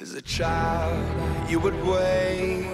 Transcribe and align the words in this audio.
As 0.00 0.14
a 0.14 0.22
child, 0.22 0.96
you 1.50 1.60
would 1.60 1.76
wait 1.84 2.64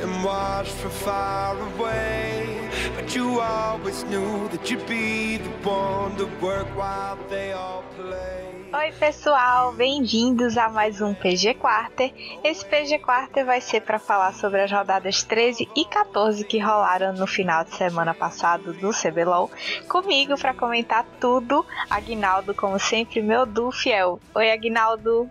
and 0.00 0.24
watch 0.24 0.68
from 0.68 0.92
far 0.92 1.58
away. 1.58 2.70
But 2.94 3.12
you 3.12 3.40
always 3.40 4.04
knew 4.04 4.46
that 4.50 4.70
you'd 4.70 4.86
be 4.86 5.38
the 5.38 5.50
one 5.68 6.14
to 6.16 6.26
work 6.40 6.68
while 6.76 7.18
they 7.28 7.50
all 7.50 7.82
play. 7.96 8.70
Oi, 8.72 8.92
pessoal, 9.00 9.72
bem-vindos 9.72 10.56
a 10.56 10.68
mais 10.68 11.00
um 11.00 11.12
PG 11.12 11.54
Quarter. 11.54 12.12
Esse 12.44 12.64
PG 12.64 13.00
Quarter 13.00 13.44
vai 13.44 13.60
ser 13.60 13.80
para 13.80 13.98
falar 13.98 14.32
sobre 14.34 14.60
as 14.62 14.70
rodadas 14.70 15.24
13 15.24 15.68
e 15.74 15.84
14 15.86 16.44
que 16.44 16.60
rolaram 16.60 17.12
no 17.14 17.26
final 17.26 17.64
de 17.64 17.74
semana 17.74 18.14
passado 18.14 18.72
do 18.74 18.90
CBLOL. 18.90 19.50
Comigo 19.88 20.38
para 20.38 20.54
comentar 20.54 21.04
tudo, 21.18 21.66
Agnaldo, 21.90 22.54
como 22.54 22.78
sempre, 22.78 23.20
meu 23.20 23.44
do 23.44 23.72
fiel. 23.72 24.20
Oi, 24.36 24.52
Agnaldo. 24.52 25.28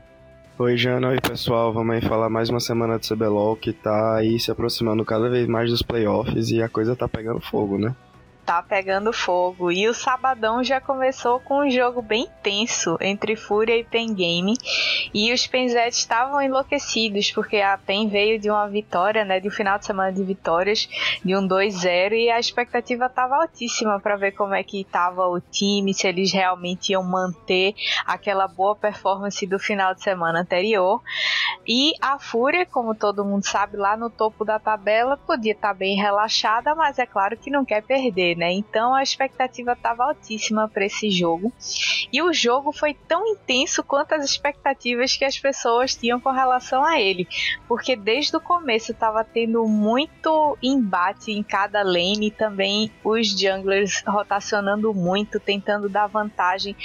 Oi, 0.57 0.77
Jana. 0.77 1.09
Oi, 1.09 1.19
pessoal. 1.19 1.73
Vamos 1.73 1.95
aí 1.95 2.01
falar 2.01 2.29
mais 2.29 2.49
uma 2.49 2.61
semana 2.61 2.97
de 2.97 3.09
CBLOL 3.09 3.57
que 3.57 3.73
tá 3.73 4.15
aí 4.15 4.39
se 4.39 4.49
aproximando 4.49 5.03
cada 5.03 5.29
vez 5.29 5.45
mais 5.47 5.69
dos 5.69 5.81
playoffs 5.81 6.49
e 6.49 6.61
a 6.61 6.69
coisa 6.69 6.95
tá 6.95 7.09
pegando 7.09 7.41
fogo, 7.41 7.77
né? 7.77 7.93
Tá 8.45 8.61
pegando 8.61 9.11
fogo. 9.11 9.71
E 9.71 9.87
o 9.87 9.93
sabadão 9.93 10.63
já 10.63 10.79
começou 10.79 11.39
com 11.39 11.65
um 11.65 11.69
jogo 11.69 12.01
bem 12.01 12.29
tenso 12.43 12.95
entre 13.01 13.35
Fúria 13.35 13.75
e 13.75 13.83
Pen 13.83 14.13
Game. 14.13 14.53
E 15.13 15.33
os 15.33 15.47
Penzetes 15.47 15.97
estavam 15.97 16.41
enlouquecidos, 16.41 17.31
porque 17.31 17.57
a 17.57 17.77
Pen 17.77 18.07
veio 18.07 18.39
de 18.39 18.49
uma 18.49 18.67
vitória, 18.67 19.25
né? 19.25 19.39
De 19.39 19.47
um 19.47 19.51
final 19.51 19.79
de 19.79 19.85
semana 19.85 20.13
de 20.13 20.23
vitórias, 20.23 20.87
de 21.23 21.35
um 21.35 21.47
2-0, 21.47 22.13
e 22.13 22.29
a 22.29 22.39
expectativa 22.39 23.07
estava 23.07 23.37
altíssima 23.37 23.99
para 23.99 24.15
ver 24.15 24.33
como 24.33 24.53
é 24.53 24.63
que 24.63 24.81
estava 24.81 25.27
o 25.27 25.41
time, 25.41 25.93
se 25.93 26.07
eles 26.07 26.31
realmente 26.31 26.91
iam 26.91 27.03
manter 27.03 27.73
aquela 28.05 28.47
boa 28.47 28.75
performance 28.75 29.45
do 29.47 29.57
final 29.57 29.95
de 29.95 30.03
semana 30.03 30.41
anterior. 30.41 31.01
E 31.67 31.93
a 31.99 32.19
Fúria, 32.19 32.65
como 32.65 32.93
todo 32.93 33.25
mundo 33.25 33.45
sabe, 33.45 33.75
lá 33.77 33.97
no 33.97 34.09
topo 34.09 34.45
da 34.45 34.59
tabela, 34.59 35.17
podia 35.17 35.53
estar 35.53 35.69
tá 35.69 35.73
bem 35.73 35.95
relaxada, 35.95 36.75
mas 36.75 36.99
é 36.99 37.05
claro 37.05 37.35
que 37.37 37.49
não 37.49 37.65
quer 37.65 37.81
perder 37.81 38.34
né? 38.35 38.51
Então 38.51 38.93
a 38.93 39.03
expectativa 39.03 39.73
estava 39.73 40.05
altíssima 40.05 40.67
para 40.67 40.85
esse 40.85 41.09
jogo. 41.09 41.51
E 42.11 42.21
o 42.21 42.33
jogo 42.33 42.71
foi 42.71 42.93
tão 42.93 43.25
intenso 43.27 43.83
quanto 43.83 44.13
as 44.13 44.23
expectativas 44.23 45.15
que 45.15 45.25
as 45.25 45.37
pessoas 45.37 45.95
tinham 45.95 46.19
com 46.19 46.31
relação 46.31 46.83
a 46.83 46.99
ele, 46.99 47.27
porque 47.67 47.95
desde 47.95 48.35
o 48.35 48.41
começo 48.41 48.91
estava 48.91 49.23
tendo 49.23 49.65
muito 49.65 50.57
embate 50.61 51.31
em 51.31 51.43
cada 51.43 51.81
lane 51.81 52.27
e 52.27 52.31
também 52.31 52.91
os 53.03 53.27
junglers 53.29 54.03
rotacionando 54.07 54.93
muito, 54.93 55.39
tentando 55.39 55.89
dar 55.89 56.07
vantagem 56.07 56.75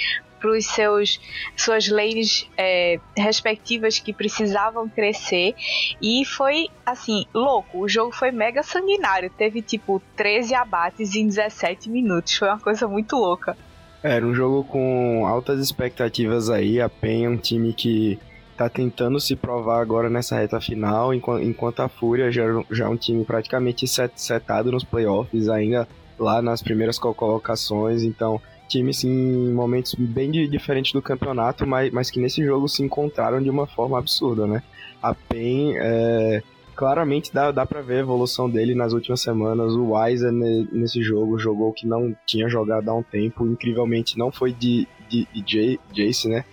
para 0.40 0.50
os 0.50 0.66
seus 0.66 1.20
suas 1.56 1.88
lanes 1.88 2.48
é, 2.56 2.98
respectivas 3.16 3.98
que 3.98 4.12
precisavam 4.12 4.88
crescer 4.88 5.54
e 6.00 6.24
foi 6.24 6.68
assim 6.84 7.26
louco. 7.34 7.78
O 7.78 7.88
jogo 7.88 8.12
foi 8.12 8.32
mega 8.32 8.62
sanguinário, 8.62 9.30
teve 9.30 9.60
tipo 9.62 10.02
13 10.16 10.54
abates 10.54 11.14
em 11.14 11.26
17 11.26 11.90
minutos, 11.90 12.36
foi 12.36 12.48
uma 12.48 12.58
coisa 12.58 12.88
muito 12.88 13.16
louca. 13.16 13.56
Era 14.02 14.24
um 14.24 14.34
jogo 14.34 14.64
com 14.64 15.26
altas 15.26 15.60
expectativas 15.60 16.48
aí. 16.48 16.80
A 16.80 16.88
PEN 16.88 17.26
é 17.26 17.28
um 17.28 17.36
time 17.36 17.74
que 17.74 18.18
tá 18.56 18.68
tentando 18.68 19.20
se 19.20 19.36
provar 19.36 19.80
agora 19.80 20.08
nessa 20.08 20.36
reta 20.36 20.60
final, 20.60 21.12
enquanto 21.14 21.80
a 21.80 21.88
Fúria 21.88 22.30
já, 22.30 22.42
já 22.70 22.84
é 22.86 22.88
um 22.88 22.96
time 22.96 23.24
praticamente 23.24 23.86
set, 23.86 24.12
setado 24.16 24.70
nos 24.70 24.84
playoffs, 24.84 25.48
ainda 25.48 25.86
lá 26.18 26.42
nas 26.42 26.62
primeiras 26.62 26.98
colocações. 26.98 28.02
Então, 28.02 28.40
times 28.70 29.02
em 29.04 29.52
momentos 29.52 29.94
bem 29.94 30.30
diferentes 30.30 30.92
do 30.92 31.02
campeonato, 31.02 31.66
mas, 31.66 31.92
mas 31.92 32.10
que 32.10 32.20
nesse 32.20 32.44
jogo 32.44 32.68
se 32.68 32.82
encontraram 32.82 33.42
de 33.42 33.50
uma 33.50 33.66
forma 33.66 33.98
absurda, 33.98 34.46
né? 34.46 34.62
A 35.02 35.12
PEN, 35.12 35.74
é, 35.76 36.42
claramente 36.76 37.32
dá, 37.34 37.50
dá 37.50 37.66
pra 37.66 37.82
ver 37.82 37.96
a 37.96 38.00
evolução 38.00 38.48
dele 38.48 38.74
nas 38.74 38.92
últimas 38.92 39.20
semanas. 39.20 39.74
O 39.74 39.90
Weiser 39.90 40.32
nesse 40.32 41.02
jogo 41.02 41.38
jogou 41.38 41.72
que 41.72 41.86
não 41.86 42.16
tinha 42.24 42.48
jogado 42.48 42.88
há 42.88 42.94
um 42.94 43.02
tempo, 43.02 43.46
incrivelmente 43.46 44.16
não 44.16 44.30
foi 44.30 44.52
de, 44.52 44.86
de, 45.08 45.26
de 45.34 45.80
Jace, 45.92 46.28
né? 46.28 46.44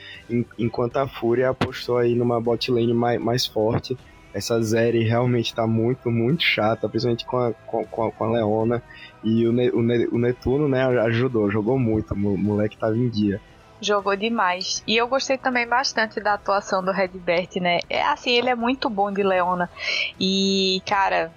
Enquanto 0.57 0.97
a 0.97 1.07
Fúria 1.07 1.49
apostou 1.49 1.97
aí 1.97 2.15
numa 2.15 2.41
bot 2.41 2.71
lane 2.71 2.93
mais, 2.93 3.21
mais 3.21 3.45
forte. 3.45 3.97
Essa 4.37 4.61
série 4.61 5.03
realmente 5.03 5.53
tá 5.53 5.65
muito, 5.65 6.11
muito 6.11 6.43
chata, 6.43 6.87
principalmente 6.87 7.25
com 7.25 7.37
a, 7.37 7.53
com 7.53 8.05
a, 8.05 8.11
com 8.11 8.23
a 8.23 8.31
Leona. 8.31 8.83
E 9.23 9.47
o, 9.47 9.51
ne, 9.51 9.69
o, 9.71 9.81
ne, 9.81 10.07
o 10.11 10.17
Netuno, 10.19 10.67
né, 10.67 10.85
ajudou, 11.01 11.49
jogou 11.49 11.79
muito, 11.79 12.13
o 12.13 12.37
moleque 12.37 12.77
tava 12.77 12.95
em 12.95 13.09
dia 13.09 13.41
jogou 13.79 14.15
demais. 14.15 14.83
E 14.87 14.97
eu 14.97 15.07
gostei 15.07 15.37
também 15.37 15.67
bastante 15.67 16.19
da 16.19 16.33
atuação 16.33 16.83
do 16.83 16.91
Redbert, 16.91 17.49
né? 17.61 17.79
É 17.87 18.03
assim, 18.03 18.31
ele 18.31 18.49
é 18.49 18.55
muito 18.55 18.89
bom 18.89 19.11
de 19.11 19.21
Leona. 19.21 19.69
E, 20.19 20.81
cara, 20.83 21.31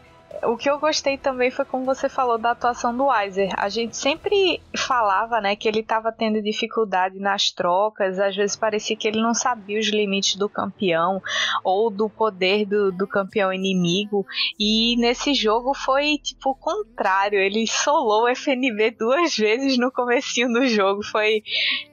o 0.44 0.56
que 0.56 0.70
eu 0.70 0.78
gostei 0.78 1.18
também 1.18 1.50
foi 1.50 1.64
como 1.64 1.84
você 1.84 2.08
falou 2.08 2.38
da 2.38 2.52
atuação 2.52 2.96
do 2.96 3.06
Weiser. 3.06 3.52
A 3.56 3.68
gente 3.68 3.96
sempre 3.96 4.60
falava, 4.76 5.40
né, 5.40 5.56
que 5.56 5.68
ele 5.68 5.80
estava 5.80 6.12
tendo 6.12 6.40
dificuldade 6.42 7.18
nas 7.18 7.50
trocas, 7.50 8.18
às 8.18 8.34
vezes 8.34 8.56
parecia 8.56 8.96
que 8.96 9.06
ele 9.06 9.20
não 9.20 9.34
sabia 9.34 9.78
os 9.78 9.88
limites 9.88 10.36
do 10.36 10.48
campeão 10.48 11.20
ou 11.64 11.90
do 11.90 12.08
poder 12.08 12.64
do, 12.64 12.92
do 12.92 13.06
campeão 13.06 13.52
inimigo. 13.52 14.24
E 14.58 14.96
nesse 14.98 15.34
jogo 15.34 15.74
foi 15.74 16.18
tipo 16.18 16.50
o 16.50 16.54
contrário, 16.54 17.38
ele 17.38 17.66
solou 17.66 18.24
o 18.24 18.28
FNB 18.28 18.92
duas 18.92 19.36
vezes 19.36 19.78
no 19.78 19.90
comecinho 19.90 20.48
do 20.52 20.66
jogo. 20.66 21.02
Foi 21.04 21.42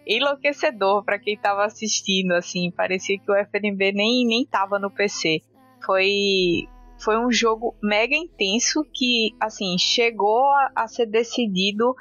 enlouquecedor 0.06 1.04
para 1.04 1.20
quem 1.20 1.34
estava 1.34 1.66
assistindo, 1.66 2.32
assim, 2.32 2.72
parecia 2.72 3.20
que 3.20 3.32
o 3.32 3.36
FNB 3.36 3.92
nem 3.92 4.26
nem 4.26 4.46
tava 4.46 4.80
no 4.80 4.90
PC. 4.90 5.42
Foi 5.86 6.68
foi 7.00 7.18
um 7.18 7.32
jogo 7.32 7.76
mega 7.82 8.16
intenso 8.16 8.86
que, 8.94 9.36
assim, 9.40 9.78
chegou 9.78 10.46
a, 10.52 10.72
a 10.76 10.88
ser 10.88 11.06
decidido 11.06 11.96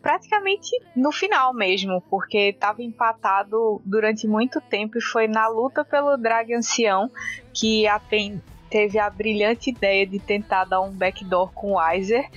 praticamente 0.00 0.70
no 0.94 1.12
final 1.12 1.52
mesmo, 1.52 2.02
porque 2.08 2.50
estava 2.50 2.82
empatado 2.82 3.80
durante 3.84 4.26
muito 4.26 4.60
tempo 4.60 4.96
e 4.98 5.02
foi 5.02 5.26
na 5.26 5.48
luta 5.48 5.84
pelo 5.84 6.16
Drag 6.16 6.54
Ancião 6.54 7.10
que 7.52 7.86
a 7.86 7.98
PEN 7.98 8.40
teve 8.70 8.98
a 8.98 9.08
brilhante 9.10 9.70
ideia 9.70 10.06
de 10.06 10.18
tentar 10.18 10.64
dar 10.64 10.80
um 10.80 10.92
backdoor 10.92 11.52
com 11.52 11.72
o 11.72 11.78
Weiser, 11.78 12.28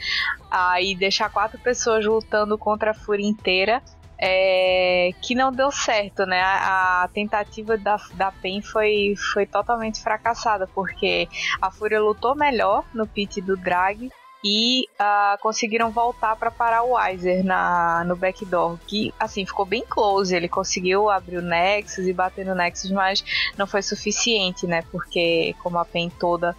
aí 0.49 0.95
deixar 0.95 1.29
quatro 1.29 1.59
pessoas 1.59 2.05
lutando 2.05 2.57
contra 2.57 2.91
a 2.91 2.93
Fúria 2.93 3.25
inteira 3.25 3.81
é, 4.23 5.09
que 5.19 5.33
não 5.33 5.51
deu 5.51 5.71
certo, 5.71 6.27
né? 6.27 6.39
A, 6.39 7.03
a, 7.03 7.07
tentativa 7.07 7.75
da, 7.75 7.97
da 8.13 8.31
PEN 8.31 8.61
foi, 8.61 9.15
foi 9.33 9.47
totalmente 9.47 9.99
fracassada, 9.99 10.67
porque 10.67 11.27
a 11.59 11.71
Fúria 11.71 11.99
lutou 11.99 12.35
melhor 12.35 12.85
no 12.93 13.07
pit 13.07 13.41
do 13.41 13.57
Drag 13.57 14.11
e 14.43 14.87
uh, 14.99 15.39
conseguiram 15.39 15.91
voltar 15.91 16.35
para 16.35 16.49
parar 16.49 16.83
o 16.83 16.95
Weiser 16.95 17.43
na, 17.43 18.03
no 18.05 18.15
backdoor, 18.15 18.77
que 18.87 19.13
assim 19.19 19.45
ficou 19.45 19.65
bem 19.65 19.83
close. 19.87 20.35
Ele 20.35 20.47
conseguiu 20.47 21.09
abrir 21.09 21.37
o 21.37 21.41
Nexus 21.41 22.05
e 22.07 22.13
bater 22.13 22.45
no 22.45 22.55
Nexus, 22.55 22.91
mas 22.91 23.23
não 23.57 23.65
foi 23.65 23.81
suficiente, 23.81 24.67
né? 24.67 24.83
Porque 24.91 25.55
como 25.63 25.77
a 25.77 25.85
PEN 25.85 26.09
toda 26.09 26.55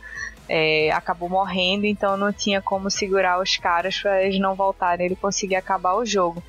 é, 0.54 0.90
acabou 0.92 1.30
morrendo, 1.30 1.86
então 1.86 2.14
não 2.14 2.30
tinha 2.30 2.60
como 2.60 2.90
segurar 2.90 3.40
os 3.40 3.56
caras 3.56 3.98
para 3.98 4.22
eles 4.22 4.38
não 4.38 4.54
voltarem, 4.54 5.06
ele 5.06 5.16
conseguia 5.16 5.58
acabar 5.58 5.94
o 5.94 6.04
jogo. 6.04 6.42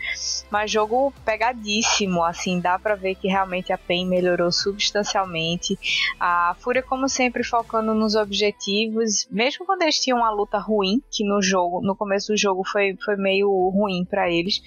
Mas 0.51 0.69
jogo 0.69 1.13
pegadíssimo, 1.23 2.21
assim, 2.21 2.59
dá 2.59 2.77
para 2.77 2.95
ver 2.95 3.15
que 3.15 3.29
realmente 3.29 3.71
a 3.71 3.77
PEN 3.77 4.05
melhorou 4.05 4.51
substancialmente. 4.51 5.79
A 6.19 6.53
Fúria, 6.59 6.83
como 6.83 7.07
sempre, 7.07 7.45
focando 7.45 7.93
nos 7.93 8.13
objetivos, 8.13 9.25
mesmo 9.31 9.65
quando 9.65 9.83
eles 9.83 9.97
tinham 9.97 10.17
uma 10.17 10.31
luta 10.31 10.57
ruim, 10.57 11.01
que 11.09 11.23
no 11.23 11.41
jogo, 11.41 11.79
no 11.81 11.95
começo 11.95 12.33
do 12.33 12.37
jogo 12.37 12.61
foi, 12.69 12.97
foi 13.05 13.15
meio 13.15 13.47
ruim 13.69 14.03
para 14.03 14.29
eles 14.29 14.61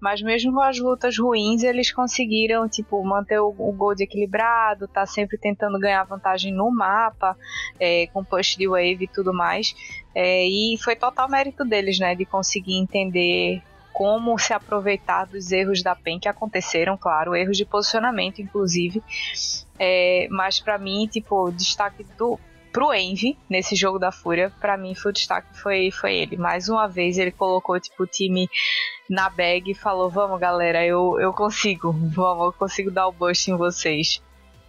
mas 0.00 0.20
mesmo 0.22 0.52
com 0.52 0.60
as 0.60 0.78
lutas 0.78 1.18
ruins, 1.18 1.62
eles 1.62 1.92
conseguiram, 1.92 2.68
tipo, 2.68 3.02
manter 3.04 3.40
o, 3.40 3.48
o 3.48 3.72
Gold 3.72 4.02
equilibrado, 4.02 4.86
tá 4.86 5.06
sempre 5.06 5.38
tentando 5.38 5.78
ganhar 5.78 6.04
vantagem 6.04 6.52
no 6.52 6.70
mapa, 6.70 7.36
é, 7.80 8.06
com 8.08 8.24
push 8.24 8.56
de 8.56 8.68
wave 8.68 9.04
e 9.04 9.08
tudo 9.08 9.32
mais. 9.32 9.74
É, 10.14 10.46
e 10.46 10.76
foi 10.78 10.96
total 10.96 11.28
mérito 11.28 11.64
deles, 11.64 11.98
né, 11.98 12.14
de 12.14 12.24
conseguir 12.24 12.76
entender 12.76 13.62
como 13.92 14.38
se 14.38 14.52
aproveitar 14.52 15.24
dos 15.24 15.50
erros 15.50 15.82
da 15.82 15.94
PEN 15.96 16.20
que 16.20 16.28
aconteceram, 16.28 16.98
claro, 16.98 17.34
erros 17.34 17.56
de 17.56 17.64
posicionamento, 17.64 18.42
inclusive. 18.42 19.02
É, 19.78 20.28
mas 20.30 20.60
para 20.60 20.76
mim, 20.76 21.08
tipo, 21.10 21.50
destaque 21.50 22.04
do 22.18 22.38
pro 22.76 22.92
Envy 22.92 23.38
nesse 23.48 23.74
jogo 23.74 23.98
da 23.98 24.12
Fúria, 24.12 24.52
para 24.60 24.76
mim 24.76 24.94
foi 24.94 25.10
o 25.10 25.14
destaque 25.14 25.58
foi 25.58 25.90
foi 25.90 26.14
ele. 26.14 26.36
Mais 26.36 26.68
uma 26.68 26.86
vez 26.86 27.16
ele 27.16 27.30
colocou 27.30 27.80
tipo 27.80 28.02
o 28.02 28.06
time 28.06 28.50
na 29.08 29.30
bag 29.30 29.70
e 29.70 29.74
falou: 29.74 30.10
"Vamos, 30.10 30.38
galera, 30.38 30.84
eu 30.84 31.18
eu 31.18 31.32
consigo. 31.32 31.90
Vamos, 31.90 32.44
eu 32.44 32.52
consigo 32.52 32.90
dar 32.90 33.08
o 33.08 33.12
boost 33.12 33.50
em 33.50 33.56
vocês." 33.56 34.20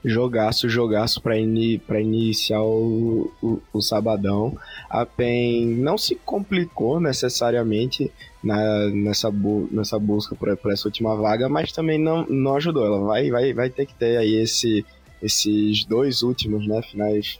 Jogaço, 0.05 0.69
jogaço 0.69 1.21
para 1.21 1.37
in, 1.37 1.81
iniciar 1.99 2.61
o, 2.61 3.29
o, 3.41 3.61
o, 3.73 3.81
sabadão. 3.81 4.57
A 4.89 5.05
PEN 5.05 5.65
não 5.65 5.97
se 5.97 6.15
complicou 6.15 7.01
necessariamente 7.01 8.09
na, 8.41 8.87
nessa, 8.89 9.29
bu, 9.29 9.67
nessa 9.69 9.99
busca 9.99 10.33
por, 10.33 10.55
por, 10.55 10.71
essa 10.71 10.87
última 10.87 11.13
vaga, 11.15 11.49
mas 11.49 11.73
também 11.73 11.99
não, 11.99 12.25
não 12.27 12.55
ajudou. 12.55 12.85
Ela 12.85 13.03
vai, 13.05 13.29
vai, 13.31 13.53
vai 13.53 13.69
ter 13.69 13.85
que 13.85 13.95
ter 13.95 14.17
aí 14.17 14.35
esse 14.35 14.85
esses 15.21 15.85
dois 15.85 16.23
últimos, 16.23 16.67
né, 16.67 16.81
finais, 16.81 17.39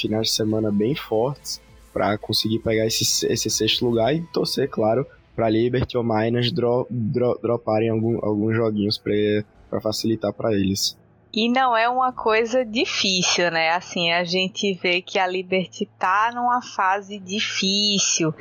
finais 0.00 0.28
de 0.28 0.32
semana 0.32 0.70
bem 0.70 0.94
fortes 0.94 1.60
para 1.92 2.18
conseguir 2.18 2.58
pegar 2.60 2.86
esse, 2.86 3.26
esse 3.26 3.50
sexto 3.50 3.84
lugar 3.84 4.14
e 4.14 4.20
torcer, 4.32 4.68
claro, 4.68 5.06
para 5.34 5.48
Liberty 5.48 5.96
ou 5.96 6.02
Miners 6.02 6.50
dro, 6.50 6.84
dro, 6.90 7.38
droparem 7.40 7.90
algum, 7.90 8.18
alguns 8.24 8.56
joguinhos 8.56 8.98
para 8.98 9.80
facilitar 9.80 10.32
para 10.32 10.52
eles. 10.52 10.97
E 11.32 11.48
não 11.50 11.76
é 11.76 11.88
uma 11.88 12.12
coisa 12.12 12.64
difícil, 12.64 13.50
né? 13.50 13.70
Assim, 13.70 14.10
a 14.12 14.24
gente 14.24 14.72
vê 14.74 15.02
que 15.02 15.18
a 15.18 15.26
Liberty 15.26 15.86
tá 15.98 16.30
numa 16.34 16.62
fase 16.62 17.18
difícil. 17.18 18.32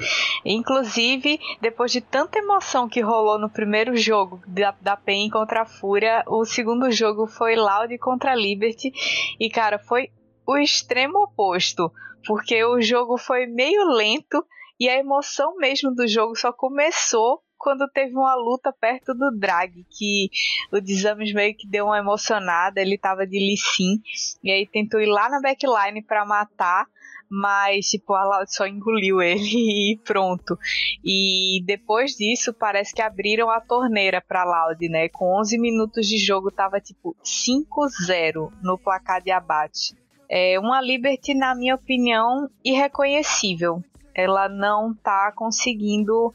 Inclusive, 0.46 1.40
depois 1.60 1.92
de 1.92 2.00
tanta 2.00 2.40
emoção 2.40 2.88
que 2.88 3.02
rolou 3.02 3.38
no 3.38 3.50
primeiro 3.50 3.96
jogo 3.98 4.42
da, 4.48 4.74
da 4.80 4.96
PEN 4.96 5.30
contra 5.30 5.64
a 5.64 5.66
Fúria, 5.66 6.24
o 6.28 6.46
segundo 6.46 6.90
jogo 6.90 7.28
foi 7.28 7.56
Loud 7.56 7.98
contra 7.98 8.32
a 8.32 8.36
Liberty. 8.36 8.92
E, 9.38 9.50
cara, 9.50 9.78
foi 9.78 10.10
o 10.46 10.58
extremo 10.58 11.24
oposto. 11.24 11.92
Porque 12.26 12.64
o 12.64 12.82
jogo 12.82 13.18
foi 13.18 13.46
meio 13.46 13.84
lento 13.86 14.44
e 14.80 14.88
a 14.90 14.98
emoção 14.98 15.56
mesmo 15.58 15.94
do 15.94 16.08
jogo 16.08 16.36
só 16.36 16.52
começou 16.52 17.42
quando 17.58 17.88
teve 17.90 18.14
uma 18.14 18.36
luta 18.36 18.72
perto 18.72 19.14
do 19.14 19.32
Drag, 19.32 19.86
que 19.90 20.30
o 20.72 20.80
Desames 20.80 21.34
meio 21.34 21.56
que 21.56 21.68
deu 21.68 21.86
uma 21.86 21.98
emocionada, 21.98 22.82
ele 22.82 22.98
tava 22.98 23.26
de 23.26 23.40
Lissin, 23.40 24.02
e 24.44 24.52
aí 24.52 24.68
tentou 24.68 25.00
ir 25.00 25.08
lá 25.08 25.30
na 25.30 25.42
backline 25.42 26.02
para 26.04 26.26
matar, 26.26 26.86
mas 27.30 27.88
tipo, 27.88 28.14
a 28.14 28.24
Loud 28.24 28.54
só 28.54 28.66
engoliu 28.66 29.20
ele 29.22 29.94
e 29.94 29.98
pronto. 30.04 30.58
E 31.04 31.62
depois 31.66 32.12
disso, 32.12 32.54
parece 32.54 32.94
que 32.94 33.02
abriram 33.02 33.50
a 33.50 33.60
torneira 33.60 34.22
pra 34.22 34.44
Loud, 34.44 34.88
né? 34.90 35.10
Com 35.10 35.40
11 35.40 35.58
minutos 35.58 36.08
de 36.08 36.18
jogo, 36.18 36.52
tava 36.52 36.80
tipo 36.80 37.16
5-0 37.24 38.52
no 38.62 38.78
placar 38.78 39.22
de 39.22 39.32
abate. 39.32 39.96
É 40.30 40.60
uma 40.60 40.82
Liberty, 40.82 41.34
na 41.34 41.56
minha 41.56 41.76
opinião, 41.76 42.50
irreconhecível. 42.64 43.82
Ela 44.14 44.50
não 44.50 44.94
tá 44.94 45.32
conseguindo 45.34 46.34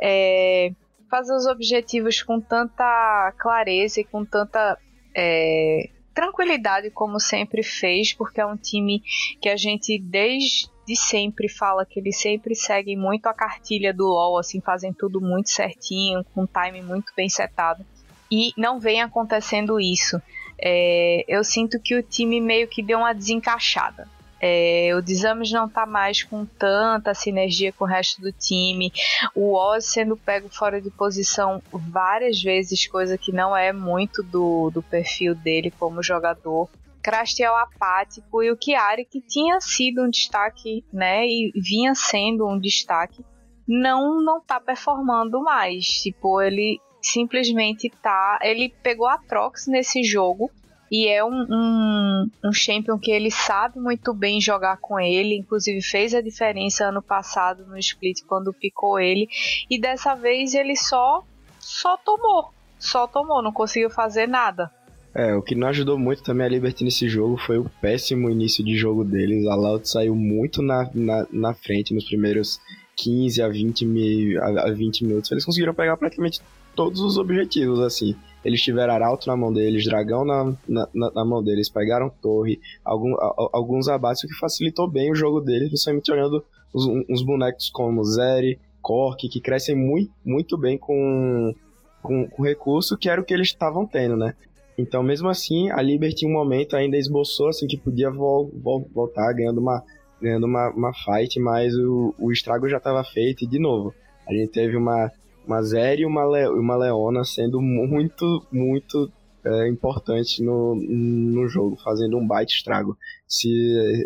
é, 0.00 0.72
fazer 1.10 1.34
os 1.34 1.46
objetivos 1.46 2.22
com 2.22 2.40
tanta 2.40 3.32
clareza 3.38 4.00
e 4.00 4.04
com 4.04 4.24
tanta 4.24 4.78
é, 5.14 5.90
tranquilidade 6.14 6.90
como 6.90 7.18
sempre 7.18 7.62
fez, 7.62 8.12
porque 8.12 8.40
é 8.40 8.46
um 8.46 8.56
time 8.56 9.02
que 9.40 9.48
a 9.48 9.56
gente 9.56 9.98
desde 9.98 10.70
sempre 10.96 11.48
fala 11.48 11.86
que 11.86 12.00
eles 12.00 12.18
sempre 12.18 12.54
seguem 12.54 12.96
muito 12.96 13.26
a 13.26 13.34
cartilha 13.34 13.94
do 13.94 14.06
LoL, 14.06 14.38
assim, 14.38 14.60
fazem 14.60 14.92
tudo 14.92 15.20
muito 15.20 15.50
certinho, 15.50 16.24
com 16.34 16.46
time 16.46 16.82
muito 16.82 17.12
bem 17.16 17.28
setado. 17.28 17.84
E 18.30 18.52
não 18.56 18.78
vem 18.78 19.00
acontecendo 19.00 19.80
isso. 19.80 20.20
É, 20.60 21.24
eu 21.28 21.42
sinto 21.42 21.80
que 21.80 21.96
o 21.96 22.02
time 22.02 22.40
meio 22.40 22.68
que 22.68 22.82
deu 22.82 22.98
uma 22.98 23.12
desencaixada. 23.12 24.08
É, 24.40 24.92
o 24.96 25.02
Desames 25.02 25.52
não 25.52 25.68
tá 25.68 25.84
mais 25.84 26.22
com 26.22 26.46
tanta 26.46 27.12
sinergia 27.12 27.72
com 27.72 27.84
o 27.84 27.86
resto 27.86 28.22
do 28.22 28.32
time. 28.32 28.90
O 29.34 29.54
Oz 29.54 29.84
sendo 29.92 30.16
pego 30.16 30.48
fora 30.48 30.80
de 30.80 30.90
posição 30.90 31.62
várias 31.70 32.42
vezes, 32.42 32.86
coisa 32.86 33.18
que 33.18 33.32
não 33.32 33.54
é 33.54 33.72
muito 33.72 34.22
do, 34.22 34.70
do 34.70 34.82
perfil 34.82 35.34
dele 35.34 35.70
como 35.70 36.02
jogador. 36.02 36.68
Crastiel 37.02 37.54
apático 37.56 38.42
e 38.42 38.50
o 38.50 38.58
Chiari, 38.62 39.04
que 39.04 39.20
tinha 39.20 39.60
sido 39.60 40.02
um 40.02 40.10
destaque, 40.10 40.84
né, 40.92 41.26
e 41.26 41.50
vinha 41.54 41.94
sendo 41.94 42.46
um 42.46 42.58
destaque, 42.58 43.24
não 43.66 44.22
não 44.22 44.40
tá 44.40 44.60
performando 44.60 45.42
mais. 45.42 45.86
Tipo, 45.86 46.40
ele 46.42 46.78
simplesmente 47.02 47.90
tá. 48.02 48.38
Ele 48.42 48.74
pegou 48.82 49.06
a 49.06 49.16
Trox 49.16 49.66
nesse 49.66 50.02
jogo 50.02 50.50
e 50.90 51.06
é 51.06 51.24
um, 51.24 51.46
um, 51.48 52.30
um 52.44 52.52
champion 52.52 52.98
que 52.98 53.10
ele 53.10 53.30
sabe 53.30 53.78
muito 53.78 54.12
bem 54.12 54.40
jogar 54.40 54.78
com 54.78 54.98
ele, 54.98 55.36
inclusive 55.36 55.80
fez 55.82 56.14
a 56.14 56.20
diferença 56.20 56.86
ano 56.86 57.00
passado 57.00 57.64
no 57.66 57.78
split 57.78 58.22
quando 58.26 58.52
picou 58.52 58.98
ele, 58.98 59.28
e 59.70 59.80
dessa 59.80 60.14
vez 60.14 60.54
ele 60.54 60.76
só 60.76 61.24
só 61.58 61.96
tomou, 61.98 62.50
só 62.78 63.06
tomou, 63.06 63.42
não 63.42 63.52
conseguiu 63.52 63.90
fazer 63.90 64.26
nada. 64.26 64.70
É, 65.14 65.34
o 65.34 65.42
que 65.42 65.54
não 65.54 65.68
ajudou 65.68 65.98
muito 65.98 66.22
também 66.22 66.46
a 66.46 66.48
Liberty 66.48 66.84
nesse 66.84 67.08
jogo 67.08 67.36
foi 67.36 67.58
o 67.58 67.68
péssimo 67.80 68.30
início 68.30 68.64
de 68.64 68.76
jogo 68.76 69.04
deles. 69.04 69.46
A 69.46 69.56
Loud 69.56 69.88
saiu 69.88 70.14
muito 70.14 70.62
na, 70.62 70.88
na, 70.94 71.26
na 71.32 71.54
frente 71.54 71.92
nos 71.92 72.04
primeiros 72.04 72.60
15 72.96 73.42
a 73.42 73.48
20, 73.48 73.86
mil, 73.86 74.42
a 74.42 74.70
20 74.70 75.04
minutos. 75.04 75.30
Eles 75.32 75.44
conseguiram 75.44 75.74
pegar 75.74 75.96
praticamente 75.96 76.40
todos 76.76 77.00
os 77.00 77.18
objetivos, 77.18 77.80
assim. 77.80 78.14
Eles 78.44 78.62
tiveram 78.62 78.94
Arauto 78.94 79.26
na 79.26 79.36
mão 79.36 79.52
deles, 79.52 79.84
Dragão 79.84 80.24
na, 80.24 80.56
na, 80.66 80.88
na 80.94 81.24
mão 81.24 81.42
deles, 81.42 81.68
pegaram 81.68 82.08
Torre, 82.08 82.60
algum, 82.84 83.14
a, 83.14 83.50
alguns 83.52 83.88
abates, 83.88 84.24
o 84.24 84.28
que 84.28 84.34
facilitou 84.34 84.88
bem 84.88 85.10
o 85.10 85.14
jogo 85.14 85.40
deles, 85.40 85.68
principalmente 85.68 86.10
olhando 86.10 86.44
os, 86.72 86.86
uns 87.08 87.22
bonecos 87.22 87.68
como 87.70 88.04
Zeri, 88.04 88.58
Cork, 88.80 89.28
que 89.28 89.40
crescem 89.40 89.76
muito, 89.76 90.12
muito 90.24 90.56
bem 90.56 90.78
com, 90.78 91.54
com, 92.02 92.26
com 92.28 92.42
recurso, 92.42 92.96
que 92.96 93.08
era 93.08 93.20
o 93.20 93.24
que 93.24 93.34
eles 93.34 93.48
estavam 93.48 93.86
tendo, 93.86 94.16
né? 94.16 94.34
Então, 94.78 95.02
mesmo 95.02 95.28
assim, 95.28 95.70
a 95.70 95.82
Liberty 95.82 96.24
em 96.24 96.30
um 96.30 96.32
momento 96.32 96.74
ainda 96.74 96.96
esboçou 96.96 97.48
assim 97.48 97.66
que 97.66 97.76
podia 97.76 98.10
vol, 98.10 98.50
vol, 98.54 98.88
voltar 98.94 99.30
ganhando 99.34 99.60
uma, 99.60 99.82
ganhando 100.20 100.46
uma, 100.46 100.70
uma 100.70 100.92
fight, 100.94 101.38
mas 101.38 101.74
o, 101.74 102.14
o 102.18 102.32
estrago 102.32 102.68
já 102.68 102.78
estava 102.78 103.04
feito 103.04 103.44
e 103.44 103.46
de 103.46 103.58
novo. 103.58 103.94
A 104.26 104.32
gente 104.32 104.52
teve 104.52 104.76
uma 104.76 105.10
uma 105.50 105.62
Zeri 105.62 106.02
e 106.02 106.06
uma, 106.06 106.24
Le 106.24 106.48
uma 106.48 106.76
Leona 106.76 107.24
sendo 107.24 107.60
muito, 107.60 108.46
muito 108.52 109.10
é, 109.44 109.68
importante 109.68 110.42
no, 110.42 110.76
no 110.76 111.48
jogo, 111.48 111.76
fazendo 111.82 112.16
um 112.16 112.26
baita 112.26 112.52
estrago. 112.52 112.96
Esse, 113.28 113.50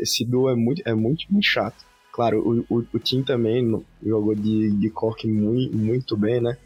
esse 0.01 0.25
duo 0.25 0.49
é 0.49 0.55
muito, 0.55 0.83
é 0.87 0.95
muito, 0.95 1.27
muito 1.31 1.45
chato. 1.45 1.85
Claro, 2.11 2.65
o, 2.71 2.79
o, 2.79 2.87
o 2.95 2.99
Tim 2.99 3.23
também 3.23 3.85
jogou 4.03 4.35
de, 4.35 4.71
de 4.71 4.91
Cork 4.91 5.27
muito, 5.29 5.77
muito 5.77 6.17
bem, 6.17 6.41
né? 6.41 6.57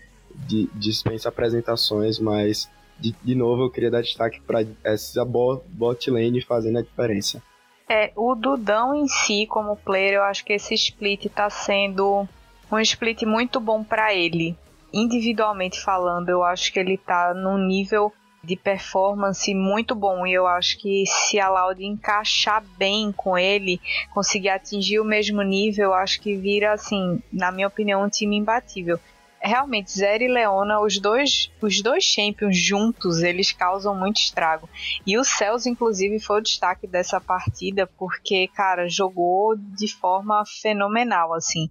De, 0.46 0.68
dispensa 0.74 1.28
apresentações, 1.28 2.20
mas 2.20 2.70
de, 3.00 3.12
de 3.24 3.34
novo 3.34 3.64
eu 3.64 3.70
queria 3.70 3.90
dar 3.90 4.02
destaque 4.02 4.40
para 4.40 4.64
essa 4.84 5.24
bot, 5.24 5.64
bot 5.70 6.08
lane 6.10 6.40
fazendo 6.42 6.78
a 6.78 6.82
diferença. 6.82 7.42
É, 7.88 8.12
o 8.14 8.34
Dudão 8.34 8.94
em 8.94 9.08
si, 9.08 9.46
como 9.46 9.74
player, 9.74 10.14
eu 10.14 10.22
acho 10.22 10.44
que 10.44 10.52
esse 10.52 10.74
split 10.74 11.26
tá 11.30 11.48
sendo 11.48 12.28
um 12.70 12.78
split 12.78 13.22
muito 13.22 13.58
bom 13.58 13.82
para 13.82 14.14
ele 14.14 14.54
individualmente 14.92 15.80
falando, 15.80 16.28
eu 16.28 16.42
acho 16.42 16.72
que 16.72 16.78
ele 16.78 16.96
tá 16.96 17.34
num 17.34 17.58
nível 17.58 18.12
de 18.42 18.56
performance 18.56 19.52
muito 19.52 19.94
bom 19.94 20.26
e 20.26 20.32
eu 20.32 20.46
acho 20.46 20.78
que 20.78 21.04
se 21.06 21.38
a 21.38 21.48
Loud 21.48 21.84
encaixar 21.84 22.64
bem 22.78 23.12
com 23.12 23.36
ele, 23.36 23.80
conseguir 24.14 24.48
atingir 24.48 25.00
o 25.00 25.04
mesmo 25.04 25.42
nível, 25.42 25.86
eu 25.86 25.94
acho 25.94 26.20
que 26.20 26.36
vira 26.36 26.72
assim, 26.72 27.22
na 27.32 27.50
minha 27.50 27.66
opinião, 27.66 28.04
um 28.04 28.08
time 28.08 28.36
imbatível. 28.36 28.98
Realmente, 29.40 29.92
Zero 29.92 30.24
e 30.24 30.28
Leona, 30.28 30.80
os 30.80 30.98
dois, 30.98 31.50
os 31.60 31.80
dois 31.80 32.02
champions 32.02 32.56
juntos, 32.56 33.22
eles 33.22 33.52
causam 33.52 33.94
muito 33.94 34.16
estrago. 34.16 34.68
E 35.06 35.16
o 35.16 35.22
Celso, 35.22 35.68
inclusive, 35.68 36.18
foi 36.18 36.38
o 36.38 36.42
destaque 36.42 36.88
dessa 36.88 37.20
partida, 37.20 37.86
porque, 37.86 38.48
cara, 38.48 38.88
jogou 38.88 39.54
de 39.56 39.86
forma 39.94 40.42
fenomenal, 40.60 41.32
assim. 41.34 41.70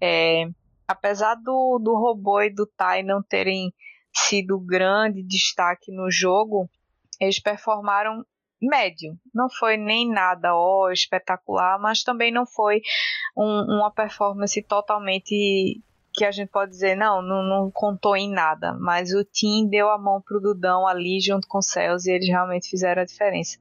É, 0.00 0.48
apesar 0.86 1.34
do, 1.36 1.78
do 1.78 1.94
robô 1.94 2.40
e 2.42 2.50
do 2.50 2.66
Tai 2.66 3.02
não 3.02 3.22
terem 3.22 3.72
sido 4.12 4.58
grande 4.58 5.22
destaque 5.22 5.90
no 5.90 6.10
jogo, 6.10 6.68
eles 7.20 7.40
performaram 7.40 8.24
médio. 8.62 9.18
Não 9.34 9.48
foi 9.50 9.76
nem 9.76 10.08
nada 10.08 10.54
ó, 10.54 10.90
espetacular, 10.90 11.78
mas 11.80 12.02
também 12.02 12.32
não 12.32 12.46
foi 12.46 12.80
um, 13.36 13.76
uma 13.76 13.90
performance 13.90 14.62
totalmente 14.62 15.82
que 16.14 16.24
a 16.24 16.30
gente 16.30 16.48
pode 16.48 16.70
dizer, 16.70 16.96
não, 16.96 17.20
não, 17.20 17.42
não, 17.42 17.70
contou 17.72 18.16
em 18.16 18.30
nada, 18.30 18.72
mas 18.74 19.12
o 19.12 19.24
Tim 19.24 19.66
deu 19.68 19.90
a 19.90 19.98
mão 19.98 20.22
pro 20.22 20.40
Dudão 20.40 20.86
ali 20.86 21.20
junto 21.20 21.48
com 21.48 21.58
o 21.58 21.62
Celso 21.62 22.08
e 22.08 22.12
eles 22.12 22.28
realmente 22.28 22.70
fizeram 22.70 23.02
a 23.02 23.04
diferença. 23.04 23.58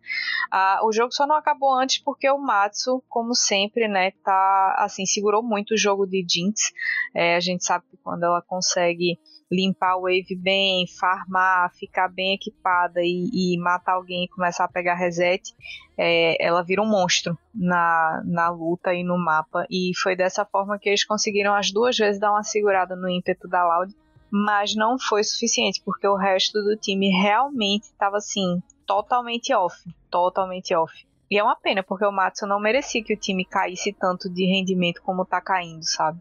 Ah, 0.52 0.80
o 0.84 0.92
jogo 0.92 1.12
só 1.12 1.26
não 1.26 1.36
acabou 1.36 1.74
antes 1.74 1.98
porque 1.98 2.30
o 2.30 2.38
Matsu, 2.38 3.04
como 3.10 3.34
sempre, 3.34 3.88
né, 3.88 4.12
tá, 4.24 4.76
assim, 4.78 5.04
segurou 5.04 5.42
muito 5.42 5.74
o 5.74 5.78
jogo 5.78 6.06
de 6.06 6.24
Jinx. 6.30 6.72
É, 7.16 7.36
a 7.36 7.40
gente 7.40 7.66
sabe 7.66 7.86
que 7.90 7.98
quando 7.98 8.24
ela 8.24 8.42
consegue 8.42 9.18
limpar 9.54 9.98
o 9.98 10.02
wave 10.02 10.36
bem, 10.36 10.86
farmar, 11.00 11.72
ficar 11.76 12.08
bem 12.08 12.34
equipada 12.34 13.02
e, 13.02 13.30
e 13.32 13.60
matar 13.60 13.94
alguém 13.94 14.26
e 14.26 14.30
começar 14.30 14.66
a 14.66 14.68
pegar 14.68 14.96
reset, 14.96 15.54
é, 15.96 16.44
ela 16.44 16.64
vira 16.64 16.82
um 16.82 16.90
monstro 16.90 17.38
na, 17.54 18.22
na 18.26 18.50
luta 18.50 18.94
e 18.94 19.04
no 19.04 19.18
mapa. 19.18 19.68
E 19.70 19.92
foi 20.02 20.16
dessa 20.16 20.44
forma 20.44 20.80
que 20.80 20.90
eles 20.90 21.06
conseguiram 21.06 21.54
as 21.54 21.72
duas 21.72 21.96
vezes 21.96 22.20
dar 22.20 22.32
uma 22.32 22.44
segurada 22.44 22.96
no 22.96 23.08
ímpeto 23.08 23.48
da 23.48 23.64
Loud. 23.64 23.96
Mas 24.32 24.76
não 24.76 24.98
foi 24.98 25.24
suficiente, 25.24 25.80
porque 25.86 26.08
o 26.08 26.16
resto 26.16 26.60
do 26.64 26.76
time 26.76 27.10
realmente 27.10 27.84
estava 27.84 28.18
assim, 28.18 28.64
totalmente 28.88 29.54
off. 29.54 29.78
Totalmente 30.10 30.74
off. 30.74 31.06
E 31.30 31.38
é 31.38 31.44
uma 31.44 31.56
pena, 31.56 31.84
porque 31.84 32.06
o 32.06 32.12
Matsu 32.12 32.48
não 32.48 32.60
merecia 32.60 33.04
que 33.04 33.14
o 33.14 33.20
time 33.20 33.46
caísse 33.46 33.94
tanto 33.94 34.28
de 34.30 34.46
rendimento 34.46 35.04
como 35.04 35.24
tá 35.24 35.40
caindo, 35.40 35.84
sabe? 35.84 36.20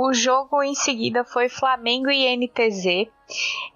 O 0.00 0.14
jogo 0.14 0.62
em 0.62 0.76
seguida 0.76 1.24
foi 1.24 1.48
Flamengo 1.48 2.08
e 2.08 2.36
NTZ. 2.36 3.10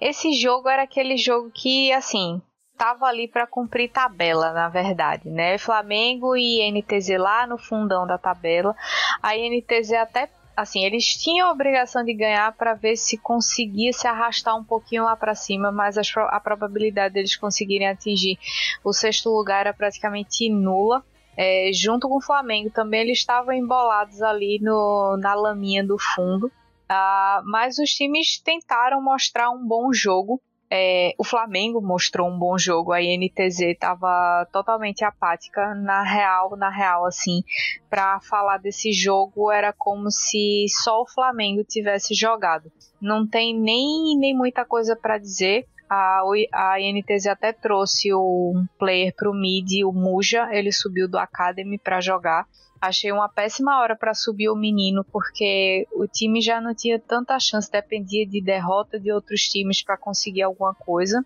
Esse 0.01 0.33
jogo 0.35 0.69
era 0.69 0.85
aquele 0.85 1.17
jogo 1.17 1.51
que, 1.51 1.93
assim, 1.93 2.41
tava 2.79 3.07
ali 3.07 3.27
para 3.27 3.45
cumprir 3.45 3.91
tabela, 3.91 4.53
na 4.53 4.69
verdade, 4.69 5.29
né? 5.29 5.59
Flamengo 5.59 6.37
e 6.37 6.63
NTZ 6.71 7.19
lá 7.19 7.45
no 7.45 7.59
fundão 7.59 8.07
da 8.07 8.19
tabela. 8.19 8.73
A 9.21 9.35
NTZ 9.35 9.95
até 9.95 10.31
assim, 10.57 10.85
eles 10.85 11.07
tinham 11.07 11.49
a 11.49 11.53
obrigação 11.53 12.05
de 12.05 12.15
ganhar 12.15 12.53
para 12.53 12.75
ver 12.75 12.95
se 12.95 13.19
conseguia 13.19 13.93
se 13.93 14.07
arrastar 14.07 14.57
um 14.57 14.63
pouquinho 14.63 15.03
lá 15.03 15.17
para 15.17 15.35
cima, 15.35 15.73
mas 15.73 15.99
a, 15.99 16.03
a 16.29 16.39
probabilidade 16.39 17.15
deles 17.15 17.35
conseguirem 17.35 17.89
atingir 17.89 18.39
o 18.85 18.93
sexto 18.93 19.29
lugar 19.29 19.63
era 19.63 19.75
praticamente 19.75 20.49
nula. 20.49 21.05
É, 21.37 21.71
junto 21.73 22.09
com 22.09 22.19
o 22.19 22.23
Flamengo 22.23 22.71
também 22.71 23.01
eles 23.01 23.19
estavam 23.19 23.55
embolados 23.55 24.21
ali 24.23 24.59
no, 24.61 25.17
na 25.19 25.35
laminha 25.35 25.85
do 25.85 25.99
fundo. 25.99 26.47
Uh, 26.91 27.43
mas 27.45 27.79
os 27.79 27.91
times 27.91 28.39
tentaram 28.39 29.03
mostrar 29.03 29.51
um 29.51 29.67
bom 29.67 29.93
jogo. 29.93 30.41
É, 30.75 31.15
o 31.19 31.25
Flamengo 31.25 31.83
mostrou 31.83 32.31
um 32.31 32.39
bom 32.39 32.57
jogo, 32.57 32.93
a 32.93 33.03
INTZ 33.03 33.61
estava 33.61 34.47
totalmente 34.51 35.05
apática. 35.05 35.75
Na 35.75 36.03
real, 36.03 36.57
na 36.57 36.71
real, 36.71 37.05
assim, 37.05 37.43
para 37.91 38.19
falar 38.21 38.57
desse 38.57 38.91
jogo 38.91 39.51
era 39.51 39.71
como 39.73 40.11
se 40.11 40.65
só 40.83 41.03
o 41.03 41.07
Flamengo 41.07 41.63
tivesse 41.63 42.15
jogado. 42.15 42.73
Não 43.01 43.27
tem 43.27 43.55
nem, 43.55 44.17
nem 44.19 44.35
muita 44.35 44.65
coisa 44.65 44.97
para 44.97 45.19
dizer. 45.19 45.67
A, 45.95 46.23
a 46.55 46.81
INTZ 46.81 47.27
até 47.27 47.53
trouxe 47.53 48.15
um 48.15 48.67
player 48.79 49.15
pro 49.15 49.35
mid, 49.35 49.85
o 49.85 49.93
Muja, 49.93 50.49
ele 50.51 50.73
subiu 50.73 51.07
do 51.07 51.19
Academy 51.19 51.77
para 51.77 52.01
jogar. 52.01 52.47
Achei 52.81 53.13
uma 53.13 53.29
péssima 53.29 53.79
hora 53.79 53.95
para 53.95 54.15
subir 54.15 54.49
o 54.49 54.57
menino, 54.57 55.05
porque 55.05 55.87
o 55.93 56.07
time 56.07 56.41
já 56.41 56.63
não 56.63 56.75
tinha 56.75 56.99
tanta 56.99 57.39
chance, 57.39 57.71
dependia 57.71 58.27
de 58.27 58.41
derrota 58.41 58.99
de 58.99 59.13
outros 59.13 59.43
times 59.43 59.85
para 59.85 59.99
conseguir 59.99 60.41
alguma 60.41 60.75
coisa. 60.75 61.23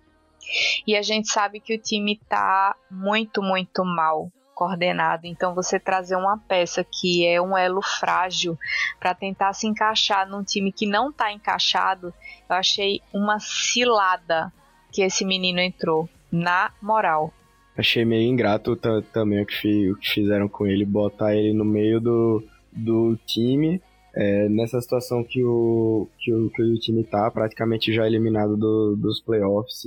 E 0.84 0.96
a 0.96 1.02
gente 1.02 1.28
sabe 1.28 1.60
que 1.60 1.72
o 1.72 1.80
time 1.80 2.20
tá 2.28 2.74
muito, 2.90 3.40
muito 3.40 3.84
mal 3.84 4.32
coordenado. 4.56 5.26
Então 5.26 5.54
você 5.54 5.78
trazer 5.78 6.16
uma 6.16 6.38
peça 6.38 6.82
que 6.82 7.26
é 7.26 7.40
um 7.40 7.56
elo 7.56 7.82
frágil 7.82 8.58
para 8.98 9.14
tentar 9.14 9.52
se 9.52 9.66
encaixar 9.68 10.26
num 10.26 10.42
time 10.42 10.72
que 10.72 10.86
não 10.86 11.12
tá 11.12 11.30
encaixado, 11.30 12.12
eu 12.48 12.56
achei 12.56 13.02
uma 13.12 13.38
cilada 13.38 14.50
que 14.90 15.02
esse 15.02 15.24
menino 15.24 15.60
entrou, 15.60 16.08
na 16.32 16.72
moral 16.80 17.32
achei 17.76 18.04
meio 18.04 18.28
ingrato 18.28 18.74
também 19.12 19.42
o 19.42 19.46
que, 19.46 19.90
o 19.90 19.96
que 19.96 20.10
fizeram 20.10 20.48
com 20.48 20.66
ele, 20.66 20.84
botar 20.84 21.36
ele 21.36 21.52
no 21.52 21.64
meio 21.64 22.00
do, 22.00 22.42
do 22.72 23.18
time, 23.26 23.80
é, 24.14 24.48
nessa 24.48 24.80
situação 24.80 25.22
que 25.22 25.44
o, 25.44 26.08
que 26.18 26.32
o, 26.32 26.48
que 26.48 26.62
o 26.62 26.78
time 26.78 27.04
tá, 27.04 27.30
praticamente 27.30 27.92
já 27.92 28.06
eliminado 28.06 28.56
do, 28.56 28.96
dos 28.96 29.20
playoffs, 29.20 29.82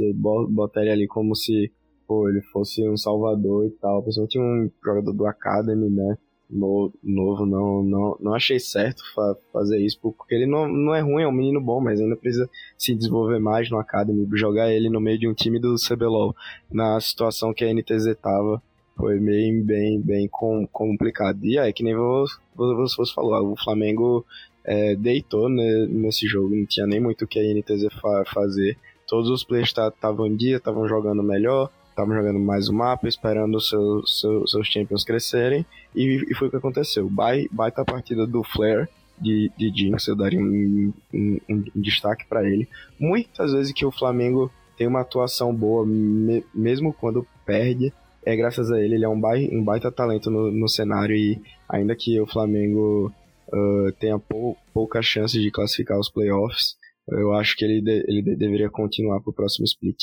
botar 0.49 0.81
ele 0.81 0.91
ali 0.91 1.07
como 1.07 1.35
se 1.35 1.71
pô, 2.09 2.27
ele 2.27 2.41
fosse 2.41 2.89
um 2.89 2.97
salvador 2.97 3.67
e 3.67 3.69
tal, 3.69 4.01
principalmente 4.01 4.39
um 4.39 4.71
jogador 4.83 5.13
do 5.13 5.27
Academy, 5.27 5.87
né? 5.87 6.17
no, 6.49 6.91
novo, 7.03 7.45
não, 7.45 7.83
não, 7.83 8.17
não 8.19 8.33
achei 8.33 8.59
certo 8.59 9.03
fa 9.13 9.37
fazer 9.53 9.77
isso, 9.77 9.99
porque 10.01 10.33
ele 10.33 10.47
não, 10.47 10.67
não 10.67 10.95
é 10.95 10.99
ruim, 10.99 11.21
é 11.21 11.27
um 11.27 11.31
menino 11.31 11.61
bom, 11.61 11.79
mas 11.79 12.01
ainda 12.01 12.15
precisa 12.15 12.49
se 12.75 12.95
desenvolver 12.95 13.39
mais 13.39 13.69
no 13.69 13.77
Academy, 13.77 14.27
jogar 14.33 14.71
ele 14.71 14.89
no 14.89 14.99
meio 14.99 15.19
de 15.19 15.27
um 15.27 15.33
time 15.33 15.59
do 15.59 15.75
CBLOL, 15.75 16.35
na 16.71 16.99
situação 16.99 17.53
que 17.53 17.63
a 17.63 17.71
NTZ 17.71 18.15
tava, 18.19 18.61
foi 18.97 19.19
meio 19.19 19.63
bem, 19.63 20.01
bem 20.01 20.27
com, 20.27 20.67
complicado. 20.67 21.45
E 21.45 21.57
aí, 21.59 21.71
que 21.71 21.83
nem 21.83 21.95
você, 21.95 23.13
falou, 23.13 23.51
o 23.51 23.55
Flamengo 23.55 24.25
é, 24.65 24.95
deitou 24.95 25.47
né, 25.47 25.85
nesse 25.87 26.27
jogo, 26.27 26.55
não 26.55 26.65
tinha 26.65 26.87
nem 26.87 26.99
muito 26.99 27.25
o 27.25 27.27
que 27.27 27.39
a 27.39 27.43
NTZ 27.43 27.93
fa 28.01 28.23
fazer. 28.33 28.75
Todos 29.07 29.29
os 29.29 29.43
players 29.43 29.69
estavam 29.69 30.27
em 30.27 30.35
dia, 30.35 30.57
estavam 30.57 30.87
jogando 30.87 31.23
melhor, 31.23 31.71
estavam 31.99 32.15
jogando 32.15 32.39
mais 32.39 32.69
o 32.69 32.73
mapa, 32.73 33.07
esperando 33.07 33.57
os 33.57 33.69
seu, 33.69 34.05
seu, 34.07 34.47
seus 34.47 34.67
champions 34.67 35.03
crescerem, 35.03 35.65
e, 35.95 36.25
e, 36.29 36.35
foi 36.35 36.47
o 36.47 36.51
que 36.51 36.57
aconteceu. 36.57 37.09
Baita 37.09 37.83
partida 37.83 38.25
do 38.25 38.43
Flare 38.43 38.87
de, 39.19 39.51
de 39.57 39.69
Jinx, 39.69 40.07
eu 40.07 40.15
daria 40.15 40.39
um, 40.39 40.93
um, 41.13 41.39
um 41.49 41.63
destaque 41.75 42.25
para 42.27 42.47
ele. 42.47 42.67
Muitas 42.99 43.51
vezes 43.51 43.73
que 43.73 43.85
o 43.85 43.91
Flamengo 43.91 44.51
tem 44.77 44.87
uma 44.87 45.01
atuação 45.01 45.53
boa, 45.53 45.85
me, 45.85 46.43
mesmo 46.53 46.93
quando 46.93 47.27
perde, 47.45 47.93
é 48.25 48.35
graças 48.35 48.71
a 48.71 48.81
ele, 48.81 48.95
ele 48.95 49.05
é 49.05 49.09
um, 49.09 49.19
bai, 49.19 49.49
um 49.51 49.63
baita 49.63 49.91
talento 49.91 50.29
no, 50.29 50.51
no 50.51 50.69
cenário, 50.69 51.15
e 51.15 51.41
ainda 51.67 51.95
que 51.95 52.19
o 52.19 52.27
Flamengo 52.27 53.11
uh, 53.47 53.91
tenha 53.99 54.17
pou, 54.17 54.57
poucas 54.73 55.05
chances 55.05 55.41
de 55.41 55.51
classificar 55.51 55.99
os 55.99 56.09
playoffs, 56.09 56.77
eu 57.11 57.33
acho 57.33 57.55
que 57.57 57.65
ele, 57.65 57.81
de, 57.81 58.05
ele 58.07 58.21
de, 58.21 58.35
deveria 58.35 58.69
continuar 58.69 59.19
para 59.19 59.31
o 59.31 59.33
próximo 59.33 59.65
split. 59.65 59.97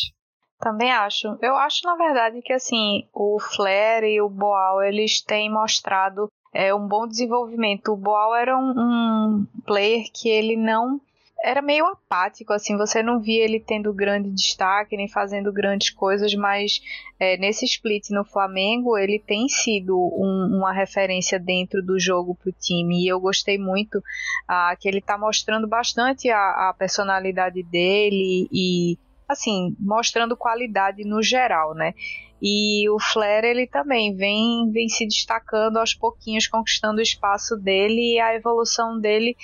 Também 0.58 0.90
acho. 0.90 1.36
Eu 1.42 1.54
acho, 1.56 1.80
na 1.84 1.96
verdade, 1.96 2.40
que 2.42 2.52
assim, 2.52 3.06
o 3.12 3.38
Flair 3.38 4.04
e 4.04 4.20
o 4.20 4.28
Boal, 4.28 4.82
eles 4.82 5.20
têm 5.20 5.50
mostrado 5.50 6.28
é, 6.52 6.74
um 6.74 6.86
bom 6.88 7.06
desenvolvimento. 7.06 7.92
O 7.92 7.96
Boal 7.96 8.34
era 8.34 8.56
um, 8.56 8.70
um 8.70 9.46
player 9.64 10.06
que 10.12 10.28
ele 10.28 10.56
não 10.56 11.00
era 11.42 11.60
meio 11.60 11.86
apático, 11.86 12.52
assim, 12.52 12.76
você 12.76 13.02
não 13.02 13.20
via 13.20 13.44
ele 13.44 13.60
tendo 13.60 13.92
grande 13.92 14.30
destaque, 14.30 14.96
nem 14.96 15.06
fazendo 15.06 15.52
grandes 15.52 15.90
coisas, 15.90 16.34
mas 16.34 16.80
é, 17.20 17.36
nesse 17.36 17.64
split 17.66 18.10
no 18.10 18.24
Flamengo, 18.24 18.96
ele 18.96 19.18
tem 19.18 19.46
sido 19.48 19.96
um, 19.96 20.56
uma 20.56 20.72
referência 20.72 21.38
dentro 21.38 21.82
do 21.82 22.00
jogo 22.00 22.34
para 22.34 22.50
o 22.50 22.54
time, 22.58 23.04
e 23.04 23.08
eu 23.08 23.20
gostei 23.20 23.58
muito 23.58 24.02
ah, 24.48 24.74
que 24.80 24.88
ele 24.88 24.98
está 24.98 25.18
mostrando 25.18 25.68
bastante 25.68 26.30
a, 26.30 26.70
a 26.70 26.74
personalidade 26.76 27.62
dele 27.62 28.48
e 28.50 28.98
assim, 29.28 29.76
mostrando 29.80 30.36
qualidade 30.36 31.04
no 31.04 31.22
geral, 31.22 31.74
né? 31.74 31.94
E 32.40 32.88
o 32.90 33.00
Flair 33.00 33.44
ele 33.44 33.66
também 33.66 34.14
vem, 34.14 34.70
vem 34.70 34.88
se 34.88 35.06
destacando 35.06 35.78
aos 35.78 35.94
pouquinhos, 35.94 36.46
conquistando 36.46 36.98
o 36.98 37.02
espaço 37.02 37.56
dele 37.56 38.14
e 38.14 38.20
a 38.20 38.34
evolução 38.34 39.00
dele 39.00 39.36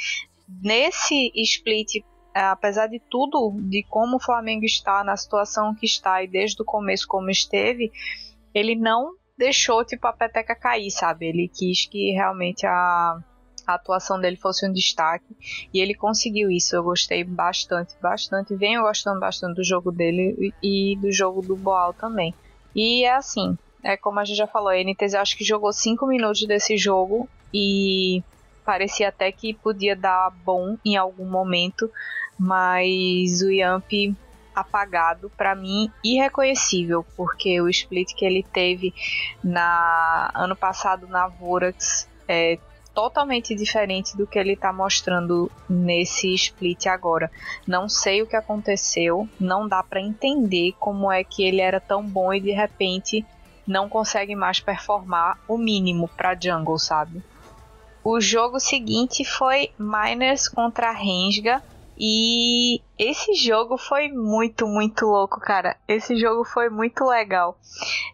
nesse 0.61 1.33
split, 1.35 2.05
apesar 2.35 2.87
de 2.89 3.01
tudo, 3.01 3.57
de 3.63 3.83
como 3.89 4.17
o 4.17 4.23
Flamengo 4.23 4.65
está 4.65 5.03
na 5.03 5.17
situação 5.17 5.75
que 5.75 5.87
está 5.87 6.23
e 6.23 6.29
desde 6.29 6.61
o 6.61 6.67
começo 6.67 7.07
como 7.09 7.31
esteve, 7.31 7.91
ele 8.55 8.75
não 8.75 9.15
deixou 9.39 9.85
tipo 9.85 10.07
a 10.07 10.13
peteca 10.13 10.55
cair, 10.55 10.91
sabe? 10.91 11.27
Ele 11.27 11.49
quis 11.49 11.87
que 11.87 12.13
realmente 12.13 12.67
a 12.67 13.19
a 13.67 13.75
atuação 13.75 14.21
dele 14.21 14.37
fosse 14.37 14.69
um 14.69 14.73
destaque 14.73 15.37
e 15.73 15.81
ele 15.81 15.95
conseguiu 15.95 16.51
isso. 16.51 16.75
Eu 16.75 16.83
gostei 16.83 17.25
bastante, 17.25 17.95
bastante. 18.01 18.55
Venho 18.55 18.83
gostando 18.83 19.21
bastante 19.21 19.57
do 19.57 19.65
jogo 19.65 19.91
dele 19.91 20.53
e 20.63 20.97
do 21.01 21.13
jogo 21.13 21.43
do 21.43 21.57
Boal 21.57 21.93
também. 21.93 22.35
E 22.75 23.05
é 23.05 23.15
assim, 23.15 23.57
é 23.83 23.97
como 23.97 24.19
a 24.19 24.25
gente 24.25 24.37
já 24.37 24.47
falou, 24.47 24.69
a 24.69 24.77
NTZ 24.77 25.15
acho 25.15 25.37
que 25.37 25.45
jogou 25.45 25.73
5 25.73 26.07
minutos 26.07 26.47
desse 26.47 26.77
jogo 26.77 27.29
e 27.53 28.23
parecia 28.65 29.09
até 29.09 29.31
que 29.31 29.55
podia 29.55 29.95
dar 29.95 30.31
bom 30.45 30.77
em 30.85 30.97
algum 30.97 31.27
momento, 31.27 31.91
mas 32.39 33.43
o 33.43 33.51
Yamp 33.51 33.91
apagado 34.55 35.31
para 35.37 35.55
mim 35.55 35.91
irreconhecível, 36.05 37.05
porque 37.17 37.61
o 37.61 37.69
split 37.69 38.15
que 38.15 38.25
ele 38.25 38.43
teve 38.43 38.95
na 39.43 40.31
ano 40.35 40.55
passado 40.55 41.07
na 41.07 41.27
Vorax 41.27 42.09
é, 42.29 42.59
totalmente 42.95 43.55
diferente 43.55 44.17
do 44.17 44.27
que 44.27 44.39
ele 44.39 44.53
está 44.53 44.73
mostrando 44.73 45.51
nesse 45.69 46.33
split 46.35 46.87
agora. 46.87 47.31
Não 47.67 47.89
sei 47.89 48.23
o 48.23 48.27
que 48.27 48.37
aconteceu, 48.37 49.29
não 49.41 49.67
dá 49.67 49.83
para 49.83 50.01
entender 50.01 50.75
como 50.79 51.11
é 51.11 51.25
que 51.25 51.45
ele 51.45 51.61
era 51.61 51.81
tão 51.81 52.03
bom 52.03 52.33
e 52.33 52.41
de 52.41 52.51
repente 52.51 53.25
não 53.67 53.89
consegue 53.89 54.35
mais 54.35 54.61
performar 54.61 55.39
o 55.49 55.57
mínimo 55.57 56.09
para 56.09 56.39
jungle, 56.39 56.79
sabe? 56.79 57.23
O 58.05 58.21
jogo 58.21 58.59
seguinte 58.59 59.25
foi 59.25 59.71
Miners 59.79 60.49
contra 60.49 60.91
Rensga. 60.91 61.63
E 62.05 62.81
esse 62.99 63.35
jogo 63.35 63.77
foi 63.77 64.09
muito, 64.09 64.67
muito 64.67 65.07
louco, 65.07 65.39
cara. 65.39 65.77
Esse 65.87 66.17
jogo 66.17 66.43
foi 66.43 66.69
muito 66.69 67.05
legal. 67.05 67.57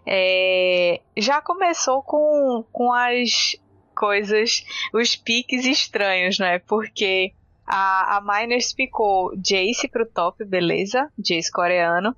É, 0.05 1.01
já 1.17 1.41
começou 1.41 2.03
com, 2.03 2.65
com 2.71 2.93
as 2.93 3.57
coisas, 3.99 4.65
os 4.95 5.17
piques 5.17 5.65
estranhos, 5.65 6.39
né? 6.39 6.61
Porque 6.61 7.33
a, 7.67 8.17
a 8.17 8.21
Miners 8.21 8.73
picou 8.73 9.33
Jace 9.37 9.89
pro 9.89 10.07
top, 10.07 10.45
beleza? 10.45 11.11
Jace 11.19 11.51
coreano. 11.51 12.15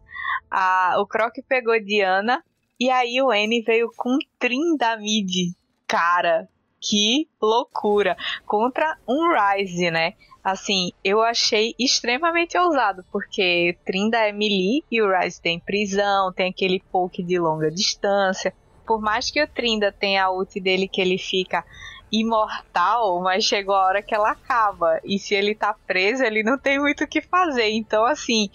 A, 0.50 0.96
o 0.98 1.06
Croc 1.06 1.34
pegou 1.48 1.80
Diana. 1.80 2.44
E 2.78 2.90
aí 2.90 3.20
o 3.20 3.32
N 3.32 3.62
veio 3.62 3.90
com 3.96 4.18
Trin 4.38 4.76
da 4.76 4.96
mid. 4.96 5.54
Cara, 5.86 6.48
que 6.80 7.28
loucura! 7.40 8.16
Contra 8.46 8.96
um 9.08 9.32
Ryze, 9.32 9.90
né? 9.90 10.14
Assim, 10.42 10.92
eu 11.04 11.20
achei 11.20 11.74
extremamente 11.78 12.56
ousado, 12.56 13.04
porque 13.12 13.76
Trinda 13.84 14.16
é 14.18 14.32
melee 14.32 14.82
e 14.90 15.02
o 15.02 15.10
Ryze 15.10 15.42
tem 15.42 15.60
prisão, 15.60 16.32
tem 16.32 16.48
aquele 16.48 16.82
poke 16.90 17.22
de 17.22 17.38
longa 17.38 17.70
distância 17.70 18.54
por 18.90 19.00
mais 19.00 19.30
que 19.30 19.40
o 19.40 19.46
Trinda 19.46 19.92
tenha 19.92 20.24
a 20.24 20.32
ult 20.32 20.58
dele 20.58 20.88
que 20.88 21.00
ele 21.00 21.16
fica 21.16 21.64
imortal, 22.10 23.20
mas 23.20 23.44
chegou 23.44 23.72
a 23.72 23.86
hora 23.86 24.02
que 24.02 24.12
ela 24.12 24.32
acaba. 24.32 24.98
E 25.04 25.16
se 25.16 25.32
ele 25.32 25.54
tá 25.54 25.72
preso, 25.86 26.24
ele 26.24 26.42
não 26.42 26.58
tem 26.58 26.80
muito 26.80 27.04
o 27.04 27.06
que 27.06 27.20
fazer. 27.20 27.70
Então, 27.70 28.04
assim, 28.04 28.50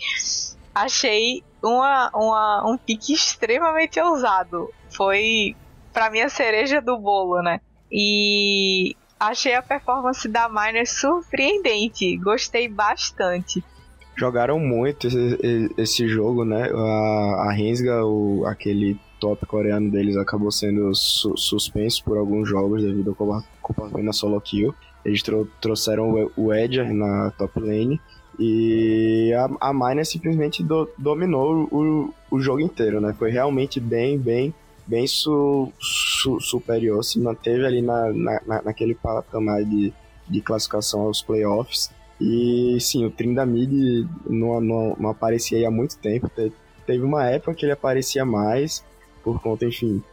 achei 0.76 1.42
uma, 1.64 2.12
uma, 2.14 2.70
um 2.70 2.78
pique 2.78 3.14
extremamente 3.14 3.98
ousado. 3.98 4.70
Foi 4.90 5.56
pra 5.94 6.10
mim 6.10 6.20
a 6.20 6.28
cereja 6.28 6.82
do 6.82 6.98
bolo, 6.98 7.42
né? 7.42 7.62
E 7.90 8.94
achei 9.18 9.54
a 9.54 9.62
performance 9.62 10.28
da 10.28 10.50
Miner 10.50 10.86
surpreendente. 10.86 12.18
Gostei 12.18 12.68
bastante. 12.68 13.64
Jogaram 14.18 14.60
muito 14.60 15.08
esse, 15.08 15.72
esse 15.78 16.10
jogo, 16.10 16.44
né? 16.44 16.70
A, 16.74 17.48
a 17.48 17.54
Rensga, 17.54 18.04
o, 18.04 18.46
aquele 18.46 19.00
top 19.26 19.44
coreano 19.48 19.90
deles, 19.90 20.16
acabou 20.18 20.52
sendo 20.52 20.94
su 20.94 21.36
suspenso 21.36 22.04
por 22.04 22.16
alguns 22.16 22.48
jogos 22.48 22.84
devido 22.84 23.16
ao 23.18 23.44
comportamento 23.60 24.06
na 24.06 24.14
solo 24.14 24.40
kill. 24.40 24.76
Eles 25.04 25.24
tro 25.24 25.48
trouxeram 25.60 26.32
o 26.38 26.54
Edger 26.54 26.94
na 26.94 27.32
top 27.32 27.60
lane 27.60 28.00
e 28.38 29.34
a, 29.34 29.70
a 29.70 29.74
Miner 29.74 30.06
simplesmente 30.06 30.62
do, 30.62 30.88
dominou 30.96 31.68
o, 31.72 32.14
o 32.30 32.40
jogo 32.40 32.62
inteiro, 32.62 33.02
né? 33.02 33.16
Foi 33.18 33.32
realmente 33.32 33.80
bem, 33.80 34.20
bem, 34.20 34.54
bem 34.86 35.08
su, 35.08 35.72
su, 35.80 36.40
superior, 36.40 37.04
se 37.04 37.20
manteve 37.20 37.66
ali 37.66 37.82
na, 37.82 38.12
na, 38.14 38.62
naquele 38.64 38.94
patamar 38.94 39.64
de, 39.64 39.92
de 40.30 40.42
classificação 40.42 41.02
aos 41.02 41.24
playoffs. 41.24 41.90
E 42.22 42.78
sim, 42.80 43.06
o 43.06 43.12
Trindamid 43.12 44.08
não, 44.28 44.62
não, 44.62 44.96
não 45.00 45.10
aparecia 45.10 45.68
há 45.68 45.72
muito 45.72 45.98
tempo. 45.98 46.30
Teve 46.86 47.04
uma 47.04 47.28
época 47.28 47.56
que 47.56 47.66
ele 47.66 47.74
aparecia 47.74 48.24
mais, 48.24 48.84
por 49.26 49.42
conta, 49.42 49.66
enfim, 49.66 50.04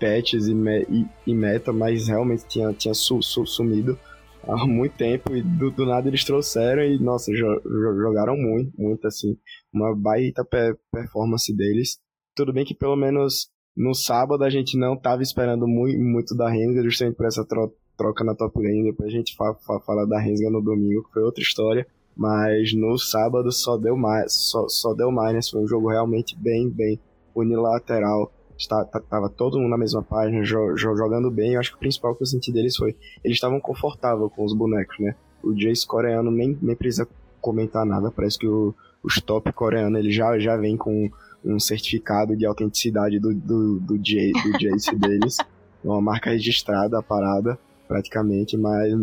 patches 0.00 0.48
e, 0.48 0.52
e, 0.90 1.06
e 1.28 1.32
meta, 1.32 1.72
mas 1.72 2.08
realmente 2.08 2.44
tinha, 2.48 2.72
tinha 2.72 2.92
su, 2.92 3.22
su, 3.22 3.46
sumido 3.46 3.96
há 4.42 4.56
muito 4.66 4.96
tempo 4.96 5.34
e 5.34 5.40
do, 5.40 5.70
do, 5.70 5.86
nada 5.86 6.08
eles 6.08 6.24
trouxeram 6.24 6.82
e, 6.82 6.98
nossa, 6.98 7.32
jo, 7.32 7.62
jogaram 7.64 8.36
muito, 8.36 8.72
muito 8.76 9.06
assim. 9.06 9.38
Uma 9.72 9.94
baita 9.94 10.44
pe 10.44 10.74
performance 10.90 11.54
deles. 11.54 11.98
Tudo 12.34 12.52
bem 12.52 12.64
que 12.64 12.74
pelo 12.74 12.96
menos 12.96 13.48
no 13.76 13.94
sábado 13.94 14.42
a 14.42 14.50
gente 14.50 14.76
não 14.76 14.96
tava 14.96 15.22
esperando 15.22 15.68
muito, 15.68 16.00
muito 16.00 16.36
da 16.36 16.50
Renga, 16.50 16.82
justamente 16.82 17.16
por 17.16 17.26
essa 17.26 17.44
tro 17.46 17.72
troca 17.96 18.24
na 18.24 18.34
top 18.34 18.58
lane. 18.58 18.90
Depois 18.90 19.08
a 19.08 19.16
gente 19.16 19.36
fa 19.36 19.54
fa 19.54 19.78
fala 19.80 20.04
da 20.04 20.18
Renga 20.18 20.50
no 20.50 20.60
domingo, 20.60 21.04
que 21.04 21.12
foi 21.12 21.22
outra 21.22 21.42
história. 21.42 21.86
Mas 22.16 22.74
no 22.74 22.98
sábado 22.98 23.50
só 23.52 23.78
deu 23.78 23.96
mais, 23.96 24.32
só, 24.34 24.68
só 24.68 24.92
deu 24.92 25.10
mais, 25.10 25.48
foi 25.48 25.62
um 25.62 25.68
jogo 25.68 25.88
realmente 25.88 26.36
bem, 26.36 26.68
bem 26.68 27.00
unilateral 27.34 28.30
Está, 28.62 28.84
tá, 28.84 29.00
tava 29.00 29.28
todo 29.28 29.58
mundo 29.58 29.70
na 29.70 29.78
mesma 29.78 30.02
página, 30.02 30.44
jo, 30.44 30.76
jogando 30.76 31.30
bem. 31.30 31.54
Eu 31.54 31.60
acho 31.60 31.70
que 31.70 31.76
o 31.76 31.80
principal 31.80 32.14
que 32.14 32.22
eu 32.22 32.26
senti 32.26 32.52
deles 32.52 32.76
foi 32.76 32.94
eles 33.24 33.36
estavam 33.36 33.58
confortáveis 33.58 34.30
com 34.32 34.44
os 34.44 34.54
bonecos, 34.54 34.98
né? 35.00 35.16
O 35.42 35.52
Jace 35.52 35.84
coreano 35.84 36.30
nem, 36.30 36.56
nem 36.62 36.76
precisa 36.76 37.08
comentar 37.40 37.84
nada, 37.84 38.10
parece 38.10 38.38
que 38.38 38.46
o, 38.46 38.72
os 39.02 39.20
top 39.20 39.52
coreano 39.52 39.98
ele 39.98 40.12
já, 40.12 40.38
já 40.38 40.56
vem 40.56 40.76
com 40.76 41.10
um 41.44 41.58
certificado 41.58 42.36
de 42.36 42.46
autenticidade 42.46 43.18
do, 43.18 43.34
do, 43.34 43.80
do, 43.80 43.98
J, 43.98 44.32
do 44.32 44.58
Jace 44.58 44.94
deles. 44.94 45.38
Uma 45.82 46.00
marca 46.00 46.30
registrada 46.30 46.96
a 46.96 47.02
parada, 47.02 47.58
praticamente, 47.88 48.56
mas 48.56 48.94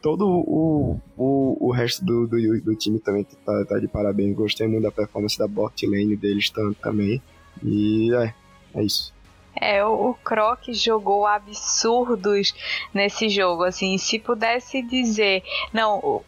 todo 0.00 0.26
o, 0.26 0.98
o, 1.14 1.68
o 1.68 1.70
resto 1.70 2.02
do, 2.02 2.26
do, 2.26 2.60
do 2.62 2.74
time 2.74 2.98
também 2.98 3.26
tá, 3.44 3.64
tá, 3.66 3.78
de 3.78 3.86
parabéns. 3.86 4.34
Gostei 4.34 4.66
muito 4.66 4.84
da 4.84 4.90
performance 4.90 5.38
da 5.38 5.46
bot 5.46 5.86
lane 5.86 6.16
deles 6.16 6.50
também. 6.80 7.20
E 7.62 8.14
é, 8.14 8.34
é 8.74 8.82
isso. 8.82 9.12
É, 9.54 9.84
o 9.84 10.14
Croc 10.24 10.64
jogou 10.72 11.26
absurdos 11.26 12.54
nesse 12.92 13.28
jogo, 13.28 13.64
assim, 13.64 13.98
se 13.98 14.18
pudesse 14.18 14.80
dizer, 14.82 15.42
não, 15.72 16.22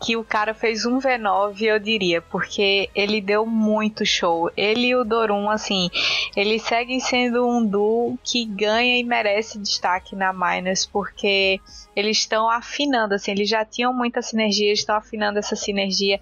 que 0.00 0.16
o 0.16 0.24
cara 0.24 0.54
fez 0.54 0.84
um 0.84 0.98
V9, 0.98 1.60
eu 1.62 1.78
diria, 1.78 2.20
porque 2.20 2.88
ele 2.94 3.20
deu 3.20 3.46
muito 3.46 4.04
show. 4.04 4.50
Ele 4.56 4.88
e 4.88 4.96
o 4.96 5.04
Dorum, 5.04 5.48
assim, 5.50 5.88
eles 6.36 6.62
seguem 6.62 7.00
sendo 7.00 7.46
um 7.46 7.64
duo 7.64 8.18
que 8.22 8.44
ganha 8.44 8.98
e 8.98 9.04
merece 9.04 9.58
destaque 9.58 10.16
na 10.16 10.32
Miners, 10.32 10.86
porque 10.86 11.60
eles 11.94 12.18
estão 12.18 12.48
afinando, 12.48 13.14
assim, 13.14 13.30
eles 13.30 13.48
já 13.48 13.64
tinham 13.64 13.92
muita 13.92 14.22
sinergia, 14.22 14.72
estão 14.72 14.96
afinando 14.96 15.38
essa 15.38 15.56
sinergia. 15.56 16.20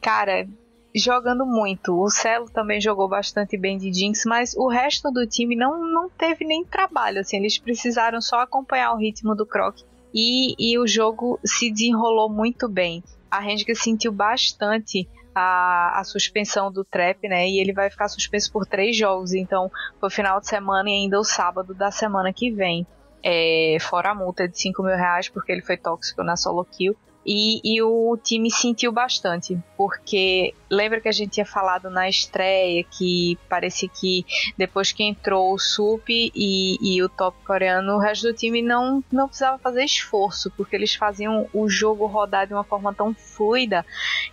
Cara, 0.00 0.46
jogando 0.94 1.44
muito. 1.44 2.00
O 2.00 2.08
Celo 2.08 2.48
também 2.48 2.80
jogou 2.80 3.08
bastante 3.08 3.56
bem 3.56 3.76
de 3.76 3.92
Jinx, 3.92 4.24
mas 4.24 4.54
o 4.54 4.68
resto 4.68 5.10
do 5.10 5.26
time 5.26 5.56
não, 5.56 5.80
não 5.80 6.08
teve 6.08 6.44
nem 6.44 6.64
trabalho. 6.64 7.20
Assim, 7.20 7.36
eles 7.36 7.58
precisaram 7.58 8.20
só 8.20 8.40
acompanhar 8.40 8.92
o 8.92 8.98
ritmo 8.98 9.34
do 9.34 9.44
Croc 9.44 9.78
e, 10.14 10.54
e 10.58 10.78
o 10.78 10.86
jogo 10.86 11.40
se 11.44 11.70
desenrolou 11.70 12.30
muito 12.30 12.68
bem. 12.68 13.02
A 13.28 13.40
Renga 13.40 13.74
sentiu 13.74 14.12
bastante 14.12 15.08
a, 15.34 15.98
a, 15.98 16.04
suspensão 16.04 16.70
do 16.70 16.84
Trap, 16.84 17.28
né? 17.28 17.48
E 17.48 17.58
ele 17.58 17.72
vai 17.72 17.90
ficar 17.90 18.06
suspenso 18.06 18.52
por 18.52 18.64
três 18.64 18.96
jogos. 18.96 19.34
Então, 19.34 19.68
foi 19.98 20.08
final 20.08 20.40
de 20.40 20.46
semana 20.46 20.88
e 20.88 20.92
ainda 20.92 21.18
o 21.18 21.24
sábado 21.24 21.74
da 21.74 21.90
semana 21.90 22.32
que 22.32 22.52
vem. 22.52 22.86
É, 23.26 23.78
fora 23.80 24.10
a 24.10 24.14
multa 24.14 24.46
de 24.46 24.60
5 24.60 24.82
mil 24.82 24.94
reais, 24.94 25.28
porque 25.28 25.50
ele 25.50 25.62
foi 25.62 25.76
tóxico 25.76 26.22
na 26.22 26.36
solo 26.36 26.64
kill. 26.64 26.94
E, 27.26 27.60
e, 27.64 27.80
o 27.80 28.18
time 28.22 28.50
sentiu 28.50 28.92
bastante, 28.92 29.58
porque 29.78 30.52
lembra 30.70 31.00
que 31.00 31.08
a 31.08 31.12
gente 31.12 31.30
tinha 31.30 31.46
falado 31.46 31.88
na 31.88 32.06
estreia 32.06 32.84
que 32.84 33.38
parecia 33.48 33.88
que 33.88 34.26
depois 34.58 34.92
que 34.92 35.02
entrou 35.02 35.54
o 35.54 35.58
Sup 35.58 36.06
e, 36.10 36.76
e, 36.82 37.02
o 37.02 37.08
top 37.08 37.36
coreano, 37.46 37.94
o 37.94 37.98
resto 37.98 38.26
do 38.26 38.34
time 38.34 38.60
não, 38.60 39.02
não 39.10 39.26
precisava 39.26 39.56
fazer 39.56 39.84
esforço, 39.84 40.50
porque 40.50 40.76
eles 40.76 40.94
faziam 40.94 41.48
o 41.54 41.66
jogo 41.66 42.04
rodar 42.06 42.46
de 42.46 42.52
uma 42.52 42.64
forma 42.64 42.92
tão 42.92 43.14
fluida 43.14 43.86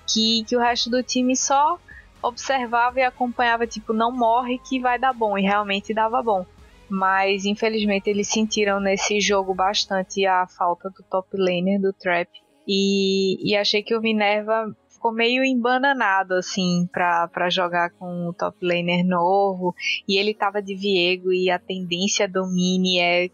que, 0.06 0.44
que 0.44 0.58
o 0.58 0.60
resto 0.60 0.90
do 0.90 1.02
time 1.02 1.34
só 1.34 1.80
observava 2.22 3.00
e 3.00 3.04
acompanhava, 3.04 3.66
tipo, 3.66 3.94
não 3.94 4.12
morre 4.12 4.60
que 4.60 4.82
vai 4.82 5.00
dar 5.00 5.14
bom, 5.14 5.38
e 5.38 5.42
realmente 5.42 5.94
dava 5.94 6.22
bom. 6.22 6.46
Mas 6.90 7.46
infelizmente 7.46 8.10
eles 8.10 8.28
sentiram 8.28 8.82
nesse 8.82 9.22
jogo 9.22 9.54
bastante 9.54 10.26
a 10.26 10.46
falta 10.46 10.90
do 10.90 11.02
top 11.04 11.38
laner 11.38 11.80
do 11.80 11.94
Trap 11.94 12.28
e, 12.68 13.38
e 13.42 13.56
achei 13.56 13.82
que 13.84 13.96
o 13.96 14.02
Minerva 14.02 14.76
ficou 14.90 15.12
meio 15.12 15.44
embananado, 15.44 16.36
assim, 16.36 16.88
pra 16.92 17.50
jogar 17.50 17.90
com 17.92 18.28
o 18.28 18.34
top 18.34 18.58
laner 18.62 19.04
novo. 19.04 19.76
E 20.08 20.18
ele 20.18 20.34
tava 20.34 20.62
de 20.62 20.76
Viego 20.76 21.34
e 21.34 21.50
a 21.50 21.58
tendência 21.58 22.28
do 22.28 22.46
Mini 22.48 23.00
é, 23.00 23.30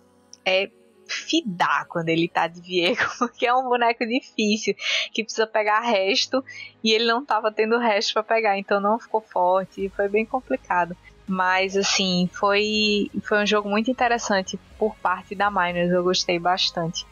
é 0.45 0.71
fidar 1.05 1.85
quando 1.87 2.09
ele 2.09 2.27
tá 2.27 2.47
de 2.47 2.61
Viego, 2.61 3.01
porque 3.19 3.45
é 3.45 3.53
um 3.53 3.63
boneco 3.63 4.05
difícil, 4.05 4.75
que 5.13 5.23
precisa 5.23 5.47
pegar 5.47 5.81
resto, 5.81 6.43
e 6.83 6.91
ele 6.91 7.05
não 7.05 7.25
tava 7.25 7.51
tendo 7.51 7.77
resto 7.77 8.13
para 8.13 8.23
pegar, 8.23 8.57
então 8.57 8.79
não 8.79 8.99
ficou 8.99 9.21
forte, 9.21 9.89
foi 9.95 10.07
bem 10.07 10.25
complicado. 10.25 10.95
Mas 11.27 11.75
assim, 11.75 12.29
foi, 12.31 13.11
foi 13.21 13.43
um 13.43 13.45
jogo 13.45 13.69
muito 13.69 13.91
interessante 13.91 14.57
por 14.77 14.95
parte 14.95 15.35
da 15.35 15.51
Miners, 15.51 15.91
eu 15.91 16.03
gostei 16.03 16.39
bastante. 16.39 17.05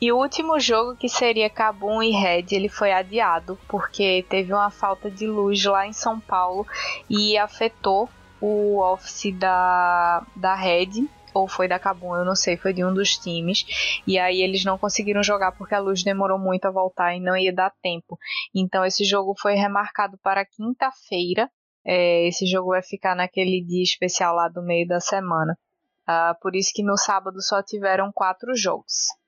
E 0.00 0.10
o 0.10 0.16
último 0.16 0.58
jogo, 0.58 0.96
que 0.96 1.10
seria 1.10 1.50
Cabum 1.50 2.02
e 2.02 2.10
Red, 2.10 2.46
ele 2.52 2.70
foi 2.70 2.90
adiado 2.90 3.58
porque 3.68 4.24
teve 4.30 4.50
uma 4.50 4.70
falta 4.70 5.10
de 5.10 5.26
luz 5.26 5.62
lá 5.64 5.86
em 5.86 5.92
São 5.92 6.18
Paulo 6.18 6.66
e 7.08 7.36
afetou 7.36 8.08
o 8.40 8.80
office 8.80 9.36
da, 9.38 10.26
da 10.34 10.54
Red, 10.54 11.06
ou 11.34 11.46
foi 11.46 11.68
da 11.68 11.78
Cabum, 11.78 12.16
eu 12.16 12.24
não 12.24 12.34
sei, 12.34 12.56
foi 12.56 12.72
de 12.72 12.82
um 12.82 12.94
dos 12.94 13.18
times. 13.18 14.02
E 14.06 14.18
aí 14.18 14.40
eles 14.40 14.64
não 14.64 14.78
conseguiram 14.78 15.22
jogar 15.22 15.52
porque 15.52 15.74
a 15.74 15.78
luz 15.78 16.02
demorou 16.02 16.38
muito 16.38 16.64
a 16.64 16.70
voltar 16.70 17.14
e 17.14 17.20
não 17.20 17.36
ia 17.36 17.52
dar 17.52 17.70
tempo. 17.82 18.18
Então 18.54 18.84
esse 18.86 19.04
jogo 19.04 19.34
foi 19.38 19.54
remarcado 19.54 20.18
para 20.22 20.46
quinta-feira. 20.46 21.50
É, 21.84 22.26
esse 22.26 22.46
jogo 22.46 22.70
vai 22.70 22.82
ficar 22.82 23.14
naquele 23.14 23.62
dia 23.62 23.82
especial 23.82 24.34
lá 24.34 24.48
do 24.48 24.62
meio 24.62 24.88
da 24.88 24.98
semana. 24.98 25.58
Uh, 26.08 26.34
por 26.40 26.56
isso 26.56 26.72
que 26.74 26.82
no 26.82 26.96
sábado 26.96 27.40
só 27.42 27.62
tiveram 27.62 28.10
quatro 28.12 28.56
jogos. 28.56 29.19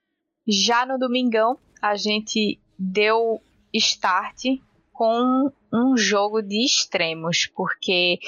Já 0.46 0.85
no 0.85 0.98
domingão, 0.98 1.57
a 1.81 1.94
gente 1.94 2.61
deu 2.76 3.40
start 3.72 4.44
com 4.92 5.52
um 5.72 5.96
jogo 5.96 6.42
de 6.42 6.64
extremos, 6.64 7.46
porque 7.46 8.18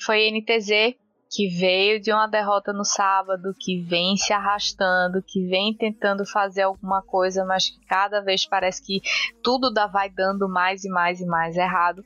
foi 0.00 0.30
NTZ 0.30 0.96
que 1.28 1.48
veio 1.48 2.00
de 2.00 2.12
uma 2.12 2.28
derrota 2.28 2.72
no 2.72 2.84
sábado, 2.84 3.52
que 3.58 3.80
vem 3.80 4.16
se 4.16 4.32
arrastando, 4.32 5.20
que 5.20 5.44
vem 5.48 5.74
tentando 5.74 6.24
fazer 6.24 6.62
alguma 6.62 7.02
coisa, 7.02 7.44
mas 7.44 7.68
que 7.68 7.84
cada 7.86 8.20
vez 8.20 8.46
parece 8.46 8.80
que 8.80 9.00
tudo 9.42 9.72
dá, 9.72 9.88
vai 9.88 10.08
dando 10.08 10.48
mais 10.48 10.84
e 10.84 10.88
mais 10.88 11.20
e 11.20 11.26
mais 11.26 11.56
errado. 11.56 12.04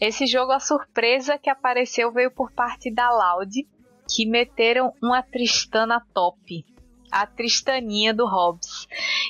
Esse 0.00 0.26
jogo, 0.26 0.50
a 0.50 0.58
surpresa 0.58 1.38
que 1.38 1.48
apareceu 1.48 2.10
veio 2.10 2.30
por 2.30 2.50
parte 2.50 2.92
da 2.92 3.08
Loud, 3.08 3.66
que 4.10 4.26
meteram 4.26 4.92
uma 5.00 5.22
Tristana 5.22 6.04
top 6.12 6.64
a 7.10 7.26
Tristaninha 7.26 8.12
do 8.12 8.26
Hobbs. 8.26 8.86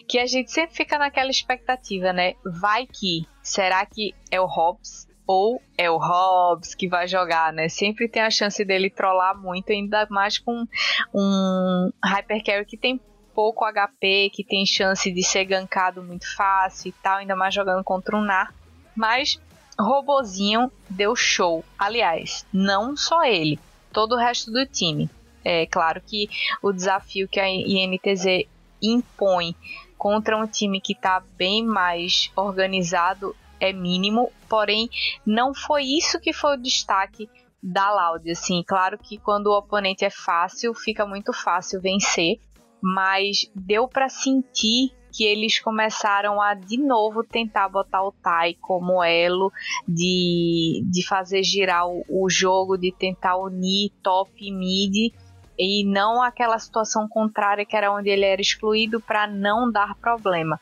Que 0.08 0.18
a 0.18 0.26
gente 0.26 0.50
sempre 0.50 0.76
fica 0.76 0.98
naquela 0.98 1.30
expectativa, 1.30 2.12
né? 2.12 2.34
Vai 2.44 2.86
que. 2.86 3.26
Será 3.42 3.84
que 3.86 4.14
é 4.30 4.40
o 4.40 4.46
Hobbs? 4.46 5.06
Ou 5.26 5.60
é 5.76 5.90
o 5.90 5.98
Hobbs 5.98 6.74
que 6.74 6.88
vai 6.88 7.08
jogar, 7.08 7.52
né? 7.52 7.68
Sempre 7.68 8.08
tem 8.08 8.22
a 8.22 8.30
chance 8.30 8.64
dele 8.64 8.88
trollar 8.88 9.36
muito, 9.36 9.72
ainda 9.72 10.06
mais 10.08 10.38
com 10.38 10.64
um 11.12 11.90
Hypercarry 12.04 12.64
que 12.64 12.76
tem 12.76 13.00
pouco 13.34 13.66
HP, 13.66 14.30
que 14.32 14.42
tem 14.42 14.64
chance 14.64 15.10
de 15.12 15.22
ser 15.22 15.44
gankado 15.44 16.02
muito 16.02 16.34
fácil 16.34 16.88
e 16.88 16.92
tal, 17.02 17.18
ainda 17.18 17.36
mais 17.36 17.54
jogando 17.54 17.84
contra 17.84 18.16
um 18.16 18.22
Nar. 18.22 18.54
Mas 18.96 19.38
Robozinho 19.78 20.72
deu 20.88 21.14
show. 21.14 21.62
Aliás, 21.78 22.46
não 22.50 22.96
só 22.96 23.24
ele, 23.24 23.60
todo 23.92 24.14
o 24.14 24.18
resto 24.18 24.50
do 24.50 24.64
time. 24.64 25.10
É 25.48 25.64
claro 25.64 26.02
que 26.04 26.28
o 26.60 26.72
desafio 26.72 27.28
que 27.28 27.38
a 27.38 27.48
INTZ 27.48 28.48
impõe 28.82 29.54
contra 29.96 30.36
um 30.36 30.44
time 30.44 30.80
que 30.80 30.92
está 30.92 31.22
bem 31.38 31.64
mais 31.64 32.32
organizado 32.34 33.32
é 33.60 33.72
mínimo, 33.72 34.32
porém 34.48 34.90
não 35.24 35.54
foi 35.54 35.84
isso 35.84 36.18
que 36.18 36.32
foi 36.32 36.56
o 36.56 36.60
destaque 36.60 37.30
da 37.62 37.88
Loud. 37.92 38.28
Assim, 38.28 38.60
claro 38.66 38.98
que 38.98 39.18
quando 39.18 39.46
o 39.46 39.56
oponente 39.56 40.04
é 40.04 40.10
fácil, 40.10 40.74
fica 40.74 41.06
muito 41.06 41.32
fácil 41.32 41.80
vencer, 41.80 42.40
mas 42.82 43.48
deu 43.54 43.86
para 43.86 44.08
sentir 44.08 44.90
que 45.12 45.24
eles 45.24 45.60
começaram 45.60 46.42
a 46.42 46.54
de 46.54 46.76
novo 46.76 47.22
tentar 47.22 47.68
botar 47.68 48.02
o 48.02 48.10
Tai 48.10 48.52
como 48.60 49.02
elo 49.02 49.52
de, 49.86 50.82
de 50.90 51.06
fazer 51.06 51.44
girar 51.44 51.88
o, 51.88 52.04
o 52.08 52.28
jogo, 52.28 52.76
de 52.76 52.92
tentar 52.92 53.36
unir 53.36 53.92
top 54.02 54.32
e 54.40 54.52
mid 54.52 55.14
e 55.58 55.84
não 55.84 56.22
aquela 56.22 56.58
situação 56.58 57.08
contrária 57.08 57.64
que 57.64 57.76
era 57.76 57.92
onde 57.92 58.08
ele 58.08 58.24
era 58.24 58.40
excluído 58.40 59.00
para 59.00 59.26
não 59.26 59.70
dar 59.70 59.94
problema. 59.96 60.60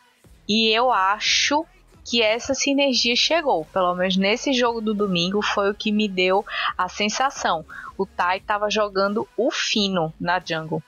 E 0.49 0.69
eu 0.69 0.93
acho 0.93 1.65
que 2.05 2.21
essa 2.21 2.55
sinergia 2.55 3.17
chegou, 3.17 3.65
pelo 3.73 3.95
menos 3.95 4.17
nesse 4.17 4.53
jogo 4.53 4.81
do 4.81 4.93
domingo 4.93 5.41
foi 5.43 5.71
o 5.71 5.75
que 5.75 5.91
me 5.91 6.07
deu 6.07 6.45
a 6.77 6.89
sensação. 6.89 7.65
O 7.97 8.05
Tai 8.05 8.39
estava 8.39 8.71
jogando 8.71 9.27
o 9.37 9.51
fino 9.51 10.13
na 10.21 10.39
jungle. 10.39 10.83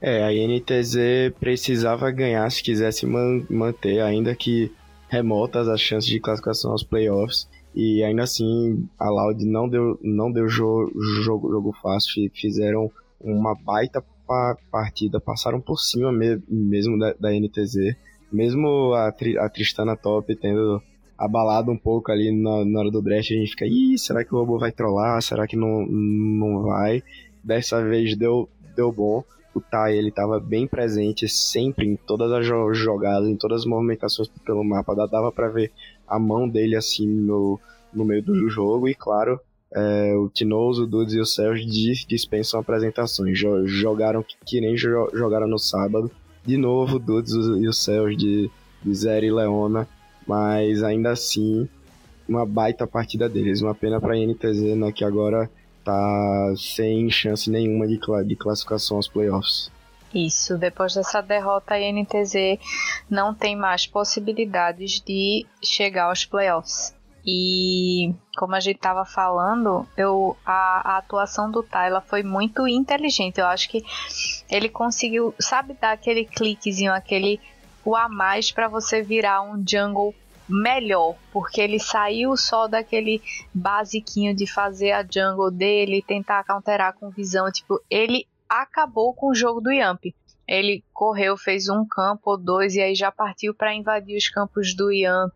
É, 0.00 0.24
a 0.24 0.32
INTZ 0.32 1.32
precisava 1.38 2.10
ganhar 2.10 2.50
se 2.50 2.62
quisesse 2.62 3.06
man 3.06 3.44
manter, 3.48 4.00
ainda 4.00 4.34
que 4.34 4.70
remotas, 5.08 5.68
as 5.68 5.80
chances 5.80 6.10
de 6.10 6.18
classificação 6.18 6.72
aos 6.72 6.82
playoffs. 6.82 7.48
E 7.74 8.02
ainda 8.02 8.22
assim, 8.22 8.86
a 8.98 9.08
Loud 9.08 9.44
não 9.44 9.68
deu, 9.68 9.98
não 10.02 10.30
deu 10.30 10.48
jo 10.48 10.90
jogo, 11.22 11.50
jogo 11.50 11.76
fácil, 11.80 12.30
fizeram 12.34 12.90
uma 13.22 13.54
baita 13.54 14.02
pa 14.26 14.56
partida, 14.70 15.20
passaram 15.20 15.60
por 15.60 15.78
cima 15.78 16.12
me 16.12 16.40
mesmo 16.48 16.98
da, 16.98 17.14
da, 17.18 17.30
NTZ. 17.32 17.96
Mesmo 18.32 18.94
a, 18.94 19.12
Tri 19.12 19.38
a 19.38 19.48
Tristana 19.48 19.96
Top 19.96 20.34
tendo 20.36 20.82
abalado 21.18 21.70
um 21.70 21.76
pouco 21.76 22.10
ali 22.10 22.32
na, 22.32 22.64
na 22.64 22.80
hora 22.80 22.90
do 22.90 23.02
draft, 23.02 23.30
a 23.30 23.34
gente 23.34 23.50
fica, 23.50 23.66
ih, 23.66 23.96
será 23.98 24.24
que 24.24 24.34
o 24.34 24.38
robô 24.38 24.58
vai 24.58 24.72
trollar? 24.72 25.20
Será 25.22 25.46
que 25.46 25.56
não, 25.56 25.86
não 25.86 26.62
vai? 26.62 27.02
Dessa 27.44 27.82
vez 27.82 28.16
deu, 28.16 28.48
deu 28.74 28.90
bom. 28.90 29.22
O 29.54 29.60
Tai, 29.60 29.94
ele 29.94 30.10
tava 30.10 30.40
bem 30.40 30.66
presente 30.66 31.28
sempre 31.28 31.86
em 31.86 31.94
todas 31.94 32.32
as 32.32 32.46
jogadas, 32.46 33.28
em 33.28 33.36
todas 33.36 33.60
as 33.60 33.66
movimentações 33.66 34.28
pelo 34.46 34.64
mapa. 34.64 34.94
Dava 34.94 35.30
para 35.30 35.48
ver 35.48 35.70
a 36.08 36.18
mão 36.18 36.48
dele 36.48 36.74
assim 36.74 37.06
no, 37.06 37.60
no 37.92 38.04
meio 38.04 38.22
do 38.22 38.48
jogo 38.48 38.88
e, 38.88 38.94
claro, 38.94 39.38
é, 39.74 40.14
o 40.16 40.28
Tinoso, 40.28 40.84
o 40.84 40.86
Dudes 40.86 41.14
e 41.14 41.20
o 41.20 41.24
Sérgio 41.24 41.66
dispensam 42.06 42.60
apresentações. 42.60 43.38
Jogaram 43.38 44.24
que 44.44 44.60
nem 44.60 44.76
jogaram 44.76 45.46
no 45.46 45.58
sábado. 45.58 46.10
De 46.44 46.56
novo, 46.56 46.96
o 46.96 46.98
Dudes 46.98 47.32
e 47.32 47.66
o 47.66 47.72
Sérgio 47.72 48.16
de, 48.16 48.50
de 48.82 48.94
Zero 48.94 49.24
e 49.24 49.30
Leona. 49.30 49.88
Mas 50.26 50.82
ainda 50.82 51.10
assim, 51.10 51.68
uma 52.28 52.44
baita 52.44 52.86
partida 52.86 53.28
deles. 53.28 53.62
Uma 53.62 53.74
pena 53.74 54.00
para 54.00 54.14
a 54.14 54.16
NTZ, 54.16 54.76
né, 54.76 54.92
que 54.92 55.04
agora 55.04 55.50
tá 55.84 56.54
sem 56.56 57.10
chance 57.10 57.50
nenhuma 57.50 57.86
de, 57.86 57.98
de 58.26 58.36
classificação 58.36 58.98
aos 58.98 59.08
playoffs. 59.08 59.70
Isso, 60.14 60.58
depois 60.58 60.94
dessa 60.94 61.22
derrota, 61.22 61.74
a 61.74 61.78
NTZ 61.78 62.58
não 63.08 63.34
tem 63.34 63.56
mais 63.56 63.86
possibilidades 63.86 65.00
de 65.00 65.46
chegar 65.62 66.04
aos 66.04 66.26
playoffs. 66.26 66.94
E 67.24 68.14
como 68.36 68.54
a 68.54 68.60
gente 68.60 68.76
estava 68.76 69.04
falando, 69.04 69.86
eu, 69.96 70.36
a, 70.44 70.94
a, 70.94 70.96
atuação 70.98 71.50
do 71.50 71.62
Tyler 71.62 72.02
foi 72.02 72.22
muito 72.22 72.66
inteligente. 72.66 73.38
Eu 73.38 73.46
acho 73.46 73.68
que 73.68 73.84
ele 74.50 74.68
conseguiu, 74.68 75.34
sabe, 75.38 75.74
dar 75.74 75.92
aquele 75.92 76.24
cliquezinho, 76.24 76.92
aquele 76.92 77.40
o 77.84 77.96
a 77.96 78.08
mais 78.08 78.50
para 78.50 78.68
você 78.68 79.02
virar 79.02 79.42
um 79.42 79.62
jungle 79.66 80.14
melhor, 80.48 81.16
porque 81.32 81.60
ele 81.60 81.78
saiu 81.78 82.36
só 82.36 82.66
daquele 82.66 83.22
basiquinho 83.54 84.34
de 84.34 84.46
fazer 84.46 84.92
a 84.92 85.02
jungle 85.02 85.50
dele, 85.50 86.04
tentar 86.06 86.44
counterar 86.44 86.94
com 86.94 87.10
visão, 87.10 87.50
tipo, 87.50 87.80
ele 87.88 88.26
acabou 88.48 89.14
com 89.14 89.30
o 89.30 89.34
jogo 89.34 89.60
do 89.60 89.72
Yamp 89.72 90.04
ele 90.46 90.84
correu, 90.92 91.36
fez 91.36 91.68
um 91.68 91.86
campo 91.86 92.30
ou 92.30 92.38
dois 92.38 92.74
e 92.74 92.80
aí 92.80 92.94
já 92.94 93.10
partiu 93.10 93.54
para 93.54 93.74
invadir 93.74 94.16
os 94.16 94.28
campos 94.28 94.74
do 94.76 94.92
Yamp, 94.92 95.34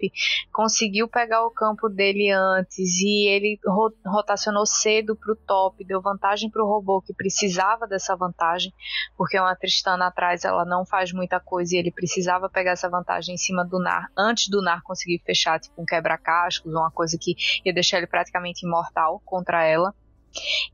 conseguiu 0.52 1.08
pegar 1.08 1.44
o 1.44 1.50
campo 1.50 1.88
dele 1.88 2.30
antes 2.30 3.00
e 3.00 3.26
ele 3.26 3.58
rotacionou 4.04 4.66
cedo 4.66 5.16
para 5.16 5.32
o 5.32 5.36
top, 5.36 5.84
deu 5.84 6.00
vantagem 6.00 6.50
para 6.50 6.62
o 6.62 6.68
robô 6.68 7.00
que 7.00 7.14
precisava 7.14 7.86
dessa 7.86 8.14
vantagem, 8.16 8.72
porque 9.16 9.38
uma 9.38 9.56
Tristana 9.56 10.06
atrás 10.06 10.44
ela 10.44 10.64
não 10.64 10.84
faz 10.84 11.12
muita 11.12 11.40
coisa 11.40 11.74
e 11.74 11.78
ele 11.78 11.90
precisava 11.90 12.48
pegar 12.48 12.72
essa 12.72 12.88
vantagem 12.88 13.34
em 13.34 13.38
cima 13.38 13.64
do 13.64 13.78
Nar, 13.78 14.10
antes 14.16 14.48
do 14.48 14.62
Nar 14.62 14.82
conseguir 14.82 15.22
fechar 15.24 15.58
tipo 15.58 15.80
um 15.80 15.84
quebra-cascos, 15.84 16.72
uma 16.72 16.90
coisa 16.90 17.16
que 17.20 17.34
ia 17.64 17.72
deixar 17.72 17.98
ele 17.98 18.06
praticamente 18.06 18.66
imortal 18.66 19.20
contra 19.24 19.64
ela. 19.64 19.94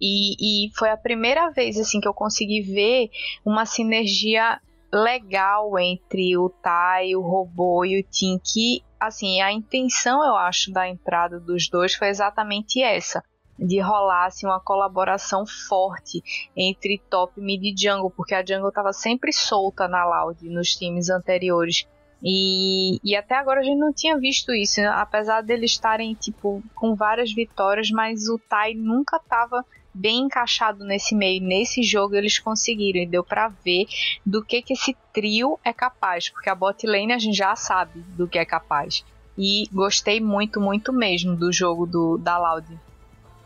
E, 0.01 0.66
e 0.66 0.70
foi 0.77 0.90
a 0.90 0.96
primeira 0.96 1.51
vez 1.51 1.79
assim 1.79 2.01
que 2.01 2.09
eu 2.09 2.14
consegui 2.14 2.61
ver 2.61 3.11
uma 3.44 3.64
sinergia 3.66 4.61
legal 4.92 5.79
entre 5.79 6.37
o 6.37 6.51
Tai, 6.51 7.16
o 7.16 7.22
robô 7.22 7.85
e 7.85 8.01
o 8.01 8.05
Tim, 8.05 8.38
que 8.38 8.83
assim, 9.01 9.40
a 9.40 9.51
intenção, 9.51 10.25
eu 10.25 10.37
acho, 10.37 10.70
da 10.70 10.88
entrada 10.88 11.40
dos 11.40 11.68
dois 11.68 11.94
foi 11.94 12.09
exatamente 12.09 12.83
essa 12.83 13.22
de 13.59 13.81
rolar 13.81 14.27
assim, 14.27 14.46
uma 14.46 14.61
colaboração 14.61 15.44
forte 15.46 16.22
entre 16.57 17.01
top, 17.11 17.40
mid 17.40 17.62
e 17.62 17.75
jungle, 17.77 18.11
porque 18.11 18.35
a 18.35 18.44
jungle 18.44 18.68
estava 18.68 18.92
sempre 18.92 19.33
solta 19.33 19.87
na 19.87 20.05
Loud 20.05 20.48
nos 20.48 20.75
times 20.75 21.11
anteriores. 21.11 21.87
E, 22.24 23.00
e 23.02 23.16
até 23.16 23.35
agora 23.35 23.61
a 23.61 23.64
gente 23.64 23.78
não 23.78 23.92
tinha 23.92 24.16
visto 24.16 24.52
isso, 24.52 24.80
apesar 24.80 25.40
deles 25.40 25.72
estarem 25.72 26.14
tipo 26.14 26.62
com 26.74 26.94
várias 26.94 27.32
vitórias, 27.32 27.90
mas 27.90 28.28
o 28.28 28.38
Tai 28.38 28.74
nunca 28.74 29.16
estava 29.16 29.64
bem 29.92 30.20
encaixado 30.20 30.85
nesse 30.85 31.14
meio. 31.14 31.42
Nesse 31.42 31.82
jogo 31.82 32.14
eles 32.14 32.38
conseguiram 32.38 33.00
e 33.00 33.06
deu 33.06 33.24
para 33.24 33.48
ver 33.48 33.87
do 34.24 34.44
que 34.44 34.62
que 34.62 34.72
esse 34.72 34.96
trio 35.12 35.58
é 35.64 35.72
capaz, 35.72 36.28
porque 36.28 36.48
a 36.48 36.54
bot 36.54 36.87
lane 36.87 37.12
a 37.12 37.18
gente 37.18 37.37
já 37.37 37.56
sabe 37.56 38.00
do 38.16 38.28
que 38.28 38.38
é 38.38 38.44
capaz. 38.44 39.04
E 39.37 39.64
gostei 39.72 40.20
muito, 40.20 40.61
muito 40.61 40.92
mesmo 40.92 41.35
do 41.35 41.52
jogo 41.52 41.87
do 41.87 42.18
da 42.18 42.38
Loud. 42.38 42.66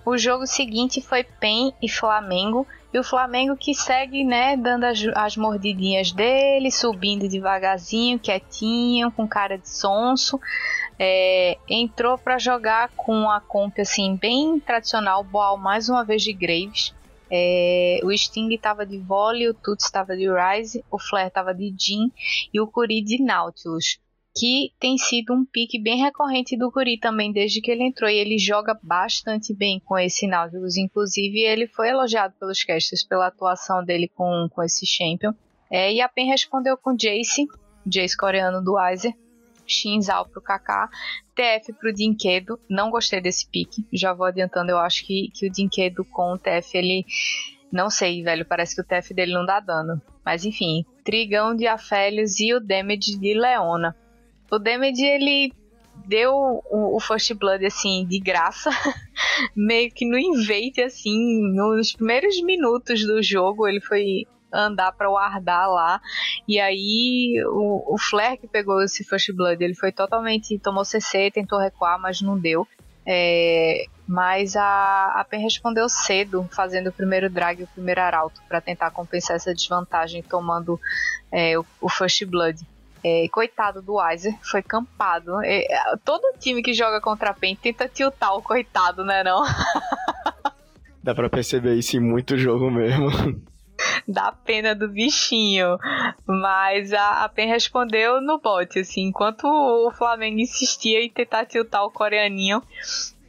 O 0.06 0.16
jogo 0.16 0.46
seguinte 0.46 1.02
foi 1.02 1.24
PEN 1.24 1.74
e 1.82 1.88
Flamengo 1.88 2.64
e 2.94 2.98
o 2.98 3.02
Flamengo 3.02 3.56
que 3.56 3.74
segue, 3.74 4.22
né, 4.22 4.56
dando 4.56 4.84
as, 4.84 5.04
as 5.16 5.36
mordidinhas 5.36 6.12
dele, 6.12 6.70
subindo 6.70 7.28
devagarzinho, 7.28 8.16
quietinho, 8.16 9.10
com 9.10 9.26
cara 9.26 9.58
de 9.58 9.68
sonso. 9.68 10.40
É, 10.96 11.58
entrou 11.68 12.16
para 12.16 12.38
jogar 12.38 12.88
com 12.90 13.28
a 13.28 13.40
comp 13.40 13.80
assim 13.80 14.14
bem 14.14 14.60
tradicional, 14.60 15.24
Boal 15.24 15.58
mais 15.58 15.88
uma 15.88 16.04
vez 16.04 16.22
de 16.22 16.32
Graves. 16.32 16.94
É, 17.28 17.98
o 18.04 18.16
Sting 18.16 18.54
estava 18.54 18.86
de 18.86 18.98
Volley, 18.98 19.48
o 19.48 19.54
Tuts 19.54 19.86
estava 19.86 20.16
de 20.16 20.28
Rise, 20.30 20.84
o 20.88 21.00
Flair 21.00 21.26
estava 21.26 21.52
de 21.52 21.74
Jin 21.76 22.12
e 22.54 22.60
o 22.60 22.68
Curi 22.68 23.02
de 23.02 23.20
Nautilus 23.20 23.98
que 24.36 24.70
tem 24.78 24.98
sido 24.98 25.32
um 25.32 25.46
pique 25.46 25.80
bem 25.80 25.96
recorrente 25.96 26.58
do 26.58 26.70
Curi 26.70 26.98
também 26.98 27.32
desde 27.32 27.62
que 27.62 27.70
ele 27.70 27.84
entrou 27.84 28.10
e 28.10 28.16
ele 28.16 28.38
joga 28.38 28.78
bastante 28.82 29.54
bem 29.54 29.80
com 29.82 29.98
esse 29.98 30.26
Nautilus, 30.26 30.76
inclusive 30.76 31.40
ele 31.40 31.66
foi 31.66 31.88
elogiado 31.88 32.34
pelos 32.38 32.62
casters 32.62 33.02
pela 33.02 33.28
atuação 33.28 33.82
dele 33.82 34.08
com, 34.14 34.46
com 34.50 34.62
esse 34.62 34.86
champion. 34.86 35.32
É, 35.70 35.92
e 35.92 36.00
a 36.00 36.08
PEN 36.08 36.28
respondeu 36.28 36.76
com 36.76 36.94
Jace, 36.94 37.46
Jace 37.86 38.16
coreano 38.16 38.62
do 38.62 38.74
Weiser, 38.74 39.14
Shinzal 39.66 40.28
pro 40.28 40.42
Kaká, 40.42 40.88
TF 41.34 41.72
pro 41.72 41.92
Dinquedo, 41.92 42.60
não 42.68 42.90
gostei 42.90 43.20
desse 43.20 43.48
pique, 43.48 43.84
já 43.92 44.12
vou 44.12 44.26
adiantando, 44.26 44.70
eu 44.70 44.78
acho 44.78 45.04
que, 45.04 45.30
que 45.34 45.46
o 45.46 45.50
Dinquedo 45.50 46.04
com 46.04 46.34
o 46.34 46.38
TF 46.38 46.76
ele 46.76 47.06
não 47.72 47.90
sei, 47.90 48.22
velho, 48.22 48.44
parece 48.44 48.76
que 48.76 48.82
o 48.82 48.84
TF 48.84 49.12
dele 49.12 49.32
não 49.32 49.44
dá 49.44 49.58
dano. 49.60 50.00
Mas 50.24 50.44
enfim, 50.44 50.84
Trigão 51.04 51.54
de 51.54 51.66
Afélios 51.66 52.38
e 52.38 52.54
o 52.54 52.60
Damage 52.60 53.18
de 53.18 53.34
Leona. 53.34 53.96
O 54.50 54.58
Damage, 54.58 55.04
ele 55.04 55.52
deu 56.06 56.32
o, 56.34 56.96
o 56.96 57.00
First 57.00 57.34
Blood, 57.34 57.64
assim, 57.64 58.06
de 58.06 58.18
graça, 58.18 58.70
meio 59.56 59.90
que 59.90 60.06
no 60.06 60.18
invade, 60.18 60.82
assim, 60.82 61.52
nos 61.52 61.92
primeiros 61.92 62.40
minutos 62.42 63.04
do 63.06 63.22
jogo, 63.22 63.66
ele 63.66 63.80
foi 63.80 64.26
andar 64.52 64.92
para 64.92 65.10
o 65.10 65.14
lá, 65.14 66.00
e 66.46 66.60
aí 66.60 67.42
o, 67.46 67.94
o 67.94 67.98
Flair 67.98 68.38
que 68.38 68.46
pegou 68.46 68.82
esse 68.82 69.04
First 69.04 69.32
Blood, 69.32 69.62
ele 69.62 69.74
foi 69.74 69.92
totalmente, 69.92 70.58
tomou 70.58 70.84
CC, 70.84 71.30
tentou 71.30 71.58
recuar, 71.58 72.00
mas 72.00 72.20
não 72.20 72.38
deu. 72.38 72.66
É, 73.08 73.86
mas 74.06 74.56
a, 74.56 75.12
a 75.20 75.24
PEN 75.24 75.42
respondeu 75.42 75.88
cedo, 75.88 76.48
fazendo 76.50 76.88
o 76.88 76.92
primeiro 76.92 77.30
drag 77.30 77.60
e 77.60 77.64
o 77.64 77.68
primeiro 77.68 78.00
arauto, 78.00 78.40
para 78.48 78.60
tentar 78.60 78.90
compensar 78.90 79.36
essa 79.36 79.54
desvantagem, 79.54 80.22
tomando 80.22 80.80
é, 81.30 81.56
o, 81.56 81.64
o 81.80 81.88
First 81.88 82.24
Blood. 82.24 82.58
É, 83.08 83.28
coitado 83.28 83.80
do 83.80 83.94
Weiser, 83.94 84.36
foi 84.42 84.60
campado. 84.60 85.40
É, 85.44 85.64
todo 86.04 86.36
time 86.40 86.60
que 86.60 86.74
joga 86.74 87.00
contra 87.00 87.30
a 87.30 87.34
PEN 87.34 87.54
tenta 87.54 87.88
tiltar 87.88 88.34
o 88.34 88.42
coitado, 88.42 89.04
né 89.04 89.22
não? 89.22 89.44
Dá 91.04 91.14
pra 91.14 91.30
perceber 91.30 91.74
isso 91.74 91.96
em 91.96 92.00
muito 92.00 92.36
jogo 92.36 92.68
mesmo. 92.68 93.08
Dá 94.08 94.32
pena 94.32 94.74
do 94.74 94.88
bichinho. 94.88 95.78
Mas 96.26 96.92
a, 96.92 97.22
a 97.22 97.28
PEN 97.28 97.46
respondeu 97.46 98.20
no 98.20 98.40
bot, 98.40 98.76
assim, 98.76 99.02
enquanto 99.02 99.44
o 99.44 99.92
Flamengo 99.92 100.40
insistia 100.40 101.00
em 101.00 101.08
tentar 101.08 101.46
tiltar 101.46 101.84
o 101.84 101.92
coreaninho, 101.92 102.60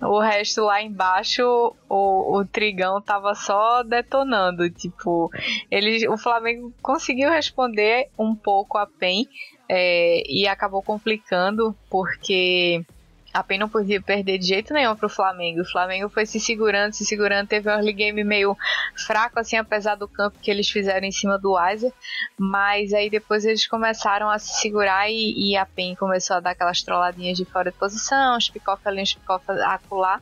o 0.01 0.19
resto 0.19 0.63
lá 0.63 0.81
embaixo, 0.81 1.43
o, 1.87 2.39
o 2.39 2.45
Trigão 2.45 2.99
tava 2.99 3.35
só 3.35 3.83
detonando. 3.83 4.67
Tipo, 4.71 5.29
ele, 5.69 6.07
o 6.07 6.17
Flamengo 6.17 6.73
conseguiu 6.81 7.29
responder 7.29 8.09
um 8.17 8.35
pouco 8.35 8.79
a 8.79 8.87
PEN 8.87 9.27
é, 9.69 10.23
e 10.27 10.47
acabou 10.47 10.81
complicando, 10.81 11.75
porque 11.89 12.85
a 13.33 13.43
PEN 13.43 13.59
não 13.59 13.69
podia 13.69 14.01
perder 14.01 14.39
de 14.39 14.47
jeito 14.47 14.73
nenhum 14.73 14.95
pro 14.95 15.09
Flamengo. 15.09 15.61
O 15.61 15.69
Flamengo 15.69 16.09
foi 16.09 16.25
se 16.25 16.39
segurando, 16.39 16.93
se 16.93 17.05
segurando, 17.05 17.47
teve 17.47 17.69
um 17.69 17.73
early 17.73 17.93
game 17.93 18.23
meio 18.23 18.57
fraco, 18.95 19.39
assim, 19.39 19.57
apesar 19.57 19.95
do 19.95 20.07
campo 20.07 20.39
que 20.41 20.49
eles 20.49 20.69
fizeram 20.69 21.05
em 21.05 21.11
cima 21.11 21.37
do 21.37 21.53
Weiser. 21.53 21.93
Mas 22.37 22.93
aí 22.93 23.09
depois 23.09 23.45
eles 23.45 23.67
começaram 23.67 24.29
a 24.29 24.39
se 24.39 24.59
segurar 24.59 25.09
e, 25.09 25.51
e 25.51 25.55
a 25.55 25.65
PEN 25.65 25.95
começou 25.95 26.37
a 26.37 26.39
dar 26.39 26.51
aquelas 26.51 26.81
trolladinhas 26.81 27.37
de 27.37 27.45
fora 27.45 27.71
de 27.71 27.77
posição, 27.77 28.37
os 28.37 28.49
pick-off 28.49 28.81
ali, 28.87 29.03
os 29.03 29.13
pick-off 29.13 29.45
acolá. 29.65 30.19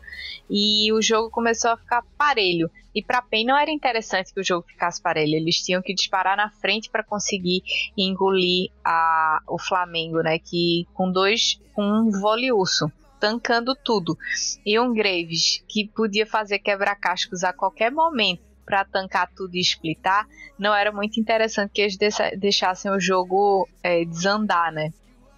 E 0.49 0.91
o 0.91 1.01
jogo 1.01 1.29
começou 1.29 1.71
a 1.71 1.77
ficar 1.77 2.03
parelho. 2.17 2.69
E 2.95 3.03
para 3.03 3.21
PEN 3.21 3.45
não 3.45 3.58
era 3.58 3.69
interessante 3.69 4.34
que 4.34 4.39
o 4.39 4.43
jogo 4.43 4.65
ficasse 4.65 5.01
parelho. 5.01 5.36
Eles 5.36 5.58
tinham 5.58 5.81
que 5.81 5.93
disparar 5.93 6.38
na 6.38 6.49
frente 6.49 6.89
para 6.89 7.03
conseguir 7.03 7.62
engolir 7.97 8.71
a, 8.84 9.41
o 9.47 9.60
Flamengo, 9.60 10.21
né? 10.21 10.39
Que 10.39 10.88
com 10.93 11.12
dois, 11.12 11.60
com 11.73 11.84
um 11.84 12.10
vôlei 12.10 12.53
urso 12.53 12.89
tancando 13.19 13.75
tudo. 13.75 14.17
E 14.65 14.79
um 14.79 14.93
Graves 14.93 15.63
que 15.67 15.88
podia 15.88 16.25
fazer 16.25 16.60
quebra-cascos 16.60 17.43
a 17.43 17.51
qualquer 17.51 17.91
momento 17.91 18.43
para 18.65 18.84
tancar 18.84 19.29
tudo 19.36 19.55
e 19.55 19.62
splitar, 19.62 20.25
não 20.58 20.73
era 20.73 20.91
muito 20.91 21.19
interessante 21.19 21.71
que 21.71 21.81
eles 21.81 21.97
deixassem 22.38 22.89
o 22.91 22.99
jogo 22.99 23.69
é, 23.84 24.03
desandar, 24.05 24.71
né? 24.71 24.91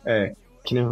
É, 0.05 0.33
que 0.63 0.73
nem 0.73 0.85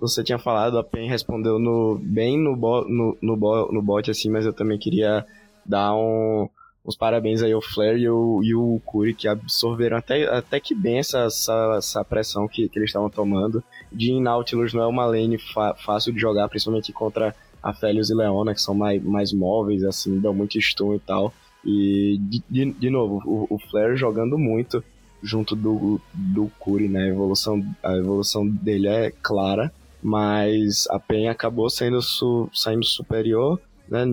você 0.00 0.22
tinha 0.22 0.38
falado, 0.38 0.78
a 0.78 0.84
PEN 0.84 1.08
respondeu 1.08 1.58
no, 1.58 1.98
bem 2.02 2.38
no, 2.38 2.54
bo, 2.54 2.82
no, 2.82 3.16
no, 3.20 3.36
bo, 3.36 3.72
no 3.72 3.82
bot, 3.82 4.10
assim, 4.10 4.30
mas 4.30 4.44
eu 4.44 4.52
também 4.52 4.78
queria 4.78 5.24
dar 5.68 5.94
um, 5.94 6.48
os 6.84 6.96
parabéns 6.96 7.42
aí 7.42 7.52
ao 7.52 7.60
Flair 7.60 7.98
e 7.98 8.08
o, 8.08 8.40
e 8.42 8.54
o 8.54 8.80
Curry, 8.86 9.12
que 9.12 9.28
absorveram 9.28 9.98
até, 9.98 10.24
até 10.24 10.58
que 10.58 10.74
bem 10.74 10.98
essa, 10.98 11.24
essa, 11.24 11.74
essa 11.76 12.04
pressão 12.04 12.48
que, 12.48 12.66
que 12.68 12.78
eles 12.78 12.88
estavam 12.88 13.10
tomando. 13.10 13.62
De 13.92 14.18
Nautilus 14.18 14.72
não 14.72 14.82
é 14.82 14.86
uma 14.86 15.04
lane 15.04 15.36
fácil 15.84 16.14
de 16.14 16.18
jogar, 16.18 16.48
principalmente 16.48 16.90
contra 16.92 17.36
a 17.62 17.74
Felios 17.74 18.08
e 18.08 18.14
Leona, 18.14 18.54
que 18.54 18.62
são 18.62 18.74
mais, 18.74 19.02
mais 19.02 19.32
móveis, 19.34 19.84
assim, 19.84 20.18
dão 20.18 20.32
muito 20.32 20.58
stun 20.60 20.94
e 20.94 20.98
tal. 21.00 21.34
E, 21.62 22.18
de, 22.20 22.42
de, 22.48 22.72
de 22.72 22.90
novo, 22.90 23.22
o, 23.26 23.56
o 23.56 23.58
Flare 23.58 23.96
jogando 23.96 24.38
muito 24.38 24.82
junto 25.22 25.54
do, 25.54 26.00
do 26.14 26.50
Curi, 26.58 26.88
né? 26.88 27.04
A 27.04 27.08
evolução, 27.08 27.62
a 27.82 27.96
evolução 27.96 28.46
dele 28.46 28.88
é 28.88 29.12
clara, 29.22 29.70
mas 30.02 30.86
a 30.88 30.98
PEN 30.98 31.28
acabou 31.28 31.68
sendo 31.68 32.00
su, 32.00 32.48
saindo 32.54 32.86
superior 32.86 33.60
né, 33.90 34.04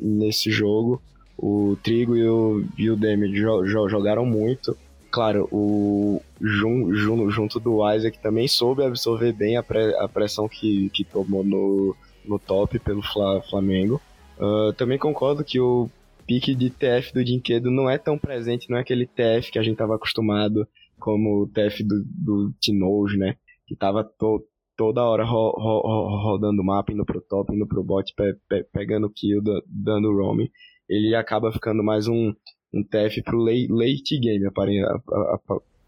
nesse 0.00 0.50
jogo. 0.50 1.02
O 1.36 1.76
Trigo 1.82 2.16
e 2.16 2.28
o, 2.28 2.64
e 2.78 2.90
o 2.90 2.96
Demi 2.96 3.34
jo, 3.34 3.64
jo, 3.64 3.88
jogaram 3.88 4.24
muito. 4.24 4.76
Claro, 5.10 5.48
o 5.52 6.22
Jun, 6.40 6.94
Jun, 6.94 7.30
junto 7.30 7.60
do 7.60 7.78
Isaac 7.92 8.18
também 8.18 8.48
soube 8.48 8.82
absorver 8.82 9.32
bem 9.32 9.56
a, 9.56 9.62
pre, 9.62 9.94
a 9.96 10.08
pressão 10.08 10.48
que, 10.48 10.88
que 10.90 11.04
tomou 11.04 11.44
no, 11.44 11.94
no 12.24 12.38
top 12.38 12.78
pelo 12.78 13.02
Fla, 13.02 13.42
Flamengo. 13.42 14.00
Uh, 14.38 14.72
também 14.72 14.98
concordo 14.98 15.44
que 15.44 15.60
o 15.60 15.90
pique 16.26 16.54
de 16.54 16.70
TF 16.70 17.12
do 17.12 17.24
Dinquedo 17.24 17.70
não 17.70 17.90
é 17.90 17.98
tão 17.98 18.16
presente, 18.16 18.70
não 18.70 18.78
é 18.78 18.80
aquele 18.80 19.06
TF 19.06 19.50
que 19.50 19.58
a 19.58 19.62
gente 19.62 19.74
estava 19.74 19.96
acostumado, 19.96 20.66
como 20.98 21.42
o 21.42 21.46
TF 21.46 21.82
do, 21.82 22.02
do 22.06 22.54
Tinojo, 22.60 23.18
né? 23.18 23.36
Que 23.66 23.76
tava 23.76 24.02
to, 24.04 24.42
toda 24.82 25.04
hora 25.04 25.24
ro, 25.24 25.52
ro, 25.52 25.80
ro, 25.80 26.22
rodando 26.24 26.60
o 26.60 26.64
mapa, 26.64 26.92
indo 26.92 27.04
pro 27.04 27.20
top, 27.20 27.54
indo 27.54 27.64
pro 27.68 27.84
bot, 27.84 28.12
pe, 28.16 28.34
pe, 28.48 28.64
pegando 28.64 29.08
kill, 29.08 29.40
dando 29.64 30.12
roaming. 30.12 30.50
Ele 30.88 31.14
acaba 31.14 31.52
ficando 31.52 31.84
mais 31.84 32.08
um, 32.08 32.34
um 32.74 32.82
TF 32.82 33.22
pro 33.22 33.38
late 33.38 34.18
game, 34.18 34.44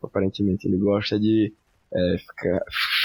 aparentemente. 0.00 0.68
Ele 0.68 0.78
gosta 0.78 1.18
de 1.18 1.52
é, 1.92 2.18
ficar, 2.18 2.60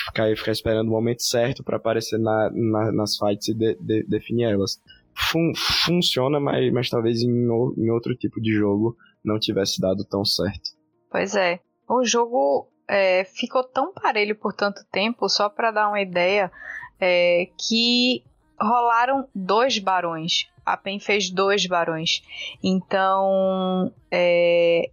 ficar, 0.06 0.38
ficar, 0.38 0.52
esperando 0.52 0.89
o 0.89 0.91
momento 0.91 1.23
certo 1.23 1.63
para 1.63 1.78
aparecer 1.78 2.19
na, 2.19 2.52
na, 2.54 2.91
nas 2.91 3.17
fights 3.17 3.47
e 3.47 3.56
de, 3.56 3.75
de, 3.82 4.04
definir 4.04 4.43
elas. 4.43 4.80
Fun, 5.15 5.54
funciona, 5.56 6.39
mas, 6.39 6.71
mas 6.71 6.88
talvez 6.88 7.23
em, 7.23 7.32
em 7.32 7.89
outro 7.89 8.15
tipo 8.15 8.39
de 8.39 8.54
jogo 8.54 8.95
não 9.25 9.39
tivesse 9.39 9.82
dado 9.82 10.06
tão 10.06 10.23
certo. 10.23 10.69
Pois 11.10 11.34
é. 11.34 11.60
O 11.89 12.06
jogo 12.06 12.67
é, 12.89 13.23
ficou 13.23 13.63
tão 13.63 13.93
parelho 13.93 14.36
por 14.36 14.54
tanto 14.54 14.84
tempo, 14.91 15.30
só 15.30 15.47
para 15.47 15.71
dar 15.71 15.88
uma 15.88 16.02
ideia, 16.02 16.52
é, 16.99 17.47
que 17.58 18.23
rolaram 18.60 19.25
dois 19.34 19.80
barões 19.80 20.49
a 20.69 20.78
PEN 20.78 20.99
fez 20.99 21.30
dois 21.30 21.65
barões. 21.65 22.21
Então, 22.63 23.91
é, 24.12 24.89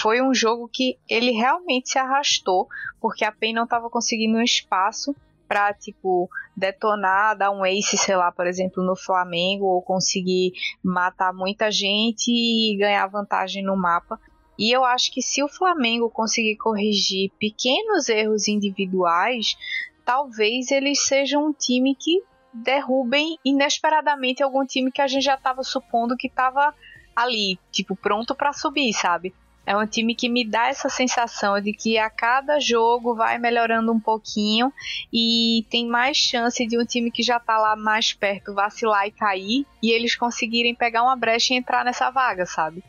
foi 0.00 0.22
um 0.22 0.32
jogo 0.32 0.68
que 0.72 0.98
ele 1.08 1.32
realmente 1.32 1.90
se 1.90 1.98
arrastou, 1.98 2.68
porque 3.00 3.24
a 3.24 3.32
PEN 3.32 3.54
não 3.54 3.64
estava 3.64 3.90
conseguindo 3.90 4.38
um 4.38 4.42
espaço 4.42 5.14
para 5.46 5.72
tipo 5.72 6.28
detonar, 6.56 7.36
dar 7.36 7.50
um 7.50 7.64
ace, 7.64 7.96
sei 7.96 8.16
lá, 8.16 8.30
por 8.30 8.46
exemplo, 8.46 8.84
no 8.84 8.96
Flamengo 8.96 9.64
ou 9.64 9.82
conseguir 9.82 10.52
matar 10.82 11.32
muita 11.32 11.70
gente 11.70 12.30
e 12.30 12.76
ganhar 12.78 13.06
vantagem 13.06 13.62
no 13.62 13.76
mapa. 13.76 14.20
E 14.58 14.72
eu 14.72 14.84
acho 14.84 15.12
que 15.12 15.22
se 15.22 15.42
o 15.42 15.48
Flamengo 15.48 16.10
conseguir 16.10 16.56
corrigir 16.56 17.30
pequenos 17.38 18.08
erros 18.08 18.48
individuais, 18.48 19.56
talvez 20.04 20.70
eles 20.70 21.06
sejam 21.06 21.46
um 21.46 21.52
time 21.52 21.94
que 21.94 22.22
derrubem 22.52 23.38
inesperadamente 23.44 24.42
algum 24.42 24.66
time 24.66 24.90
que 24.90 25.00
a 25.00 25.06
gente 25.06 25.22
já 25.22 25.34
estava 25.34 25.62
supondo 25.62 26.16
que 26.16 26.26
estava 26.26 26.74
ali, 27.14 27.58
tipo, 27.70 27.94
pronto 27.94 28.34
para 28.34 28.52
subir, 28.52 28.92
sabe? 28.92 29.34
É 29.66 29.76
um 29.76 29.86
time 29.86 30.14
que 30.14 30.30
me 30.30 30.48
dá 30.48 30.68
essa 30.68 30.88
sensação 30.88 31.60
de 31.60 31.74
que 31.74 31.98
a 31.98 32.08
cada 32.08 32.58
jogo 32.58 33.14
vai 33.14 33.36
melhorando 33.38 33.92
um 33.92 34.00
pouquinho 34.00 34.72
e 35.12 35.66
tem 35.68 35.86
mais 35.86 36.16
chance 36.16 36.66
de 36.66 36.78
um 36.78 36.86
time 36.86 37.10
que 37.10 37.22
já 37.22 37.38
tá 37.38 37.58
lá 37.58 37.76
mais 37.76 38.14
perto 38.14 38.54
vacilar 38.54 39.06
e 39.06 39.10
cair 39.10 39.66
e 39.82 39.90
eles 39.90 40.16
conseguirem 40.16 40.74
pegar 40.74 41.02
uma 41.02 41.14
brecha 41.14 41.52
e 41.52 41.58
entrar 41.58 41.84
nessa 41.84 42.10
vaga, 42.10 42.46
sabe? 42.46 42.82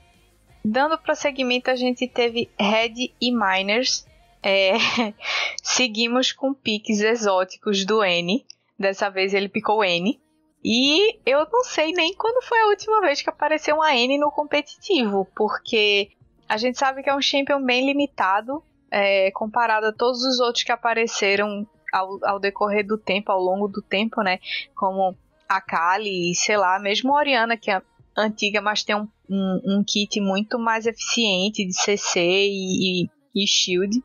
Dando 0.64 0.98
prosseguimento, 0.98 1.70
a 1.72 1.76
gente 1.76 2.08
teve 2.08 2.50
Red 2.60 3.12
e 3.20 3.32
Miners. 3.32 4.06
É... 4.42 4.74
Seguimos 5.64 6.32
com 6.32 6.54
piques 6.54 7.00
exóticos 7.02 7.86
do 7.86 8.04
N 8.04 8.46
Dessa 8.80 9.10
vez 9.10 9.34
ele 9.34 9.50
picou 9.50 9.84
N. 9.84 10.18
E 10.64 11.20
eu 11.26 11.46
não 11.52 11.64
sei 11.66 11.92
nem 11.92 12.14
quando 12.14 12.42
foi 12.46 12.58
a 12.60 12.68
última 12.68 13.02
vez 13.02 13.22
que 13.22 13.30
apareceu 13.30 13.76
uma 13.76 13.94
N 13.94 14.18
no 14.18 14.32
competitivo, 14.32 15.28
porque 15.36 16.12
a 16.48 16.56
gente 16.56 16.78
sabe 16.78 17.04
que 17.04 17.10
é 17.10 17.16
um 17.16 17.22
champion 17.22 17.62
bem 17.62 17.86
limitado, 17.86 18.64
é, 18.90 19.32
comparado 19.32 19.88
a 19.88 19.92
todos 19.92 20.24
os 20.24 20.40
outros 20.40 20.64
que 20.64 20.72
apareceram 20.72 21.68
ao, 21.92 22.20
ao, 22.24 22.40
decorrer 22.40 22.88
do 22.88 22.98
tempo, 22.98 23.32
ao 23.32 23.42
longo 23.42 23.68
do 23.68 23.82
tempo, 23.82 24.22
né? 24.22 24.40
Como 24.76 25.16
a 25.48 25.60
Kali 25.60 26.32
e 26.32 26.36
sei 26.36 26.56
lá, 26.56 26.80
mesmo 26.80 27.14
a 27.14 27.18
Oriana, 27.18 27.58
que 27.58 27.70
é 27.70 27.82
antiga, 28.20 28.62
mas 28.62 28.84
tem 28.84 28.96
um, 28.96 29.08
um, 29.30 29.62
um 29.66 29.84
kit 29.86 30.20
muito 30.20 30.60
mais 30.60 30.86
eficiente 30.86 31.66
de 31.66 31.74
CC 31.74 32.20
e, 32.20 33.04
e, 33.04 33.10
e 33.36 33.48
shield, 33.48 34.04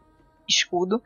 escudo. 0.49 1.03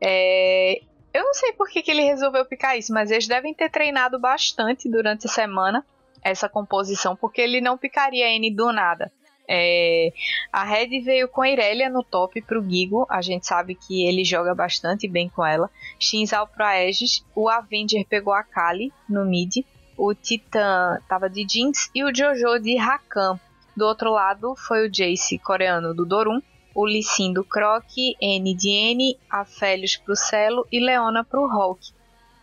É, 0.00 0.80
eu 1.12 1.24
não 1.24 1.34
sei 1.34 1.52
por 1.52 1.68
que, 1.68 1.82
que 1.82 1.90
ele 1.90 2.02
resolveu 2.02 2.44
picar 2.44 2.78
isso, 2.78 2.92
mas 2.92 3.10
eles 3.10 3.26
devem 3.26 3.52
ter 3.52 3.70
treinado 3.70 4.18
bastante 4.18 4.88
durante 4.88 5.26
a 5.26 5.30
semana 5.30 5.84
essa 6.22 6.48
composição, 6.48 7.16
porque 7.16 7.40
ele 7.40 7.60
não 7.60 7.76
picaria 7.76 8.30
N 8.30 8.50
do 8.54 8.72
nada. 8.72 9.12
É, 9.48 10.12
a 10.52 10.64
Red 10.64 11.00
veio 11.00 11.28
com 11.28 11.42
a 11.42 11.50
Irelia 11.50 11.90
no 11.90 12.02
top 12.02 12.40
pro 12.42 12.62
Gigo, 12.62 13.06
a 13.10 13.20
gente 13.20 13.46
sabe 13.46 13.74
que 13.74 14.06
ele 14.06 14.24
joga 14.24 14.54
bastante 14.54 15.08
bem 15.08 15.28
com 15.28 15.44
ela. 15.44 15.68
Shinzal 15.98 16.46
pro 16.46 16.64
Aegis, 16.64 17.24
o 17.34 17.48
Avenger 17.48 18.06
pegou 18.08 18.32
a 18.32 18.44
Kali 18.44 18.92
no 19.08 19.24
mid, 19.24 19.64
o 19.96 20.14
Titan 20.14 20.98
tava 21.08 21.28
de 21.28 21.46
Jinx 21.48 21.90
e 21.94 22.04
o 22.04 22.14
Jojo 22.14 22.58
de 22.58 22.76
Rakan. 22.76 23.38
Do 23.76 23.86
outro 23.86 24.10
lado 24.10 24.54
foi 24.56 24.86
o 24.86 24.90
Jace 24.90 25.38
coreano 25.38 25.94
do 25.94 26.04
Dorum, 26.04 26.40
o 26.74 26.86
Lissin 26.86 27.32
do 27.32 27.44
Croc, 27.44 27.84
N 28.20 28.54
de 28.54 28.68
N, 28.68 29.18
Afélios 29.30 29.96
pro 29.96 30.16
Celo 30.16 30.66
e 30.70 30.80
Leona 30.80 31.24
pro 31.24 31.46
Hulk. 31.46 31.92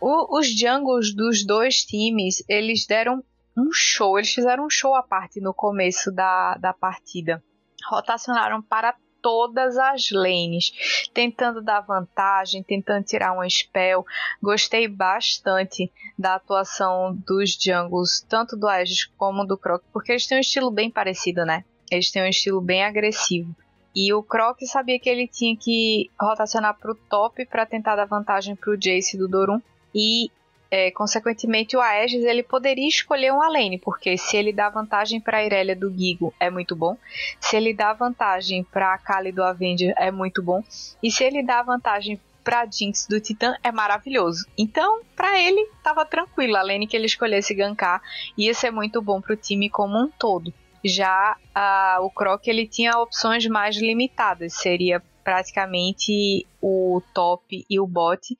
O, 0.00 0.38
os 0.38 0.48
jungles 0.48 1.14
dos 1.14 1.44
dois 1.44 1.84
times, 1.84 2.42
eles 2.48 2.86
deram 2.86 3.22
um 3.56 3.70
show, 3.72 4.18
eles 4.18 4.32
fizeram 4.32 4.64
um 4.64 4.70
show 4.70 4.94
à 4.94 5.02
parte 5.02 5.40
no 5.40 5.52
começo 5.52 6.10
da, 6.10 6.54
da 6.54 6.72
partida. 6.72 7.42
Rotacionaram 7.88 8.62
para 8.62 8.94
todas 9.22 9.76
as 9.76 10.10
lanes, 10.10 11.08
tentando 11.12 11.62
dar 11.62 11.80
vantagem, 11.80 12.62
tentando 12.62 13.04
tirar 13.04 13.32
um 13.32 13.48
spell. 13.48 14.04
Gostei 14.42 14.88
bastante 14.88 15.90
da 16.18 16.34
atuação 16.34 17.16
dos 17.26 17.56
jungles, 17.60 18.24
tanto 18.28 18.56
do 18.56 18.68
Aegis 18.68 19.04
como 19.16 19.46
do 19.46 19.56
Croc, 19.56 19.82
porque 19.92 20.12
eles 20.12 20.26
têm 20.26 20.38
um 20.38 20.40
estilo 20.40 20.70
bem 20.70 20.90
parecido, 20.90 21.44
né? 21.44 21.64
Eles 21.90 22.10
têm 22.10 22.22
um 22.22 22.26
estilo 22.26 22.60
bem 22.60 22.84
agressivo. 22.84 23.54
E 23.94 24.12
o 24.12 24.22
Croc 24.22 24.58
sabia 24.62 24.98
que 25.00 25.10
ele 25.10 25.26
tinha 25.26 25.56
que 25.56 26.08
rotacionar 26.20 26.78
para 26.78 26.92
o 26.92 26.94
top 26.94 27.44
para 27.46 27.66
tentar 27.66 27.96
dar 27.96 28.04
vantagem 28.04 28.54
para 28.54 28.70
o 28.70 28.76
Jace 28.76 29.18
do 29.18 29.26
Dorum. 29.26 29.60
E 29.92 30.30
é, 30.70 30.90
consequentemente, 30.90 31.76
o 31.76 31.80
Aegis 31.80 32.22
ele 32.24 32.42
poderia 32.42 32.88
escolher 32.88 33.32
uma 33.32 33.48
lane, 33.48 33.78
porque 33.78 34.16
se 34.16 34.36
ele 34.36 34.52
dá 34.52 34.68
vantagem 34.68 35.20
para 35.20 35.38
a 35.38 35.44
Irelia 35.44 35.74
do 35.74 35.90
Gigo 35.90 36.32
é 36.38 36.48
muito 36.48 36.76
bom, 36.76 36.96
se 37.40 37.56
ele 37.56 37.74
dá 37.74 37.92
vantagem 37.92 38.62
para 38.62 38.94
a 38.94 38.98
Kali 38.98 39.32
do 39.32 39.42
Avenger 39.42 39.92
é 39.98 40.10
muito 40.10 40.42
bom, 40.42 40.62
e 41.02 41.10
se 41.10 41.24
ele 41.24 41.42
dá 41.42 41.62
vantagem 41.62 42.20
para 42.44 42.66
Jinx 42.66 43.06
do 43.08 43.20
Titã 43.20 43.54
é 43.62 43.70
maravilhoso. 43.70 44.46
Então, 44.56 45.02
para 45.14 45.38
ele, 45.38 45.68
tava 45.82 46.06
tranquilo. 46.06 46.56
A 46.56 46.62
lane 46.62 46.86
que 46.86 46.96
ele 46.96 47.06
escolhesse 47.06 47.54
gankar 47.54 48.00
ia 48.36 48.54
ser 48.54 48.70
muito 48.70 49.02
bom 49.02 49.20
para 49.20 49.34
o 49.34 49.36
time 49.36 49.68
como 49.68 49.98
um 49.98 50.08
todo. 50.08 50.52
Já 50.82 51.36
uh, 51.54 52.02
o 52.02 52.10
Croc 52.10 52.46
ele 52.46 52.66
tinha 52.66 52.98
opções 52.98 53.46
mais 53.46 53.76
limitadas, 53.76 54.54
seria 54.54 55.02
praticamente 55.22 56.46
o 56.62 57.02
top 57.12 57.66
e 57.68 57.78
o 57.78 57.86
bot, 57.86 58.36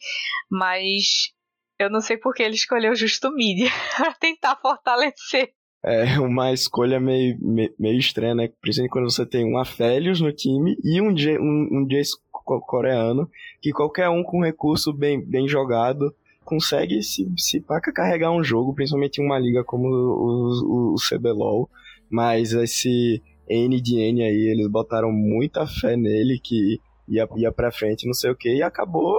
mas 0.51 1.31
eu 1.81 1.91
não 1.91 2.01
sei 2.01 2.17
porque 2.17 2.43
ele 2.43 2.55
escolheu 2.55 2.95
justo 2.95 3.33
mídia 3.33 3.71
para 3.97 4.13
tentar 4.15 4.57
fortalecer. 4.57 5.53
É 5.83 6.21
uma 6.21 6.53
escolha 6.53 7.01
meio, 7.01 7.39
meio, 7.41 7.75
meio 7.79 7.99
estranha, 7.99 8.35
né? 8.35 8.51
Principalmente 8.61 8.93
quando 8.93 9.11
você 9.11 9.25
tem 9.25 9.47
um 9.47 9.57
Aphelios 9.57 10.21
no 10.21 10.31
time 10.31 10.77
e 10.85 11.01
um, 11.01 11.09
um, 11.09 11.69
um 11.73 11.87
Jace 11.89 12.19
coreano, 12.67 13.31
que 13.63 13.73
qualquer 13.73 14.09
um 14.11 14.23
com 14.23 14.43
recurso 14.43 14.93
bem, 14.93 15.25
bem 15.25 15.49
jogado 15.49 16.15
consegue 16.45 17.03
se, 17.03 17.33
se 17.37 17.61
paca 17.61 17.93
carregar 17.93 18.31
um 18.31 18.43
jogo, 18.43 18.75
principalmente 18.75 19.23
em 19.23 19.25
uma 19.25 19.39
liga 19.39 19.65
como 19.65 19.87
o, 19.89 20.93
o, 20.93 20.95
o 20.95 20.97
CBLOL. 20.97 21.71
Mas 22.11 22.53
esse 22.53 23.23
N 23.49 23.81
de 23.81 24.01
N 24.01 24.23
aí, 24.23 24.49
eles 24.51 24.67
botaram 24.67 25.13
muita 25.13 25.67
fé 25.67 25.97
nele 25.97 26.39
que 26.39 26.79
ia, 27.09 27.29
ia 27.37 27.53
pra 27.53 27.73
frente, 27.73 28.07
não 28.07 28.15
sei 28.15 28.31
o 28.31 28.37
que, 28.37 28.53
e 28.55 28.63
acabou, 28.63 29.15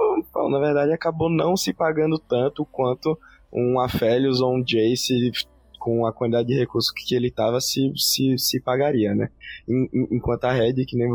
na 0.52 0.60
verdade, 0.60 0.92
acabou 0.92 1.28
não 1.28 1.56
se 1.56 1.72
pagando 1.72 2.18
tanto 2.18 2.64
quanto 2.64 3.18
um 3.52 3.80
Aphelios 3.80 4.40
ou 4.40 4.54
um 4.54 4.62
Jace 4.62 5.32
com 5.78 6.06
a 6.06 6.12
quantidade 6.12 6.46
de 6.46 6.54
recursos 6.54 6.92
que 6.92 7.12
ele 7.14 7.28
tava 7.28 7.60
se, 7.60 7.92
se, 7.96 8.38
se 8.38 8.60
pagaria, 8.60 9.14
né? 9.16 9.30
Enquanto 9.68 10.44
a 10.44 10.52
Red, 10.52 10.84
que 10.86 10.96
nem 10.96 11.08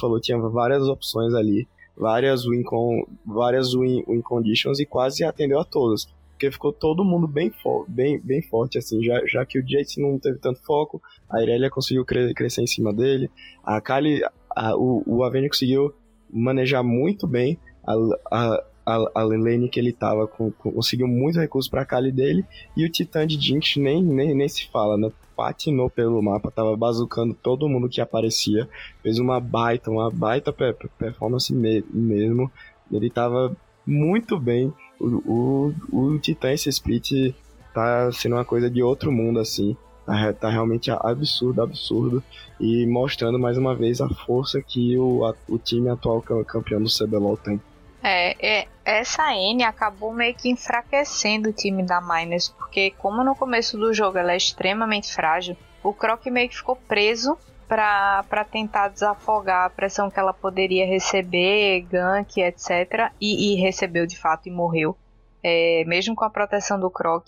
falou, 0.00 0.20
tinha 0.20 0.36
várias 0.36 0.82
opções 0.88 1.32
ali, 1.32 1.68
várias 1.96 2.44
win, 2.44 2.64
con, 2.64 3.06
várias 3.24 3.72
win, 3.72 4.04
win 4.08 4.20
conditions 4.20 4.80
e 4.80 4.86
quase 4.86 5.22
atendeu 5.22 5.60
a 5.60 5.64
todas. 5.64 6.06
Porque 6.30 6.50
ficou 6.50 6.72
todo 6.72 7.04
mundo 7.04 7.28
bem, 7.28 7.52
bem, 7.86 8.18
bem 8.18 8.42
forte, 8.42 8.78
assim, 8.78 9.00
já, 9.04 9.24
já 9.26 9.46
que 9.46 9.60
o 9.60 9.62
Jace 9.62 10.00
não 10.00 10.18
teve 10.18 10.38
tanto 10.38 10.60
foco, 10.64 11.00
a 11.30 11.40
Irelia 11.40 11.70
conseguiu 11.70 12.04
cre 12.04 12.34
crescer 12.34 12.62
em 12.62 12.66
cima 12.66 12.92
dele, 12.92 13.30
a 13.62 13.80
Kali 13.80 14.22
a, 14.56 14.76
o, 14.76 15.04
o 15.06 15.48
conseguiu 15.48 15.94
manejar 16.28 16.82
muito 16.82 17.28
bem 17.28 17.58
a, 17.86 18.62
a, 18.86 19.10
a, 19.14 19.22
lane 19.22 19.68
que 19.68 19.80
ele 19.80 19.92
tava, 19.92 20.26
com, 20.26 20.50
conseguiu 20.50 21.08
muito 21.08 21.38
recurso 21.38 21.70
pra 21.70 21.84
Kali 21.84 22.12
dele, 22.12 22.44
e 22.76 22.84
o 22.84 22.90
Titã 22.90 23.26
de 23.26 23.40
Jinx 23.40 23.76
nem, 23.76 24.02
nem, 24.02 24.34
nem 24.34 24.48
se 24.48 24.68
fala, 24.68 24.96
né? 24.96 25.10
Patinou 25.36 25.90
pelo 25.90 26.22
mapa, 26.22 26.50
tava 26.50 26.76
bazucando 26.76 27.34
todo 27.34 27.68
mundo 27.68 27.88
que 27.88 28.00
aparecia, 28.00 28.68
fez 29.02 29.18
uma 29.18 29.40
baita, 29.40 29.90
uma 29.90 30.10
baita 30.10 30.52
performance 30.52 31.52
me, 31.52 31.84
mesmo, 31.90 32.50
ele 32.92 33.10
tava 33.10 33.56
muito 33.86 34.38
bem, 34.38 34.72
o, 35.00 35.74
o, 35.90 36.06
o 36.14 36.18
Titã 36.18 36.52
esse 36.52 36.68
split 36.68 37.34
tá 37.72 38.12
sendo 38.12 38.36
uma 38.36 38.44
coisa 38.44 38.70
de 38.70 38.82
outro 38.82 39.10
mundo, 39.10 39.40
assim, 39.40 39.76
Tá, 40.04 40.32
tá 40.34 40.50
realmente 40.50 40.90
absurdo, 40.90 41.62
absurdo. 41.62 42.22
E 42.60 42.86
mostrando 42.86 43.38
mais 43.38 43.56
uma 43.56 43.74
vez 43.74 44.00
a 44.00 44.08
força 44.08 44.60
que 44.60 44.96
o, 44.98 45.24
a, 45.24 45.34
o 45.48 45.58
time 45.58 45.88
atual 45.88 46.20
campeão 46.22 46.82
do 46.82 46.90
CBLOL 46.90 47.36
tem. 47.36 47.60
É, 48.06 48.36
é, 48.46 48.68
essa 48.84 49.34
N 49.34 49.64
acabou 49.64 50.12
meio 50.12 50.34
que 50.34 50.50
enfraquecendo 50.50 51.48
o 51.48 51.52
time 51.54 51.82
da 51.82 52.02
Miners, 52.02 52.50
porque 52.50 52.90
como 52.98 53.24
no 53.24 53.34
começo 53.34 53.78
do 53.78 53.94
jogo 53.94 54.18
ela 54.18 54.32
é 54.32 54.36
extremamente 54.36 55.10
frágil, 55.10 55.56
o 55.82 55.90
Croc 55.90 56.26
meio 56.26 56.50
que 56.50 56.56
ficou 56.56 56.76
preso 56.76 57.38
para 57.66 58.44
tentar 58.44 58.88
desafogar 58.88 59.64
a 59.64 59.70
pressão 59.70 60.10
que 60.10 60.20
ela 60.20 60.34
poderia 60.34 60.86
receber, 60.86 61.80
gank, 61.90 62.38
etc. 62.38 63.10
E, 63.18 63.54
e 63.54 63.60
recebeu 63.60 64.06
de 64.06 64.18
fato 64.18 64.48
e 64.48 64.52
morreu. 64.52 64.94
É, 65.42 65.82
mesmo 65.86 66.14
com 66.14 66.26
a 66.26 66.30
proteção 66.30 66.78
do 66.78 66.90
Croc. 66.90 67.26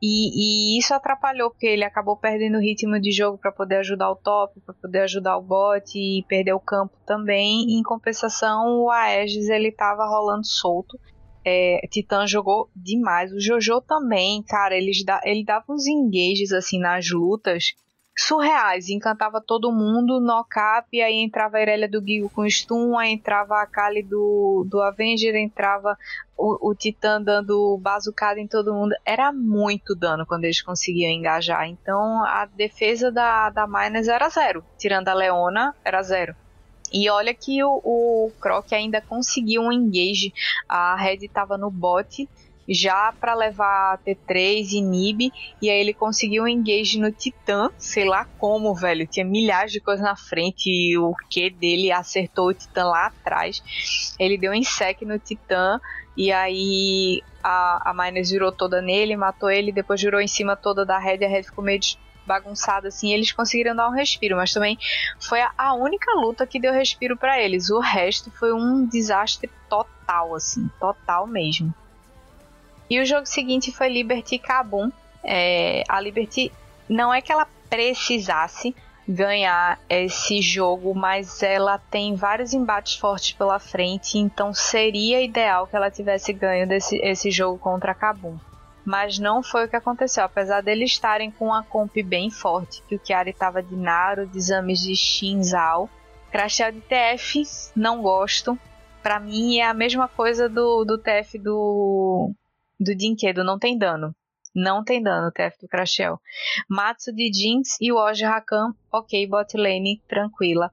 E, 0.00 0.74
e, 0.76 0.78
isso 0.78 0.92
atrapalhou, 0.92 1.50
porque 1.50 1.66
ele 1.66 1.84
acabou 1.84 2.16
perdendo 2.16 2.58
o 2.58 2.60
ritmo 2.60 3.00
de 3.00 3.10
jogo 3.10 3.38
para 3.38 3.50
poder 3.50 3.76
ajudar 3.76 4.10
o 4.10 4.16
top, 4.16 4.60
para 4.60 4.74
poder 4.74 5.00
ajudar 5.00 5.38
o 5.38 5.42
bot 5.42 5.98
e 5.98 6.22
perder 6.28 6.52
o 6.52 6.60
campo 6.60 6.94
também. 7.06 7.78
Em 7.78 7.82
compensação, 7.82 8.82
o 8.82 8.90
Aegis 8.90 9.48
ele 9.48 9.72
tava 9.72 10.06
rolando 10.06 10.46
solto. 10.46 10.98
É, 11.44 11.80
Titã 11.90 12.26
jogou 12.26 12.68
demais. 12.74 13.32
O 13.32 13.40
Jojo 13.40 13.80
também, 13.80 14.42
cara, 14.42 14.76
ele, 14.76 14.90
ele 15.24 15.44
dava 15.44 15.64
uns 15.70 15.86
engages 15.86 16.52
assim 16.52 16.78
nas 16.78 17.08
lutas 17.10 17.74
surreais. 18.16 18.88
Encantava 18.88 19.40
todo 19.40 19.70
mundo 19.70 20.18
no 20.18 20.42
cap, 20.44 21.00
aí 21.00 21.16
entrava 21.16 21.58
a 21.58 21.62
Irelia 21.62 21.88
do 21.88 22.02
Gigo 22.04 22.30
com 22.30 22.48
stun, 22.48 22.96
aí 22.96 23.12
entrava 23.12 23.60
a 23.60 23.66
Kali 23.66 24.02
do, 24.02 24.66
do 24.68 24.80
Avenger, 24.80 25.36
entrava 25.36 25.98
o, 26.36 26.70
o 26.70 26.74
Titã 26.74 27.20
dando 27.20 27.78
bazucada 27.78 28.40
em 28.40 28.46
todo 28.46 28.72
mundo. 28.72 28.94
Era 29.04 29.30
muito 29.32 29.94
dano 29.94 30.24
quando 30.26 30.44
eles 30.44 30.62
conseguiam 30.62 31.10
engajar. 31.12 31.68
Então 31.68 32.24
a 32.24 32.46
defesa 32.46 33.12
da, 33.12 33.50
da 33.50 33.66
Miners 33.66 34.08
era 34.08 34.28
zero. 34.30 34.64
Tirando 34.78 35.08
a 35.08 35.14
Leona, 35.14 35.74
era 35.84 36.02
zero. 36.02 36.34
E 36.92 37.10
olha 37.10 37.34
que 37.34 37.62
o, 37.64 37.80
o 37.84 38.32
Croc 38.40 38.72
ainda 38.72 39.00
conseguiu 39.00 39.62
um 39.62 39.72
engage. 39.72 40.32
A 40.68 40.94
Red 40.96 41.18
estava 41.24 41.58
no 41.58 41.70
bot 41.70 42.28
já 42.68 43.12
para 43.20 43.34
levar 43.34 43.98
T3 43.98 44.72
e 44.72 44.82
Nib, 44.82 45.32
e 45.60 45.70
aí 45.70 45.78
ele 45.78 45.94
conseguiu 45.94 46.44
um 46.44 46.48
engage 46.48 46.98
no 46.98 47.12
Titã, 47.12 47.70
sei 47.78 48.04
lá 48.04 48.26
como, 48.38 48.74
velho, 48.74 49.06
tinha 49.06 49.24
milhares 49.24 49.72
de 49.72 49.80
coisas 49.80 50.04
na 50.04 50.16
frente 50.16 50.68
e 50.68 50.98
o 50.98 51.12
que 51.30 51.50
dele 51.50 51.92
acertou 51.92 52.48
o 52.48 52.54
Titã 52.54 52.84
lá 52.84 53.06
atrás. 53.06 53.62
Ele 54.18 54.38
deu 54.38 54.52
um 54.52 54.54
insec 54.54 55.04
no 55.04 55.18
Titã 55.18 55.78
e 56.16 56.32
aí 56.32 57.22
a, 57.42 57.90
a 57.90 57.94
Miners 57.94 58.30
virou 58.30 58.50
toda 58.50 58.80
nele, 58.82 59.16
matou 59.16 59.50
ele, 59.50 59.70
depois 59.70 60.00
virou 60.00 60.20
em 60.20 60.28
cima 60.28 60.56
toda 60.56 60.84
da 60.84 60.98
Red, 60.98 61.24
a 61.24 61.28
Red 61.28 61.44
ficou 61.44 61.64
meio 61.64 61.80
bagunçada 62.26 62.88
assim, 62.88 63.12
eles 63.12 63.32
conseguiram 63.32 63.76
dar 63.76 63.88
um 63.88 63.94
respiro, 63.94 64.36
mas 64.36 64.52
também 64.52 64.76
foi 65.20 65.38
a 65.56 65.74
única 65.74 66.12
luta 66.14 66.46
que 66.46 66.60
deu 66.60 66.72
respiro 66.72 67.16
para 67.16 67.40
eles. 67.40 67.70
O 67.70 67.78
resto 67.78 68.30
foi 68.32 68.52
um 68.52 68.84
desastre 68.86 69.48
total 69.68 70.34
assim, 70.34 70.68
total 70.80 71.26
mesmo. 71.26 71.72
E 72.88 73.00
o 73.00 73.04
jogo 73.04 73.26
seguinte 73.26 73.72
foi 73.72 73.88
Liberty 73.88 74.38
Kabum. 74.38 74.90
É, 75.24 75.82
a 75.88 76.00
Liberty 76.00 76.52
não 76.88 77.12
é 77.12 77.20
que 77.20 77.32
ela 77.32 77.46
precisasse 77.68 78.74
ganhar 79.08 79.78
esse 79.88 80.40
jogo, 80.40 80.94
mas 80.94 81.42
ela 81.42 81.78
tem 81.78 82.14
vários 82.14 82.52
embates 82.52 82.96
fortes 82.96 83.32
pela 83.32 83.58
frente, 83.58 84.18
então 84.18 84.52
seria 84.52 85.22
ideal 85.22 85.66
que 85.66 85.76
ela 85.76 85.90
tivesse 85.90 86.32
ganho 86.32 86.66
desse, 86.66 86.96
esse 86.96 87.30
jogo 87.30 87.58
contra 87.58 87.92
a 87.92 87.94
Kabum. 87.94 88.36
Mas 88.84 89.18
não 89.18 89.42
foi 89.42 89.64
o 89.64 89.68
que 89.68 89.76
aconteceu, 89.76 90.24
apesar 90.24 90.60
deles 90.60 90.92
estarem 90.92 91.30
com 91.30 91.46
uma 91.46 91.62
comp 91.62 91.94
bem 92.04 92.30
forte, 92.30 92.82
que 92.88 92.94
o 92.94 93.00
Chiari 93.04 93.30
estava 93.30 93.62
de 93.62 93.76
Naro, 93.76 94.26
de 94.26 94.38
exames 94.38 94.80
de 94.80 94.94
Shinzal. 94.94 95.88
Crashel 96.30 96.72
de 96.72 96.80
TF, 96.80 97.42
não 97.74 98.00
gosto. 98.00 98.58
Para 99.02 99.18
mim 99.18 99.58
é 99.58 99.66
a 99.66 99.74
mesma 99.74 100.06
coisa 100.06 100.48
do, 100.48 100.84
do 100.84 100.98
TF 100.98 101.38
do 101.38 102.32
do 102.78 102.94
Dinquedo 102.94 103.44
não 103.44 103.58
tem 103.58 103.76
dano. 103.76 104.14
Não 104.54 104.82
tem 104.82 105.02
dano 105.02 105.30
TF 105.30 105.58
do 105.60 105.68
Crashel. 105.68 106.18
Matsu 106.66 107.12
de 107.12 107.30
Jinx 107.30 107.76
e 107.78 107.92
o 107.92 107.96
Oji 107.96 108.24
Rakan, 108.24 108.74
ok, 108.90 109.26
bot 109.26 109.54
lane, 109.54 110.00
tranquila. 110.08 110.72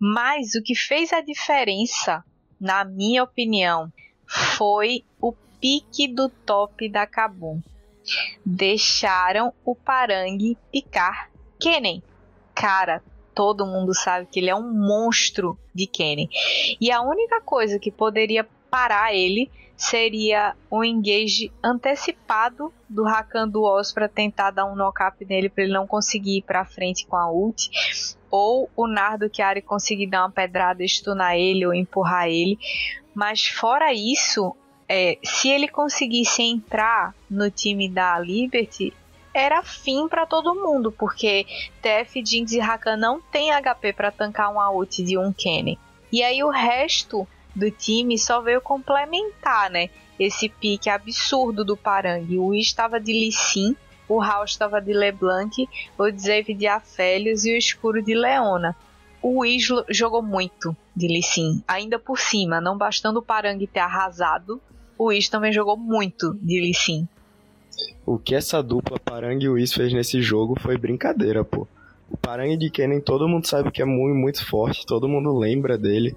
Mas 0.00 0.56
o 0.56 0.62
que 0.62 0.74
fez 0.74 1.12
a 1.12 1.20
diferença, 1.20 2.24
na 2.60 2.84
minha 2.84 3.22
opinião, 3.22 3.92
foi 4.26 5.04
o 5.20 5.32
pique 5.60 6.08
do 6.08 6.28
top 6.28 6.88
da 6.88 7.06
Kabum. 7.06 7.60
Deixaram 8.44 9.52
o 9.64 9.76
Parangue 9.76 10.58
picar 10.72 11.30
Kennen. 11.60 12.02
Cara, 12.52 13.00
todo 13.32 13.64
mundo 13.64 13.94
sabe 13.94 14.26
que 14.26 14.40
ele 14.40 14.50
é 14.50 14.56
um 14.56 14.72
monstro 14.72 15.56
de 15.72 15.86
Kennen. 15.86 16.28
E 16.80 16.90
a 16.90 17.00
única 17.00 17.40
coisa 17.40 17.78
que 17.78 17.92
poderia 17.92 18.44
parar 18.68 19.14
ele 19.14 19.48
seria 19.82 20.54
o 20.70 20.84
engage 20.84 21.50
antecipado 21.62 22.72
do 22.88 23.02
Rakan 23.02 23.48
do 23.48 23.64
Oz 23.64 23.92
para 23.92 24.08
tentar 24.08 24.52
dar 24.52 24.64
um 24.64 24.76
knock-up 24.76 25.24
nele 25.24 25.48
para 25.48 25.64
ele 25.64 25.72
não 25.72 25.88
conseguir 25.88 26.38
ir 26.38 26.42
para 26.42 26.64
frente 26.64 27.04
com 27.04 27.16
a 27.16 27.28
ult, 27.28 27.68
ou 28.30 28.70
o 28.76 28.86
Nardo 28.86 29.28
Chiari 29.28 29.60
conseguir 29.60 30.06
dar 30.06 30.22
uma 30.22 30.30
pedrada, 30.30 30.86
stunar 30.86 31.34
ele 31.34 31.66
ou 31.66 31.74
empurrar 31.74 32.28
ele. 32.28 32.56
Mas 33.12 33.44
fora 33.44 33.92
isso, 33.92 34.54
é, 34.88 35.18
se 35.20 35.48
ele 35.48 35.66
conseguisse 35.66 36.42
entrar 36.42 37.12
no 37.28 37.50
time 37.50 37.88
da 37.88 38.16
Liberty, 38.20 38.94
era 39.34 39.64
fim 39.64 40.06
para 40.06 40.26
todo 40.26 40.54
mundo, 40.54 40.92
porque 40.92 41.44
TF, 41.82 42.24
Jinx 42.24 42.52
e 42.52 42.60
Rakan 42.60 42.96
não 42.96 43.20
tem 43.20 43.50
HP 43.50 43.94
para 43.94 44.12
tancar 44.12 44.52
uma 44.52 44.70
ult 44.70 45.02
de 45.02 45.18
um 45.18 45.32
Kennen. 45.32 45.76
E 46.12 46.22
aí 46.22 46.44
o 46.44 46.50
resto 46.50 47.26
do 47.54 47.70
time 47.70 48.18
só 48.18 48.40
veio 48.40 48.60
complementar, 48.60 49.70
né? 49.70 49.90
Esse 50.18 50.48
pique 50.48 50.88
absurdo 50.88 51.64
do 51.64 51.76
Parang. 51.76 52.26
O 52.36 52.46
Wiz 52.48 52.66
estava 52.66 53.00
de 53.00 53.12
Lee 53.12 53.32
Sin, 53.32 53.76
o 54.08 54.22
House 54.22 54.50
estava 54.50 54.80
de 54.80 54.92
LeBlanc, 54.92 55.68
o 55.98 56.10
Zave 56.18 56.54
de 56.54 56.66
Afélios 56.66 57.44
e 57.44 57.52
o 57.52 57.56
Escuro 57.56 58.02
de 58.02 58.14
Leona. 58.14 58.76
O 59.22 59.40
Wiz 59.40 59.66
jogou 59.88 60.22
muito 60.22 60.76
de 60.94 61.06
Lee 61.06 61.22
Sin, 61.22 61.62
ainda 61.66 61.98
por 61.98 62.18
cima, 62.18 62.60
não 62.60 62.76
bastando 62.76 63.20
o 63.20 63.22
Parang 63.22 63.66
ter 63.66 63.80
arrasado, 63.80 64.60
o 64.98 65.06
Wiz 65.06 65.28
também 65.28 65.52
jogou 65.52 65.76
muito 65.76 66.34
de 66.34 66.60
Lee 66.60 66.74
Sin. 66.74 67.08
O 68.04 68.18
que 68.18 68.34
essa 68.34 68.62
dupla 68.62 68.98
Parang 68.98 69.42
e 69.42 69.48
Wiz 69.48 69.72
fez 69.72 69.92
nesse 69.92 70.20
jogo 70.20 70.58
foi 70.60 70.76
brincadeira, 70.76 71.44
pô. 71.44 71.66
O 72.10 72.16
Parang 72.16 72.56
de 72.56 72.70
Kennen 72.70 73.00
todo 73.00 73.28
mundo 73.28 73.46
sabe 73.46 73.70
que 73.70 73.80
é 73.80 73.84
muito, 73.84 74.14
muito 74.14 74.44
forte, 74.44 74.84
todo 74.84 75.08
mundo 75.08 75.36
lembra 75.36 75.78
dele. 75.78 76.14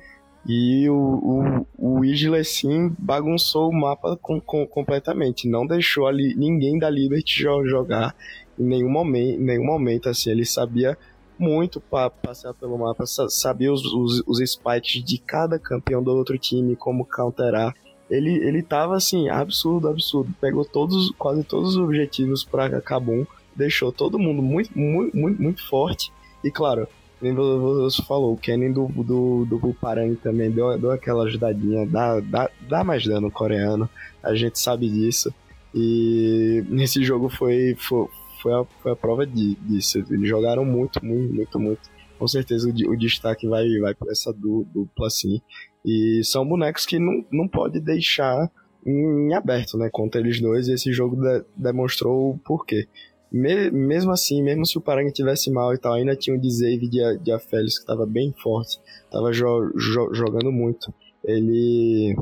E 0.48 0.88
o, 0.89 1.66
o, 1.78 2.00
o 2.00 2.96
bagunçou 3.00 3.70
o 3.70 3.74
mapa 3.74 4.18
com, 4.22 4.39
com, 4.39 4.66
completamente. 4.68 5.50
Não 5.50 5.66
deixou 5.66 6.06
ali 6.06 6.36
ninguém 6.36 6.78
da 6.78 6.89
Liberty 6.89 7.41
jogar 7.41 8.16
em 8.60 8.64
nenhum 8.64 8.89
momento, 8.89 9.39
nenhum 9.41 9.66
momento 9.66 10.08
assim. 10.08 10.30
Ele 10.30 10.46
sabia 10.46 10.96
muito 11.38 11.82
para 11.82 12.10
passear 12.10 12.54
pelo 12.54 12.78
mapa, 12.78 13.06
sabia 13.06 13.74
os, 13.74 13.84
os, 13.86 14.24
os 14.26 14.52
spikes 14.52 15.04
de 15.04 15.18
cada 15.18 15.58
campeão 15.58 16.02
do 16.02 16.12
outro 16.12 16.38
time, 16.38 16.76
como 16.76 17.06
counterar. 17.06 17.74
Ele, 18.10 18.30
ele 18.30 18.62
tava 18.62 18.96
assim, 18.96 19.28
absurdo, 19.30 19.88
absurdo. 19.88 20.34
Pegou 20.39 20.64
todos, 20.64 21.12
quase 21.18 21.43
todos 21.43 21.72
os 21.72 21.78
objetivos 21.78 22.43
para 22.43 22.80
Kabum, 22.82 23.26
deixou 23.56 23.91
todo 23.91 24.20
mundo 24.20 24.43
muito, 24.43 24.78
muito, 24.78 25.18
muito, 25.18 25.41
muito 25.41 25.68
forte. 25.68 26.14
E 26.43 26.52
claro, 26.52 26.88
nem 27.22 27.34
você 27.34 28.03
falou, 28.03 28.34
o 28.34 28.38
Kennen 28.38 28.72
do, 28.72 28.88
do, 28.88 29.45
do 29.45 29.74
Parang 29.74 30.16
também 30.16 30.51
deu, 30.51 30.78
deu 30.78 30.91
aquela 30.91 31.24
ajudadinha, 31.24 31.86
dá, 31.86 32.20
dá, 32.20 32.49
dá 32.68 32.84
mais 32.84 33.05
dano 33.05 33.32
coreano, 33.32 33.89
a 34.22 34.36
gente 34.36 34.59
sabe 34.59 34.89
disso. 34.89 35.34
E 35.74 36.63
nesse 36.70 37.03
jogo 37.03 37.30
foi, 37.30 37.76
foi, 37.78 38.07
foi, 38.41 38.53
a, 38.53 38.66
foi 38.82 38.91
a 38.91 38.95
prova 38.95 39.26
de, 39.26 39.55
disso. 39.55 40.03
Eles 40.09 40.30
jogaram 40.30 40.63
muito, 40.63 41.03
muito, 41.05 41.34
muito, 41.34 41.59
muito. 41.59 41.82
Com 42.18 42.28
certeza 42.28 42.70
o, 42.70 42.91
o 42.91 42.97
destaque 42.97 43.47
vai, 43.47 43.68
vai 43.80 43.93
para 43.93 44.11
essa 44.11 44.32
dupla 44.34 45.07
assim. 45.07 45.41
E 45.84 46.22
são 46.24 46.47
bonecos 46.47 46.86
que 46.86 46.97
não, 46.97 47.26
não 47.32 47.47
pode 47.47 47.80
deixar 47.80 48.49
em, 48.86 49.34
aberto, 49.34 49.78
né? 49.78 49.89
Contra 49.91 50.22
eles 50.22 50.39
dois. 50.39 50.68
E 50.68 50.74
esse 50.74 50.93
jogo 50.93 51.18
de, 51.18 51.43
demonstrou 51.57 52.32
o 52.32 52.38
porquê 52.38 52.88
me, 53.36 53.70
mesmo 53.70 54.12
assim, 54.12 54.42
mesmo 54.42 54.66
se 54.66 54.78
o 54.78 54.82
Parang 54.82 55.12
tivesse 55.12 55.52
mal 55.52 55.74
e 55.74 55.78
tal, 55.78 55.94
ainda 55.94 56.16
tinha 56.16 56.34
o 56.34 56.40
Dzave 56.40 56.88
de, 56.88 57.18
de 57.18 57.32
Afélios 57.34 57.76
que 57.76 57.82
estava 57.82 58.06
bem 58.06 58.34
forte, 58.42 58.80
estava 59.04 59.34
jo, 59.34 59.74
jo, 59.76 60.14
jogando 60.14 60.54
muito. 60.54 60.94
Ele 61.22 62.16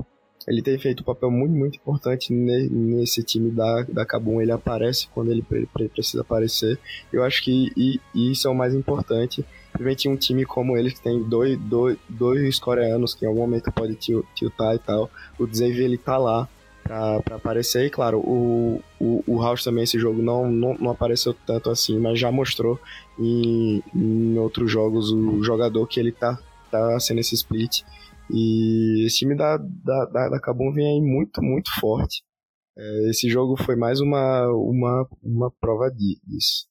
ele 0.48 0.62
tem 0.62 0.78
feito 0.78 1.02
um 1.02 1.06
papel 1.06 1.32
muito, 1.32 1.54
muito 1.54 1.76
importante 1.78 2.34
nesse 2.34 3.24
time 3.24 3.52
da, 3.52 3.84
da 3.84 4.06
Kabum. 4.06 4.42
Ele 4.42 4.52
aparece 4.52 5.08
quando 5.14 5.32
ele 5.32 5.46
precisa 5.94 6.22
aparecer. 6.22 6.78
Eu 7.14 7.24
acho 7.24 7.44
que 7.44 7.72
e, 7.78 8.02
e 8.14 8.32
isso 8.32 8.48
é 8.48 8.52
o 8.52 8.56
mais 8.56 8.74
importante. 8.74 9.46
Principalmente 9.72 10.10
um 10.10 10.18
time 10.18 10.46
como 10.46 10.76
ele, 10.76 10.92
que 10.92 11.02
tem 11.02 11.24
dois, 11.24 11.58
dois, 11.60 11.98
dois 12.10 12.60
coreanos 12.60 13.14
que 13.14 13.24
em 13.24 13.28
algum 13.28 13.42
momento 13.42 13.72
pode 13.72 13.96
tiltar 13.96 14.76
e 14.76 14.80
tal. 14.80 15.10
O 15.40 15.46
Dzave, 15.46 15.82
ele 15.82 15.98
tá 15.98 16.18
lá 16.18 16.50
para 16.84 17.18
aparecer. 17.32 17.86
E 17.86 17.90
claro, 17.90 18.20
o, 18.20 18.82
o, 19.00 19.24
o 19.26 19.42
House 19.42 19.64
também, 19.64 19.84
esse 19.84 19.98
jogo 19.98 20.22
não, 20.22 20.50
não, 20.52 20.76
não 20.76 20.92
apareceu 20.92 21.34
tanto 21.34 21.70
assim, 21.70 21.98
mas 22.00 22.20
já 22.20 22.32
mostrou 22.32 22.80
em, 23.18 23.82
em 23.96 24.38
outros 24.38 24.70
jogos 24.70 25.12
o 25.12 25.44
jogador 25.44 25.88
que 25.88 26.00
ele 26.00 26.12
tá, 26.12 26.38
tá 26.70 27.00
sendo 27.00 27.20
esse 27.20 27.36
split. 27.36 27.84
E 28.30 29.06
esse 29.06 29.18
time 29.18 29.36
da, 29.36 29.58
da, 29.58 30.06
da, 30.06 30.30
da 30.30 30.40
Kabum 30.40 30.72
vem 30.72 30.86
aí 30.86 31.02
muito, 31.02 31.42
muito 31.42 31.72
forte. 31.80 32.24
É, 32.78 33.10
esse 33.10 33.30
jogo 33.30 33.56
foi 33.56 33.76
mais 33.76 34.00
uma, 34.00 34.48
uma, 34.48 35.08
uma 35.22 35.52
prova 35.52 35.90
disso. 35.92 36.68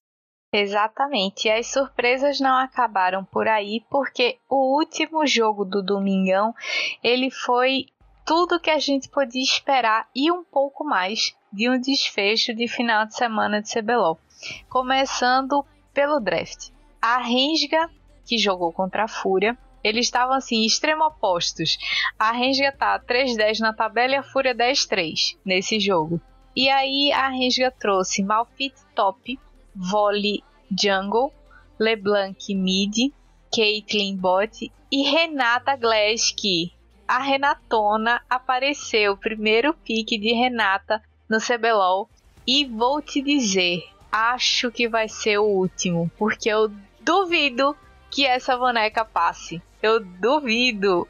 Exatamente. 0.54 1.48
E 1.48 1.50
as 1.50 1.68
surpresas 1.68 2.38
não 2.38 2.54
acabaram 2.58 3.24
por 3.24 3.48
aí, 3.48 3.82
porque 3.90 4.38
o 4.50 4.76
último 4.78 5.26
jogo 5.26 5.64
do 5.64 5.82
Domingão, 5.82 6.54
ele 7.02 7.30
foi 7.30 7.86
tudo 8.24 8.60
que 8.60 8.70
a 8.70 8.78
gente 8.78 9.08
podia 9.08 9.42
esperar 9.42 10.08
e 10.14 10.30
um 10.30 10.44
pouco 10.44 10.84
mais 10.84 11.34
de 11.52 11.68
um 11.68 11.80
desfecho 11.80 12.54
de 12.54 12.68
final 12.68 13.06
de 13.06 13.16
semana 13.16 13.60
de 13.60 13.72
CBLOL. 13.72 14.18
Começando 14.68 15.64
pelo 15.92 16.20
draft. 16.20 16.70
A 17.00 17.18
Rensga, 17.18 17.90
que 18.26 18.38
jogou 18.38 18.72
contra 18.72 19.04
a 19.04 19.08
Fúria, 19.08 19.58
eles 19.82 20.06
estavam 20.06 20.34
assim, 20.34 20.64
extremo 20.64 21.04
opostos. 21.04 21.76
A 22.18 22.32
Rensga 22.32 22.72
tá 22.72 22.98
3-10 23.00 23.58
na 23.58 23.72
tabela 23.72 24.14
e 24.14 24.16
a 24.16 24.22
Fúria 24.22 24.54
10-3 24.54 25.36
nesse 25.44 25.80
jogo. 25.80 26.20
E 26.54 26.68
aí 26.68 27.10
a 27.12 27.28
Rensga 27.28 27.70
trouxe 27.70 28.22
Malfit 28.22 28.74
top, 28.94 29.38
Volley 29.74 30.44
jungle, 30.70 31.32
LeBlanc 31.78 32.54
mid, 32.54 33.12
Caitlyn 33.54 34.16
bot 34.16 34.70
e 34.90 35.02
Renata 35.02 35.76
Glesk 35.76 36.72
a 37.06 37.18
Renatona 37.18 38.20
apareceu, 38.28 39.16
primeiro 39.16 39.74
pique 39.74 40.18
de 40.18 40.32
Renata 40.32 41.02
no 41.28 41.38
CBLOL. 41.38 42.08
E 42.46 42.64
vou 42.64 43.00
te 43.00 43.22
dizer, 43.22 43.84
acho 44.10 44.70
que 44.70 44.88
vai 44.88 45.08
ser 45.08 45.38
o 45.38 45.44
último, 45.44 46.10
porque 46.18 46.48
eu 46.48 46.70
duvido 47.00 47.76
que 48.10 48.26
essa 48.26 48.56
boneca 48.56 49.04
passe. 49.04 49.62
Eu 49.82 50.00
duvido. 50.00 51.08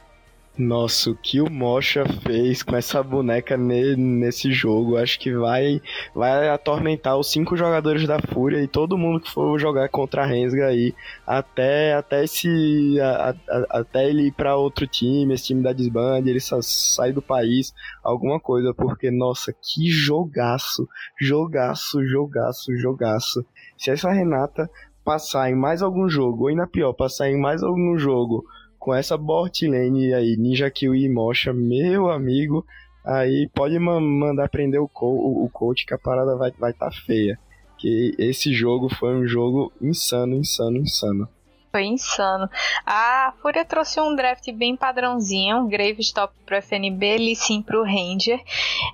Nossa, 0.59 1.11
o 1.11 1.15
que 1.17 1.41
o 1.41 1.51
Mocha 1.51 2.05
fez 2.21 2.63
com 2.63 2.77
essa 2.77 3.03
boneca 3.03 3.57
ne 3.57 3.97
nesse 3.97 4.53
jogo, 4.53 4.99
acho 4.99 5.19
que 5.19 5.33
vai 5.33 5.81
vai 6.15 6.51
atormentar 6.51 7.17
os 7.17 7.33
cinco 7.33 7.57
jogadores 7.57 8.07
da 8.07 8.21
Fúria 8.21 8.63
e 8.63 8.69
todo 8.69 8.99
mundo 8.99 9.19
que 9.19 9.31
for 9.31 9.59
jogar 9.59 9.89
contra 9.89 10.23
a 10.23 10.27
Rensga 10.27 10.67
aí, 10.67 10.95
até 11.27 11.95
até 11.95 12.25
esse 12.25 13.01
a, 13.01 13.31
a, 13.31 13.81
até 13.81 14.11
ele 14.11 14.27
ir 14.27 14.33
para 14.33 14.55
outro 14.55 14.87
time, 14.87 15.33
esse 15.33 15.47
time 15.47 15.63
da 15.63 15.73
desband, 15.73 16.27
ele 16.27 16.41
sai 16.41 17.15
do 17.15 17.23
país, 17.23 17.73
alguma 18.05 18.39
coisa, 18.39 18.75
porque 18.75 19.11
nossa, 19.11 19.55
que 19.55 19.89
jogaço, 19.89 20.87
jogaço, 21.19 22.05
jogaço, 22.05 22.77
jogaço. 22.77 23.43
Se 23.79 23.91
essa 23.91 24.13
Renata 24.13 24.69
passar 25.03 25.51
em 25.51 25.55
mais 25.55 25.81
algum 25.81 26.11
jogo, 26.11 26.43
ou 26.43 26.49
ainda 26.49 26.67
pior, 26.67 26.93
passar 26.93 27.31
em 27.31 27.41
mais 27.41 27.63
algum 27.63 27.97
jogo 27.97 28.45
com 28.83 28.93
essa 28.93 29.17
bot 29.17 29.65
lane 29.65 30.13
aí, 30.13 30.37
Ninja 30.37 30.69
Kill 30.69 30.93
e 30.93 31.09
Mocha, 31.09 31.53
meu 31.53 32.11
amigo, 32.11 32.67
aí 33.07 33.49
pode 33.55 33.79
mandar 33.79 34.49
prender 34.49 34.81
o, 34.83 34.89
co 34.89 35.07
o, 35.07 35.49
coach 35.49 35.87
que 35.87 35.95
a 35.95 35.99
parada 35.99 36.35
vai 36.35 36.51
vai 36.59 36.73
tá 36.73 36.91
feia. 36.91 37.39
Que 37.79 38.13
esse 38.19 38.53
jogo 38.53 38.93
foi 38.93 39.15
um 39.15 39.25
jogo 39.25 39.73
insano, 39.81 40.35
insano, 40.35 40.79
insano. 40.79 41.29
Foi 41.71 41.85
insano. 41.85 42.51
A 42.85 43.33
Fúria 43.41 43.65
trouxe 43.65 44.01
um 44.01 44.17
draft 44.17 44.51
bem 44.53 44.77
padrãozinho. 44.77 45.69
Graves 45.69 46.11
top 46.11 46.35
pro 46.45 46.57
FNB, 46.57 47.37
Sin 47.37 47.63
pro 47.63 47.85
Ranger, 47.85 48.41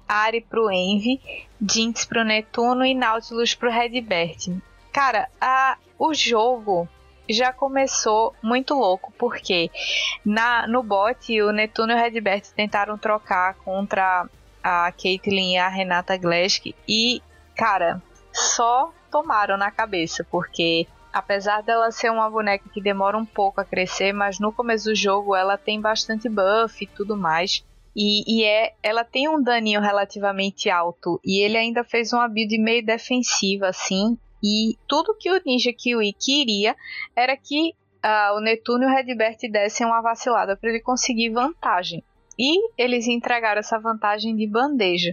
Ari 0.07 0.43
pro 0.43 0.71
Envy, 0.71 1.19
Jinx 1.63 2.05
pro 2.05 2.25
Netuno 2.25 2.85
e 2.85 2.95
Nautilus 2.95 3.55
pro 3.55 3.71
Redbert. 3.71 4.51
Cara, 4.93 5.29
a, 5.41 5.79
o 5.99 6.13
jogo 6.13 6.87
já 7.29 7.53
começou 7.53 8.35
muito 8.43 8.75
louco, 8.75 9.13
porque 9.19 9.71
na, 10.25 10.67
no 10.67 10.83
bot 10.83 11.41
o 11.43 11.53
Netuno 11.53 11.93
e 11.93 11.95
o 11.95 11.99
Redbert 11.99 12.43
tentaram 12.55 12.97
trocar 12.97 13.55
contra 13.57 14.27
a 14.63 14.93
Caitlyn 14.93 15.55
e 15.55 15.59
a 15.59 15.69
Renata 15.69 16.17
Glesk 16.17 16.75
e, 16.87 17.23
cara, 17.57 18.03
só 18.33 18.93
tomaram 19.11 19.57
na 19.57 19.71
cabeça, 19.71 20.27
porque 20.31 20.87
apesar 21.13 21.63
dela 21.63 21.91
ser 21.91 22.11
uma 22.11 22.31
boneca 22.31 22.69
que 22.73 22.81
demora 22.81 23.17
um 23.17 23.25
pouco 23.25 23.61
a 23.61 23.65
crescer, 23.65 24.13
mas 24.13 24.39
no 24.39 24.53
começo 24.53 24.87
do 24.87 24.95
jogo 24.95 25.35
ela 25.35 25.57
tem 25.57 25.81
bastante 25.81 26.29
buff 26.29 26.83
e 26.83 26.87
tudo 26.87 27.17
mais. 27.17 27.65
E, 27.97 28.23
e, 28.29 28.45
é, 28.45 28.75
ela 28.81 29.03
tem 29.03 29.29
um 29.29 29.43
daninho 29.43 29.81
relativamente 29.81 30.71
alto. 30.71 31.21
E 31.25 31.43
ele 31.43 31.57
ainda 31.57 31.83
fez 31.83 32.13
uma 32.13 32.29
build 32.29 32.57
meio 32.59 32.85
defensiva, 32.85 33.67
assim. 33.67 34.17
E 34.43 34.77
tudo 34.87 35.17
que 35.19 35.31
o 35.31 35.41
Ninja 35.45 35.73
Kiwi 35.73 36.13
queria 36.13 36.77
era 37.17 37.37
que 37.37 37.75
uh, 38.05 38.37
o 38.37 38.41
Netuno 38.41 38.85
e 38.85 38.87
o 38.87 38.91
Redbert 38.91 39.39
dessem 39.51 39.87
uma 39.87 40.01
vacilada 40.01 40.57
para 40.57 40.71
ele 40.71 40.81
conseguir 40.81 41.31
vantagem. 41.31 42.03
e 42.39 42.71
eles 42.79 43.09
entregaram 43.09 43.59
essa 43.59 43.81
vantagem 43.81 44.37
de 44.37 44.47
bandeja. 44.47 45.13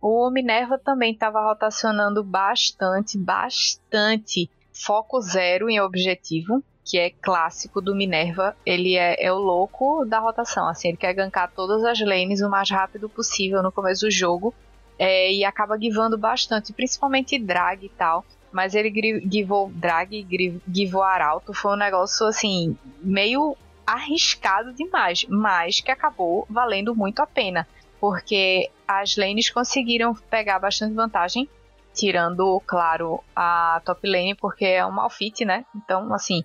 O 0.00 0.30
Minerva 0.30 0.78
também 0.78 1.12
estava 1.12 1.42
rotacionando 1.42 2.24
bastante, 2.24 3.18
bastante 3.18 4.50
foco 4.72 5.20
zero 5.20 5.68
em 5.68 5.80
objetivo, 5.80 6.62
que 6.82 6.98
é 6.98 7.10
clássico 7.10 7.80
do 7.80 7.94
Minerva. 7.94 8.56
Ele 8.64 8.94
é, 8.94 9.22
é, 9.22 9.32
o 9.32 9.38
louco 9.38 10.04
da 10.06 10.18
rotação, 10.18 10.66
assim, 10.66 10.88
ele 10.88 10.96
quer 10.96 11.12
gankar 11.12 11.52
todas 11.54 11.84
as 11.84 12.00
lanes 12.00 12.40
o 12.40 12.48
mais 12.48 12.70
rápido 12.70 13.08
possível 13.08 13.62
no 13.62 13.72
começo 13.72 14.06
do 14.06 14.10
jogo 14.10 14.54
é, 14.98 15.32
e 15.32 15.44
acaba 15.44 15.78
givando 15.78 16.16
bastante, 16.16 16.72
principalmente 16.72 17.38
drag 17.38 17.84
e 17.84 17.88
tal. 17.90 18.24
Mas 18.56 18.74
ele 18.74 19.20
givou 19.30 19.70
drag 19.74 20.26
givou 20.72 21.02
arauto, 21.02 21.52
foi 21.52 21.74
um 21.74 21.76
negócio 21.76 22.26
assim, 22.26 22.74
meio 23.02 23.54
arriscado 23.86 24.72
demais, 24.72 25.26
mas 25.28 25.80
que 25.80 25.90
acabou 25.90 26.46
valendo 26.48 26.96
muito 26.96 27.20
a 27.20 27.26
pena, 27.26 27.68
porque 28.00 28.70
as 28.88 29.14
lanes 29.14 29.50
conseguiram 29.50 30.14
pegar 30.30 30.58
bastante 30.58 30.94
vantagem 30.94 31.46
tirando, 31.92 32.58
claro, 32.66 33.22
a 33.34 33.82
top 33.84 34.08
lane, 34.08 34.34
porque 34.34 34.64
é 34.64 34.86
um 34.86 34.90
malfit, 34.90 35.44
né? 35.44 35.66
Então, 35.74 36.14
assim, 36.14 36.42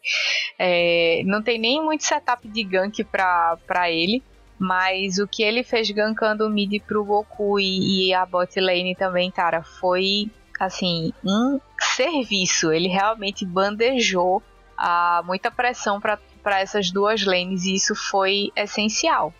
é, 0.59 1.21
não 1.25 1.41
tem 1.41 1.57
nem 1.57 1.81
muito 1.81 2.03
setup 2.03 2.45
de 2.45 2.61
gank 2.61 3.05
pra, 3.05 3.57
pra 3.65 3.89
ele. 3.89 4.21
Mas 4.59 5.17
o 5.17 5.27
que 5.27 5.41
ele 5.41 5.63
fez 5.63 5.89
gankando 5.89 6.45
o 6.45 6.49
mid 6.49 6.79
pro 6.83 7.03
Goku 7.03 7.59
e, 7.59 8.09
e 8.09 8.13
a 8.13 8.25
bot 8.25 8.59
lane 8.59 8.95
também, 8.95 9.31
cara, 9.31 9.63
foi 9.63 10.29
assim, 10.65 11.11
um 11.25 11.59
serviço. 11.79 12.71
Ele 12.71 12.87
realmente 12.87 13.45
bandejou 13.45 14.41
a, 14.77 15.23
muita 15.25 15.49
pressão 15.49 15.99
para 15.99 16.19
essas 16.59 16.91
duas 16.91 17.25
lanes 17.25 17.65
e 17.65 17.75
isso 17.75 17.95
foi 17.95 18.51
essencial. 18.55 19.33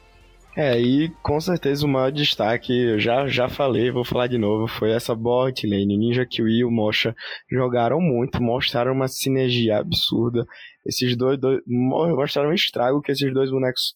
É, 0.57 0.77
e 0.77 1.09
com 1.23 1.39
certeza 1.39 1.85
o 1.85 1.89
maior 1.89 2.11
destaque, 2.11 2.73
eu 2.73 2.99
já, 2.99 3.25
já 3.25 3.47
falei, 3.47 3.89
vou 3.89 4.03
falar 4.03 4.27
de 4.27 4.37
novo, 4.37 4.67
foi 4.67 4.91
essa 4.91 5.15
bot 5.15 5.65
lane. 5.65 5.97
Ninja 5.97 6.25
Kiwi 6.25 6.59
e 6.59 6.65
o 6.65 6.71
Mosha 6.71 7.15
jogaram 7.49 8.01
muito, 8.01 8.43
mostraram 8.43 8.91
uma 8.91 9.07
sinergia 9.07 9.77
absurda. 9.77 10.45
Esses 10.85 11.15
dois, 11.15 11.39
dois 11.39 11.61
mostraram 11.67 12.49
um 12.49 12.53
estrago 12.53 13.01
que 13.01 13.11
esses 13.11 13.33
dois 13.33 13.49
bonecos 13.49 13.95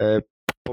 é, 0.00 0.22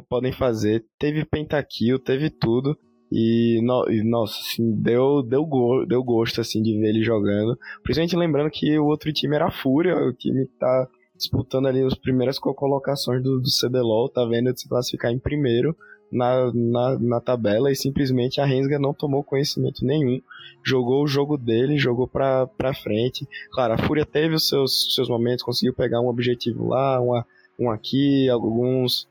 podem 0.07 0.31
fazer. 0.31 0.85
Teve 0.97 1.25
pentakill, 1.25 1.99
teve 1.99 2.29
tudo. 2.29 2.77
E, 3.11 3.59
no, 3.61 3.89
e, 3.89 4.03
nossa, 4.03 4.39
assim, 4.39 4.71
deu, 4.71 5.21
deu, 5.21 5.45
go, 5.45 5.85
deu 5.85 6.01
gosto 6.01 6.39
assim 6.39 6.61
de 6.61 6.79
ver 6.79 6.89
ele 6.89 7.03
jogando. 7.03 7.57
Principalmente 7.83 8.15
lembrando 8.15 8.49
que 8.49 8.79
o 8.79 8.85
outro 8.85 9.11
time 9.11 9.35
era 9.35 9.47
a 9.47 9.51
Fúria, 9.51 9.95
o 9.97 10.13
time 10.13 10.45
que 10.45 10.53
tá 10.57 10.87
disputando 11.17 11.67
ali 11.67 11.83
as 11.83 11.93
primeiras 11.93 12.39
colocações 12.39 13.21
do, 13.21 13.39
do 13.39 13.49
CBLOL, 13.49 14.09
tá 14.09 14.25
vendo 14.25 14.53
de 14.53 14.61
se 14.61 14.69
classificar 14.69 15.11
em 15.11 15.19
primeiro 15.19 15.75
na, 16.11 16.51
na, 16.53 16.99
na 16.99 17.21
tabela 17.21 17.71
e 17.71 17.75
simplesmente 17.75 18.41
a 18.41 18.45
Rensga 18.45 18.77
não 18.77 18.93
tomou 18.93 19.23
conhecimento 19.23 19.85
nenhum. 19.85 20.21
Jogou 20.63 21.03
o 21.03 21.07
jogo 21.07 21.37
dele, 21.37 21.77
jogou 21.77 22.07
pra, 22.07 22.47
pra 22.47 22.73
frente. 22.73 23.27
Claro, 23.51 23.73
a 23.73 23.77
Fúria 23.77 24.05
teve 24.05 24.35
os 24.35 24.47
seus, 24.47 24.93
seus 24.93 25.09
momentos, 25.09 25.43
conseguiu 25.43 25.73
pegar 25.73 26.01
um 26.01 26.07
objetivo 26.07 26.67
lá, 26.67 26.99
uma, 26.99 27.25
um 27.59 27.69
aqui, 27.69 28.29
alguns 28.29 29.07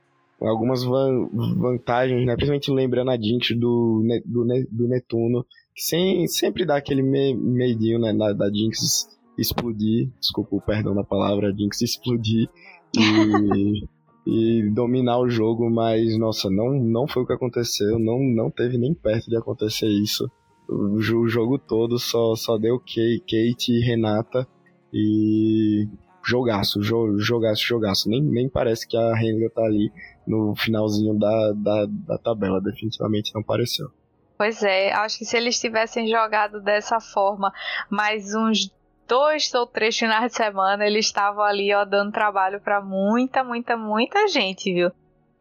algumas 0.48 0.82
van, 0.82 1.28
vantagens, 1.56 2.24
né? 2.24 2.34
principalmente 2.34 2.70
lembrando 2.70 3.10
a 3.10 3.16
Jinx 3.16 3.50
do, 3.56 4.02
do, 4.24 4.44
do 4.70 4.88
Netuno, 4.88 5.44
que 5.74 5.82
sem, 5.82 6.26
sempre 6.26 6.64
dá 6.64 6.76
aquele 6.76 7.02
me, 7.02 7.34
medinho 7.34 7.98
né, 7.98 8.12
da, 8.12 8.32
da 8.32 8.50
Jinx 8.50 9.08
explodir, 9.38 10.10
desculpa 10.18 10.56
o 10.56 10.60
perdão 10.60 10.94
da 10.94 11.04
palavra, 11.04 11.54
Jinx 11.56 11.82
explodir 11.82 12.48
e, 12.96 13.84
e 14.26 14.70
dominar 14.70 15.18
o 15.18 15.28
jogo, 15.28 15.70
mas 15.70 16.18
nossa, 16.18 16.50
não, 16.50 16.70
não 16.72 17.06
foi 17.06 17.22
o 17.22 17.26
que 17.26 17.32
aconteceu, 17.32 17.98
não, 17.98 18.18
não 18.18 18.50
teve 18.50 18.78
nem 18.78 18.94
perto 18.94 19.28
de 19.28 19.36
acontecer 19.36 19.88
isso. 19.88 20.30
O, 20.68 20.96
o 20.96 21.28
jogo 21.28 21.58
todo 21.58 21.98
só, 21.98 22.34
só 22.34 22.56
deu 22.56 22.78
Kate 22.78 23.72
e 23.72 23.80
Renata 23.80 24.46
e 24.92 25.86
jogaço, 26.22 26.82
jo, 26.82 27.18
jogaço, 27.18 27.62
jogaço. 27.62 28.08
Nem, 28.08 28.22
nem 28.22 28.48
parece 28.48 28.86
que 28.86 28.96
a 28.96 29.14
Renga 29.14 29.50
tá 29.50 29.62
ali 29.62 29.92
no 30.26 30.54
finalzinho 30.54 31.18
da, 31.18 31.52
da, 31.52 31.86
da 31.88 32.18
tabela, 32.18 32.60
definitivamente 32.60 33.34
não 33.34 33.42
pareceu. 33.42 33.90
Pois 34.36 34.62
é, 34.62 34.92
acho 34.92 35.18
que 35.18 35.24
se 35.24 35.36
eles 35.36 35.60
tivessem 35.60 36.08
jogado 36.08 36.60
dessa 36.62 36.98
forma 36.98 37.52
mais 37.90 38.34
uns 38.34 38.72
dois 39.06 39.52
ou 39.52 39.66
três 39.66 39.98
finais 39.98 40.30
de 40.30 40.36
semana, 40.36 40.86
eles 40.86 41.06
estavam 41.06 41.42
ali, 41.42 41.74
ó, 41.74 41.84
dando 41.84 42.12
trabalho 42.12 42.60
para 42.60 42.80
muita, 42.80 43.42
muita, 43.42 43.76
muita 43.76 44.28
gente, 44.28 44.72
viu? 44.72 44.90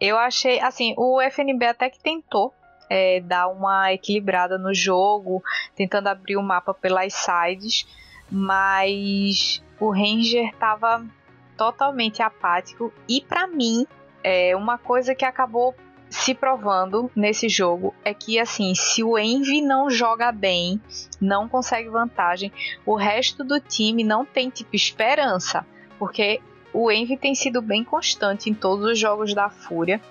Eu 0.01 0.17
achei, 0.17 0.59
assim, 0.59 0.95
o 0.97 1.21
FNB 1.21 1.65
até 1.65 1.89
que 1.89 1.99
tentou 2.01 2.53
é, 2.89 3.21
dar 3.21 3.47
uma 3.47 3.93
equilibrada 3.93 4.57
no 4.57 4.73
jogo, 4.73 5.43
tentando 5.75 6.07
abrir 6.07 6.35
o 6.35 6.41
mapa 6.41 6.73
pelas 6.73 7.13
sides, 7.13 7.85
mas 8.31 9.63
o 9.79 9.89
Ranger 9.89 10.53
tava 10.55 11.05
totalmente 11.57 12.21
apático. 12.21 12.93
E 13.07 13.21
para 13.21 13.47
mim 13.47 13.85
é 14.23 14.55
uma 14.55 14.77
coisa 14.77 15.15
que 15.15 15.25
acabou 15.25 15.75
se 16.09 16.33
provando 16.33 17.11
nesse 17.15 17.47
jogo 17.47 17.93
é 18.03 18.13
que 18.13 18.39
assim, 18.39 18.73
se 18.73 19.03
o 19.03 19.17
Envy 19.17 19.61
não 19.61 19.89
joga 19.89 20.31
bem, 20.31 20.81
não 21.21 21.47
consegue 21.47 21.87
vantagem, 21.87 22.51
o 22.85 22.95
resto 22.95 23.43
do 23.43 23.59
time 23.59 24.03
não 24.03 24.25
tem 24.25 24.49
tipo 24.49 24.75
esperança, 24.75 25.65
porque 25.99 26.41
o 26.73 26.91
Envy 26.91 27.15
tem 27.15 27.35
sido 27.35 27.61
bem 27.61 27.83
constante 27.83 28.49
em 28.49 28.53
todos 28.53 28.91
os 28.91 28.97
jogos 28.97 29.33
da 29.33 29.49
Fúria 29.49 30.01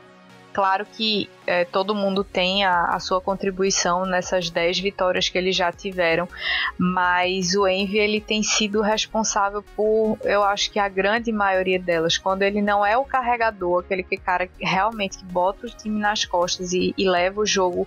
Claro 0.59 0.85
que 0.85 1.31
é, 1.47 1.65
todo 1.65 1.95
mundo 1.95 2.25
tem 2.25 2.65
a, 2.65 2.87
a, 2.87 2.99
sua 2.99 3.21
contribuição 3.21 4.05
nessas 4.05 4.51
10 4.51 4.81
vitórias 4.81 5.29
que 5.29 5.39
eles 5.39 5.55
já 5.55 5.71
tiveram, 5.71 6.29
mas 6.77 7.55
o 7.55 7.65
Envy 7.65 7.99
ele 7.99 8.21
tem 8.21 8.43
sido 8.43 8.81
responsável 8.81 9.63
por, 9.77 10.19
eu 10.25 10.43
acho 10.43 10.73
que 10.73 10.81
a 10.81 10.89
grande 10.89 11.31
maioria 11.31 11.79
delas, 11.79 12.19
quando 12.19 12.43
ele 12.43 12.61
não 12.61 12.85
é 12.85 12.99
o 12.99 13.05
carregador, 13.05 13.85
aquele 13.85 14.03
que 14.03 14.17
cara 14.17 14.51
realmente 14.61 15.19
que 15.19 15.25
bota 15.27 15.65
o 15.65 15.71
time 15.71 16.01
nas 16.01 16.25
costas 16.25 16.73
e, 16.73 16.93
e 16.99 17.09
leva 17.09 17.41
o 17.41 17.47
jogo 17.47 17.87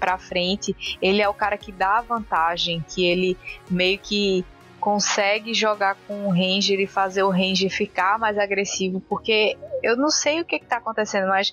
para 0.00 0.18
frente, 0.18 0.98
ele 1.00 1.22
é 1.22 1.28
o 1.28 1.34
cara 1.34 1.56
que 1.56 1.70
dá 1.70 1.98
a 1.98 2.02
vantagem, 2.02 2.84
que 2.92 3.06
ele 3.06 3.38
meio 3.70 3.96
que 4.00 4.44
consegue 4.80 5.54
jogar 5.54 5.96
com 6.08 6.26
o 6.26 6.30
Ranger 6.30 6.80
e 6.80 6.86
fazer 6.88 7.22
o 7.22 7.30
Ranger 7.30 7.70
ficar 7.70 8.18
mais 8.18 8.36
agressivo, 8.36 9.00
porque 9.08 9.56
eu 9.80 9.96
não 9.96 10.10
sei 10.10 10.40
o 10.40 10.44
que 10.44 10.56
está 10.56 10.78
acontecendo, 10.78 11.28
mas 11.28 11.52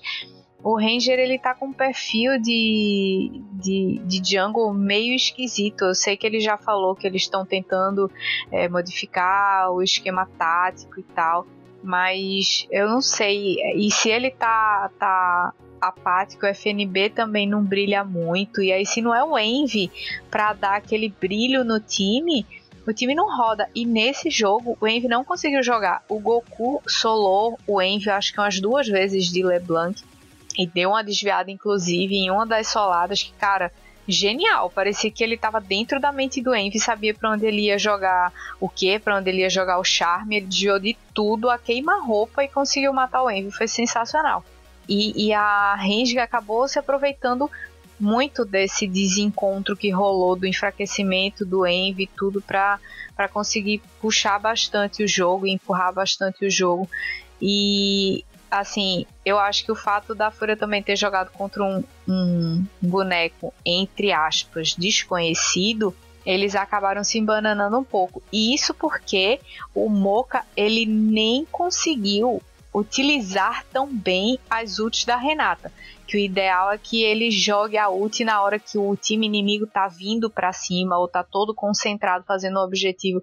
o 0.62 0.76
Ranger 0.76 1.18
ele 1.18 1.38
tá 1.38 1.54
com 1.54 1.66
um 1.66 1.72
perfil 1.72 2.38
de, 2.38 3.42
de, 3.52 4.00
de 4.04 4.30
jungle 4.30 4.72
meio 4.74 5.14
esquisito. 5.14 5.86
Eu 5.86 5.94
sei 5.94 6.16
que 6.16 6.26
ele 6.26 6.40
já 6.40 6.56
falou 6.56 6.94
que 6.94 7.06
eles 7.06 7.22
estão 7.22 7.46
tentando 7.46 8.10
é, 8.50 8.68
modificar 8.68 9.70
o 9.72 9.82
esquema 9.82 10.28
tático 10.38 11.00
e 11.00 11.02
tal, 11.02 11.46
mas 11.82 12.66
eu 12.70 12.88
não 12.88 13.00
sei. 13.00 13.56
E 13.74 13.90
se 13.90 14.10
ele 14.10 14.30
tá, 14.30 14.90
tá 14.98 15.54
apático, 15.80 16.44
o 16.44 16.48
FNB 16.48 17.10
também 17.10 17.48
não 17.48 17.64
brilha 17.64 18.04
muito. 18.04 18.62
E 18.62 18.70
aí, 18.70 18.84
se 18.84 19.00
não 19.00 19.14
é 19.14 19.24
o 19.24 19.38
Envy 19.38 19.90
para 20.30 20.52
dar 20.52 20.76
aquele 20.76 21.08
brilho 21.08 21.64
no 21.64 21.80
time, 21.80 22.46
o 22.86 22.92
time 22.92 23.14
não 23.14 23.34
roda. 23.34 23.68
E 23.74 23.86
nesse 23.86 24.30
jogo, 24.30 24.76
o 24.80 24.86
Envy 24.86 25.08
não 25.08 25.24
conseguiu 25.24 25.62
jogar. 25.62 26.04
O 26.08 26.20
Goku 26.20 26.82
solou 26.86 27.58
o 27.66 27.80
Envy, 27.80 28.10
acho 28.10 28.32
que 28.32 28.40
umas 28.40 28.60
duas 28.60 28.86
vezes 28.86 29.26
de 29.26 29.42
LeBlanc. 29.42 30.02
E 30.58 30.66
deu 30.66 30.90
uma 30.90 31.04
desviada, 31.04 31.50
inclusive, 31.50 32.14
em 32.14 32.30
uma 32.30 32.46
das 32.46 32.68
soladas 32.68 33.22
que, 33.22 33.32
cara, 33.32 33.72
genial. 34.06 34.70
Parecia 34.70 35.10
que 35.10 35.22
ele 35.22 35.34
estava 35.34 35.60
dentro 35.60 36.00
da 36.00 36.12
mente 36.12 36.42
do 36.42 36.54
Envy, 36.54 36.78
sabia 36.78 37.14
para 37.14 37.30
onde 37.30 37.46
ele 37.46 37.62
ia 37.62 37.78
jogar 37.78 38.32
o 38.58 38.68
que, 38.68 38.98
para 38.98 39.16
onde 39.16 39.30
ele 39.30 39.42
ia 39.42 39.50
jogar 39.50 39.78
o 39.78 39.84
charme. 39.84 40.36
Ele 40.36 40.46
desviou 40.46 40.78
de 40.78 40.96
tudo 41.14 41.48
a 41.48 41.58
queima-roupa 41.58 42.42
e 42.44 42.48
conseguiu 42.48 42.92
matar 42.92 43.22
o 43.22 43.30
Envy. 43.30 43.50
Foi 43.50 43.68
sensacional. 43.68 44.44
E, 44.88 45.28
e 45.28 45.32
a 45.32 45.74
Range 45.76 46.18
acabou 46.18 46.66
se 46.66 46.78
aproveitando 46.78 47.50
muito 47.98 48.44
desse 48.44 48.86
desencontro 48.86 49.76
que 49.76 49.90
rolou 49.90 50.34
do 50.34 50.46
enfraquecimento 50.46 51.44
do 51.44 51.66
Envy, 51.66 52.08
tudo 52.16 52.40
para 52.40 52.80
conseguir 53.30 53.82
puxar 54.00 54.38
bastante 54.38 55.04
o 55.04 55.08
jogo 55.08 55.46
e 55.46 55.52
empurrar 55.52 55.92
bastante 55.92 56.44
o 56.44 56.50
jogo. 56.50 56.88
E 57.40 58.24
assim, 58.50 59.06
eu 59.24 59.38
acho 59.38 59.64
que 59.64 59.72
o 59.72 59.76
fato 59.76 60.14
da 60.14 60.30
Fúria 60.30 60.56
também 60.56 60.82
ter 60.82 60.96
jogado 60.96 61.30
contra 61.30 61.62
um, 61.62 61.84
um 62.08 62.64
boneco, 62.80 63.54
entre 63.64 64.12
aspas, 64.12 64.74
desconhecido, 64.74 65.94
eles 66.24 66.54
acabaram 66.54 67.04
se 67.04 67.18
embananando 67.18 67.78
um 67.78 67.84
pouco. 67.84 68.22
E 68.32 68.54
isso 68.54 68.74
porque 68.74 69.40
o 69.74 69.88
Moca, 69.88 70.44
ele 70.56 70.84
nem 70.84 71.46
conseguiu 71.50 72.42
utilizar 72.72 73.64
tão 73.72 73.92
bem 73.92 74.38
as 74.48 74.78
ults 74.78 75.04
da 75.04 75.16
Renata. 75.16 75.72
Que 76.10 76.16
o 76.16 76.20
ideal 76.20 76.72
é 76.72 76.78
que 76.78 77.04
ele 77.04 77.30
jogue 77.30 77.78
a 77.78 77.88
ult 77.88 78.24
na 78.24 78.42
hora 78.42 78.58
que 78.58 78.76
o 78.76 78.96
time 78.96 79.26
inimigo 79.26 79.64
tá 79.64 79.86
vindo 79.86 80.28
para 80.28 80.52
cima 80.52 80.98
ou 80.98 81.06
tá 81.06 81.22
todo 81.22 81.54
concentrado 81.54 82.24
fazendo 82.26 82.58
o 82.58 82.64
objetivo. 82.64 83.22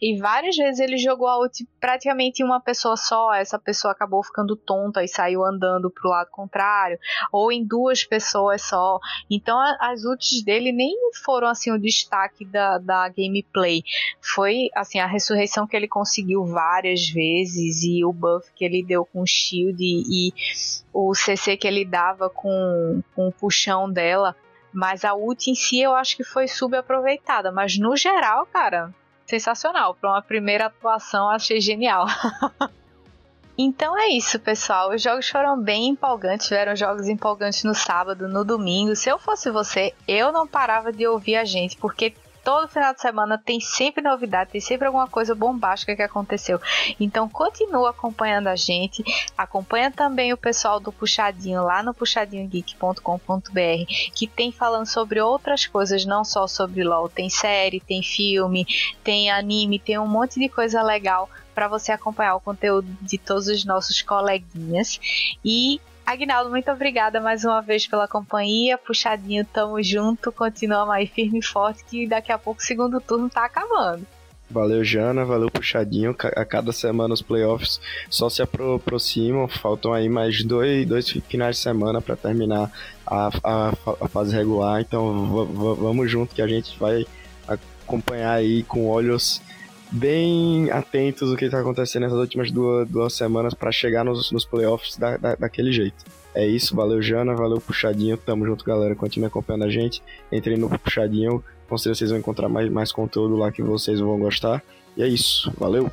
E 0.00 0.18
várias 0.18 0.56
vezes 0.56 0.80
ele 0.80 0.96
jogou 0.96 1.28
a 1.28 1.38
ult 1.38 1.68
praticamente 1.78 2.42
em 2.42 2.46
uma 2.46 2.58
pessoa 2.58 2.96
só, 2.96 3.34
essa 3.34 3.58
pessoa 3.58 3.92
acabou 3.92 4.22
ficando 4.24 4.56
tonta 4.56 5.04
e 5.04 5.08
saiu 5.08 5.44
andando 5.44 5.90
pro 5.90 6.08
lado 6.08 6.30
contrário, 6.30 6.98
ou 7.30 7.52
em 7.52 7.62
duas 7.62 8.02
pessoas 8.02 8.62
só. 8.62 8.98
Então 9.30 9.58
as 9.78 10.02
ults 10.04 10.42
dele 10.42 10.72
nem 10.72 10.96
foram 11.22 11.48
assim 11.48 11.70
o 11.70 11.78
destaque 11.78 12.46
da, 12.46 12.78
da 12.78 13.10
gameplay. 13.10 13.82
Foi 14.22 14.70
assim 14.74 14.98
a 14.98 15.06
ressurreição 15.06 15.66
que 15.66 15.76
ele 15.76 15.86
conseguiu 15.86 16.46
várias 16.46 17.10
vezes 17.10 17.82
e 17.82 18.02
o 18.02 18.12
buff 18.12 18.50
que 18.56 18.64
ele 18.64 18.82
deu 18.82 19.04
com 19.04 19.20
o 19.20 19.26
shield 19.26 19.76
e, 19.78 20.28
e 20.28 20.81
o 20.92 21.14
CC 21.14 21.56
que 21.56 21.66
ele 21.66 21.84
dava 21.84 22.28
com, 22.28 23.02
com 23.14 23.28
o 23.28 23.32
puxão 23.32 23.90
dela. 23.90 24.36
Mas 24.72 25.04
a 25.04 25.14
ult 25.14 25.50
em 25.50 25.54
si 25.54 25.80
eu 25.80 25.94
acho 25.94 26.16
que 26.16 26.24
foi 26.24 26.48
subaproveitada. 26.48 27.52
Mas 27.52 27.78
no 27.78 27.96
geral, 27.96 28.46
cara, 28.46 28.92
sensacional. 29.26 29.94
Para 29.94 30.10
uma 30.10 30.22
primeira 30.22 30.66
atuação, 30.66 31.28
achei 31.28 31.60
genial. 31.60 32.06
Então 33.56 33.96
é 33.98 34.08
isso, 34.08 34.40
pessoal. 34.40 34.94
Os 34.94 35.02
jogos 35.02 35.28
foram 35.28 35.60
bem 35.60 35.88
empolgantes, 35.88 36.48
tiveram 36.48 36.74
jogos 36.74 37.06
empolgantes 37.06 37.62
no 37.64 37.74
sábado, 37.74 38.26
no 38.26 38.44
domingo. 38.44 38.96
Se 38.96 39.10
eu 39.10 39.18
fosse 39.18 39.50
você, 39.50 39.92
eu 40.08 40.32
não 40.32 40.46
parava 40.46 40.90
de 40.90 41.06
ouvir 41.06 41.36
a 41.36 41.44
gente, 41.44 41.76
porque 41.76 42.14
todo 42.44 42.68
final 42.68 42.94
de 42.94 43.00
semana 43.00 43.38
tem 43.38 43.60
sempre 43.60 44.02
novidade, 44.02 44.50
tem 44.50 44.60
sempre 44.60 44.86
alguma 44.86 45.06
coisa 45.06 45.34
bombástica 45.34 45.96
que 45.96 46.02
aconteceu. 46.02 46.60
Então 46.98 47.28
continua 47.28 47.90
acompanhando 47.90 48.48
a 48.48 48.56
gente, 48.56 49.02
acompanha 49.36 49.90
também 49.90 50.32
o 50.32 50.36
pessoal 50.36 50.80
do 50.80 50.92
Puxadinho 50.92 51.62
lá 51.62 51.82
no 51.82 51.94
puxadinhogeek.com.br, 51.94 54.12
que 54.14 54.26
tem 54.26 54.52
falando 54.52 54.86
sobre 54.86 55.20
outras 55.20 55.66
coisas, 55.66 56.04
não 56.04 56.24
só 56.24 56.46
sobre 56.46 56.84
LoL, 56.84 57.08
tem 57.08 57.30
série, 57.30 57.80
tem 57.80 58.02
filme, 58.02 58.66
tem 59.02 59.30
anime, 59.30 59.78
tem 59.78 59.98
um 59.98 60.06
monte 60.06 60.38
de 60.38 60.48
coisa 60.48 60.82
legal 60.82 61.28
para 61.54 61.68
você 61.68 61.92
acompanhar 61.92 62.34
o 62.34 62.40
conteúdo 62.40 62.88
de 63.00 63.18
todos 63.18 63.46
os 63.46 63.64
nossos 63.64 64.02
coleguinhas. 64.02 64.98
E 65.44 65.80
Agnaldo, 66.04 66.50
muito 66.50 66.70
obrigada 66.70 67.20
mais 67.20 67.44
uma 67.44 67.60
vez 67.62 67.86
pela 67.86 68.08
companhia. 68.08 68.76
Puxadinho, 68.76 69.44
tamo 69.44 69.82
junto. 69.82 70.32
Continua 70.32 70.92
aí 70.92 71.06
firme 71.06 71.38
e 71.38 71.42
forte 71.42 71.84
que 71.84 72.06
daqui 72.06 72.32
a 72.32 72.38
pouco 72.38 72.60
o 72.60 72.64
segundo 72.64 73.00
turno 73.00 73.30
tá 73.30 73.44
acabando. 73.44 74.06
Valeu, 74.50 74.84
Jana. 74.84 75.24
Valeu, 75.24 75.50
Puxadinho. 75.50 76.14
A 76.36 76.44
cada 76.44 76.72
semana 76.72 77.14
os 77.14 77.22
playoffs 77.22 77.80
só 78.10 78.28
se 78.28 78.42
aproximam. 78.42 79.48
Faltam 79.48 79.94
aí 79.94 80.08
mais 80.08 80.44
dois, 80.44 80.86
dois 80.86 81.08
finais 81.08 81.56
de 81.56 81.62
semana 81.62 82.02
para 82.02 82.16
terminar 82.16 82.70
a, 83.06 83.30
a, 83.42 83.72
a, 84.00 84.08
fase 84.08 84.34
regular. 84.34 84.80
Então 84.80 85.46
vamos 85.76 86.10
junto 86.10 86.34
que 86.34 86.42
a 86.42 86.48
gente 86.48 86.78
vai 86.78 87.06
acompanhar 87.86 88.32
aí 88.32 88.62
com 88.64 88.88
olhos 88.88 89.40
bem 89.92 90.70
atentos 90.70 91.30
do 91.30 91.36
que 91.36 91.44
está 91.44 91.60
acontecendo 91.60 92.02
nessas 92.02 92.18
últimas 92.18 92.50
duas, 92.50 92.88
duas 92.88 93.12
semanas 93.12 93.52
para 93.52 93.70
chegar 93.70 94.04
nos, 94.04 94.32
nos 94.32 94.44
playoffs 94.44 94.96
da, 94.96 95.16
da, 95.16 95.34
daquele 95.34 95.70
jeito. 95.70 96.04
É 96.34 96.46
isso, 96.46 96.74
valeu 96.74 97.02
Jana, 97.02 97.34
valeu 97.34 97.60
Puxadinho, 97.60 98.16
tamo 98.16 98.46
junto 98.46 98.64
galera, 98.64 98.94
continue 98.94 99.26
acompanhando 99.26 99.64
a 99.64 99.70
gente, 99.70 100.02
entrem 100.32 100.56
no 100.56 100.68
Puxadinho, 100.68 101.44
com 101.68 101.76
certeza 101.76 101.98
vocês 101.98 102.10
vão 102.10 102.18
encontrar 102.18 102.48
mais, 102.48 102.70
mais 102.70 102.90
conteúdo 102.90 103.36
lá 103.36 103.52
que 103.52 103.62
vocês 103.62 104.00
vão 104.00 104.18
gostar. 104.18 104.62
E 104.96 105.02
é 105.02 105.08
isso, 105.08 105.52
valeu! 105.58 105.90